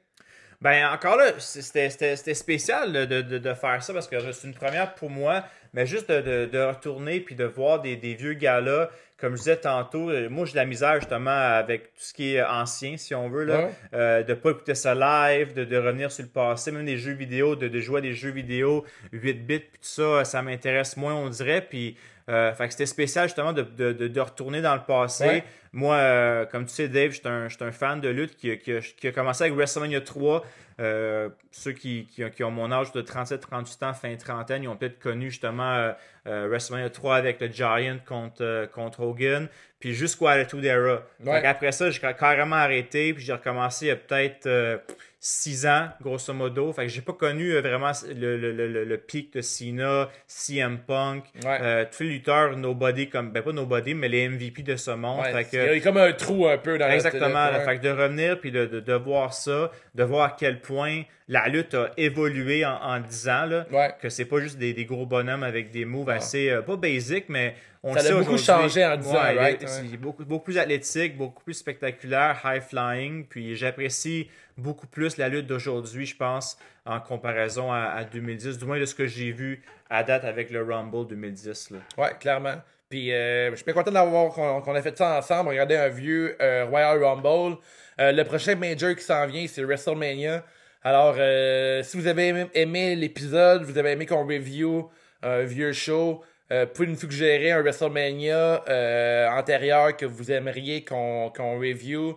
Ben 0.61 0.87
encore 0.93 1.17
là, 1.17 1.33
c'était 1.41 1.89
spécial 2.35 2.93
de, 2.93 3.05
de- 3.05 3.39
de- 3.39 3.55
faire 3.55 3.83
ça 3.83 3.93
parce 3.93 4.07
que 4.07 4.31
c'est 4.31 4.47
une 4.47 4.55
première 4.55 4.95
pour 4.95 5.11
moi, 5.11 5.43
mais 5.73 5.87
juste 5.87 6.09
de, 6.09 6.21
de- 6.21 6.47
de 6.53 6.59
retourner 6.63 7.19
puis 7.19 7.35
de 7.35 7.47
voir 7.47 7.81
des, 7.83 7.97
des 7.97 8.15
vieux 8.15 8.35
gars-là, 8.35 8.91
comme 9.21 9.33
je 9.35 9.39
disais 9.43 9.57
tantôt, 9.57 10.11
euh, 10.11 10.29
moi 10.31 10.47
j'ai 10.47 10.53
de 10.53 10.57
la 10.57 10.65
misère 10.65 10.95
justement 10.95 11.31
avec 11.31 11.85
tout 11.95 12.01
ce 12.03 12.15
qui 12.15 12.35
est 12.35 12.43
ancien, 12.43 12.97
si 12.97 13.15
on 13.15 13.29
veut, 13.29 13.45
là, 13.45 13.59
Ouais. 13.67 13.71
euh, 13.95 14.23
de 14.23 14.35
pas 14.35 14.51
écouter 14.51 14.75
ça 14.75 14.95
live, 14.95 15.55
de, 15.55 15.65
de 15.65 15.77
revenir 15.77 16.11
sur 16.11 16.25
le 16.25 16.31
passé, 16.31 16.73
même 16.73 16.87
des 16.87 16.97
jeux 16.97 17.13
vidéo, 17.13 17.57
de, 17.57 17.69
de 17.69 17.81
jouer 17.81 17.99
à 17.99 18.01
des 18.01 18.15
jeux 18.15 18.31
vidéo 18.31 18.85
8 19.13 19.35
bits 19.47 19.59
puis 19.61 19.69
tout 19.73 19.79
ça, 19.83 20.25
ça 20.25 20.43
m'intéresse 20.43 20.97
moins, 20.97 21.15
on 21.15 21.29
dirait, 21.29 21.61
puis 21.63 21.97
euh, 22.29 22.53
fait 22.53 22.67
que 22.67 22.73
c'était 22.73 22.87
spécial 22.87 23.27
justement 23.29 23.53
de, 23.53 23.63
de, 23.63 23.93
de- 24.09 24.21
retourner 24.21 24.61
dans 24.63 24.75
le 24.75 24.83
passé. 24.83 25.25
Ouais. 25.25 25.45
Moi, 25.73 25.95
euh, 25.97 26.45
comme 26.47 26.67
tu 26.67 26.75
sais, 26.75 26.89
Dave, 26.89 27.11
j'étais 27.13 27.29
un, 27.29 27.49
j'étais 27.49 27.65
un 27.65 27.73
fan 27.73 28.01
de 28.01 28.09
lutte 28.09 28.37
qui, 28.37 28.51
a- 28.51 28.57
qui 28.57 28.73
a, 28.73 28.81
qui 28.81 29.09
a 29.09 29.13
commencé 29.13 29.45
avec 29.45 29.55
WrestleMania 29.55 30.01
3. 30.01 30.45
Euh, 30.81 31.29
ceux 31.51 31.73
qui, 31.73 32.07
qui, 32.07 32.25
ont- 32.25 32.31
qui 32.31 32.43
ont 32.45 32.51
mon 32.51 32.71
âge 32.73 32.93
de 32.93 33.03
37-38 33.03 33.85
ans, 33.85 33.93
fin 33.95 34.15
trentaine, 34.17 34.63
ils 34.63 34.69
ont 34.69 34.77
peut-être 34.77 34.99
connu 34.99 35.31
justement 35.31 35.93
WrestleMania 36.27 36.91
3 36.91 37.17
avec 37.17 37.41
le 37.41 37.49
Giant 37.49 37.99
contre, 38.07 38.69
contre 38.73 39.01
Hogan, 39.01 39.49
puis 39.79 39.95
jusqu'au 39.95 40.27
Attitude 40.29 40.65
Era. 40.65 41.03
Ouais. 41.25 41.35
Fait 41.37 41.43
qu'après 41.43 41.73
ça, 41.73 41.91
j'ai 41.91 42.01
carrément 42.01 42.57
arrêté, 42.57 43.13
puis 43.15 43.23
j'ai 43.25 43.33
recommencé 43.33 43.95
peut-être 43.97 44.47
6 45.23 45.67
ans, 45.67 45.89
grosso 46.01 46.33
modo. 46.33 46.73
Fait 46.73 46.83
que 46.85 46.89
j'ai 46.89 47.03
pas 47.03 47.13
connu 47.13 47.53
euh, 47.53 47.61
vraiment 47.61 47.93
le, 48.09 48.39
le, 48.39 48.53
le, 48.53 48.85
le- 48.85 48.97
pic 48.99 49.35
de 49.35 49.43
Cena, 49.43 50.09
CM 50.27 50.79
Punk, 50.79 51.25
Ouais. 51.45 51.59
euh, 51.61 51.85
tous 51.95 52.05
les 52.05 52.09
lutteurs 52.11 52.57
nobody, 52.57 53.11
comme, 53.11 53.31
ben 53.31 53.43
pas 53.43 53.53
nobody, 53.53 53.93
mais 53.93 54.09
les 54.09 54.29
MVP 54.31 54.63
de 54.63 54.77
ce 54.77 54.93
monde. 54.93 55.21
Ouais, 55.21 55.33
Fait 55.33 55.45
que- 55.45 55.73
Il 55.73 55.77
y 55.77 55.81
a 55.81 55.81
comme 55.83 55.99
un 55.99 56.13
trou 56.13 56.47
un 56.49 56.57
peu 56.57 56.79
dans 56.79 56.87
la 56.89 56.95
Exactement. 56.95 57.51
ouais. 57.51 57.65
Fait 57.67 57.77
que 57.79 57.83
de 57.83 57.91
revenir 57.91 58.41
puis 58.41 58.51
de, 58.51 58.65
de, 58.65 58.81
de 58.81 58.93
voir 58.95 59.35
ça, 59.35 59.71
de 59.95 60.05
voir 60.05 60.25
à 60.25 60.37
quel 60.39 60.61
point 60.61 61.03
la 61.29 61.49
lutte 61.49 61.75
a 61.75 61.91
évolué 61.99 62.65
en, 62.65 62.75
en 62.77 62.99
10 63.01 63.29
ans. 63.29 63.45
Là, 63.47 63.67
Ouais. 63.71 63.95
Que 64.01 64.09
c'est 64.09 64.25
pas 64.25 64.41
juste 64.41 64.57
des, 64.59 64.73
des 64.73 64.87
gros 64.87 65.05
bonhommes 65.07 65.43
avec 65.45 65.71
des 65.71 65.85
moves 65.85 66.09
assez, 66.11 66.49
euh, 66.51 66.63
pas 66.63 66.77
basic, 66.77 67.27
mais 67.29 67.55
on 67.83 67.95
Ça 67.95 68.15
a 68.15 68.19
beaucoup 68.19 68.37
changé 68.39 68.85
en 68.85 68.97
10 68.97 69.07
ans, 69.09 69.13
Ouais, 69.13 69.39
right? 69.39 69.59
il 69.61 69.65
est- 69.67 69.71
Ouais. 69.71 69.83
il 69.87 69.95
est 69.95 69.99
beaucoup, 69.99 70.25
beaucoup 70.25 70.45
plus 70.45 70.59
athlétique, 70.59 71.17
beaucoup 71.17 71.43
plus 71.45 71.55
spectaculaire, 71.55 72.41
high 72.45 72.63
flying. 72.63 73.27
Puis 73.27 73.55
j'apprécie 73.55 74.29
beaucoup 74.61 74.87
plus 74.87 75.17
la 75.17 75.29
lutte 75.29 75.47
d'aujourd'hui, 75.47 76.07
je 76.07 76.17
pense, 76.17 76.59
en 76.85 77.01
comparaison 77.01 77.73
à, 77.73 77.81
à 77.81 78.05
2010, 78.05 78.59
du 78.59 78.65
moins 78.65 78.79
de 78.79 78.85
ce 78.85 78.95
que 78.95 79.07
j'ai 79.07 79.33
vu 79.33 79.63
à 79.91 80.05
date 80.05 80.25
avec 80.25 80.51
le 80.51 80.63
Rumble 80.63 81.07
2010. 81.09 81.71
Là. 81.71 81.79
Ouais, 81.99 82.11
clairement. 82.21 82.57
Puis 82.91 83.13
euh, 83.13 83.51
je 83.53 83.57
suis 83.57 83.65
bien 83.65 83.73
content 83.73 83.93
d'avoir 83.93 84.33
qu'on 84.33 84.75
a 84.75 84.83
fait 84.83 84.99
ça 84.99 85.17
ensemble, 85.17 85.51
regarder 85.51 85.77
un 85.77 85.89
vieux 85.89 86.37
euh, 86.43 86.67
Royal 86.69 87.03
Rumble. 87.03 87.57
Euh, 88.01 88.11
le 88.11 88.25
prochain 88.25 88.57
major 88.57 88.97
qui 88.97 89.05
s'en 89.05 89.27
vient, 89.27 89.47
c'est 89.47 89.63
WrestleMania. 89.63 90.45
Alors, 90.83 91.15
si 91.85 91.97
vous 91.99 92.07
avez 92.07 92.47
aimé, 92.55 92.97
l'épisode, 92.97 93.63
vous 93.65 93.77
avez 93.77 93.91
aimé 93.91 94.07
qu'on 94.07 94.27
review 94.27 94.91
un 95.23 95.43
vieux 95.43 95.75
show, 95.75 96.25
vous 96.51 96.67
pouvez 96.75 96.89
nous 96.89 96.97
suggérer 96.97 97.53
un 97.53 97.61
WrestleMania 97.61 98.65
antérieur 99.37 99.95
que 99.95 100.07
vous 100.07 100.33
aimeriez 100.33 100.83
qu'on 100.83 101.31
qu'on 101.37 101.59
review? 101.59 102.17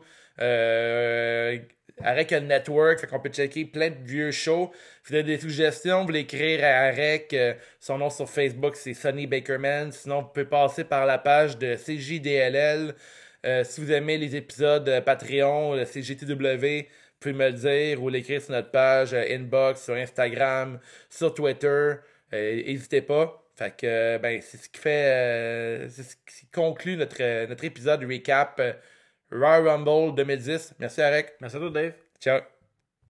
Euh, 2.02 2.06
Arec 2.06 2.32
a 2.32 2.40
le 2.40 2.48
network, 2.48 3.00
fait 3.00 3.08
qu'on 3.08 3.20
peut 3.20 3.30
checker 3.30 3.66
plein 3.66 3.90
de 3.90 3.98
vieux 4.04 4.32
shows. 4.32 4.72
Si 5.04 5.10
vous 5.10 5.16
avez 5.16 5.24
des 5.24 5.40
suggestions, 5.40 6.02
vous 6.02 6.08
voulez 6.08 6.22
écrire 6.22 6.64
à 6.64 6.88
Arec. 6.88 7.34
euh, 7.34 7.54
son 7.80 7.98
nom 7.98 8.10
sur 8.10 8.30
Facebook, 8.30 8.76
c'est 8.76 8.94
Sonny 8.94 9.28
Bakerman. 9.28 9.92
Sinon, 9.92 10.22
vous 10.22 10.28
pouvez 10.30 10.46
passer 10.46 10.84
par 10.84 11.06
la 11.06 11.18
page 11.18 11.58
de 11.58 11.76
CJDLL. 11.76 12.96
Euh, 13.46 13.64
si 13.64 13.82
vous 13.82 13.92
aimez 13.92 14.18
les 14.18 14.36
épisodes 14.36 14.88
euh, 14.88 15.02
Patreon, 15.02 15.76
le 15.76 15.86
CGTW, 15.86 16.34
vous 16.34 17.20
pouvez 17.20 17.34
me 17.34 17.48
le 17.48 17.54
dire 17.54 18.02
ou 18.02 18.10
l'écrire 18.10 18.42
sur 18.42 18.52
notre 18.54 18.72
page 18.72 19.14
euh, 19.14 19.24
inbox, 19.30 19.84
sur 19.84 19.94
Instagram, 19.96 20.80
sur 21.10 21.34
Twitter. 21.34 21.68
Euh, 22.34 22.56
N'hésitez 22.66 23.02
pas. 23.02 23.40
Fait 23.56 23.76
que 23.76 23.86
euh, 23.86 24.18
ben, 24.18 24.42
c'est 24.42 24.58
ce 24.58 24.68
qui 24.70 24.80
fait 24.80 25.12
euh, 25.12 25.90
ce 25.90 26.02
qui 26.26 26.48
conclut 26.52 26.98
notre, 26.98 27.18
euh, 27.22 27.46
notre 27.48 27.64
épisode 27.66 28.04
recap 28.04 28.56
euh, 28.60 28.74
Royal 29.34 29.68
Rumble 29.68 30.16
2010. 30.16 30.76
Merci 30.80 31.02
Arec. 31.02 31.36
Merci 31.42 31.58
à 31.58 31.60
toi, 31.60 31.70
Dave. 31.70 31.94
Ciao. 32.20 32.53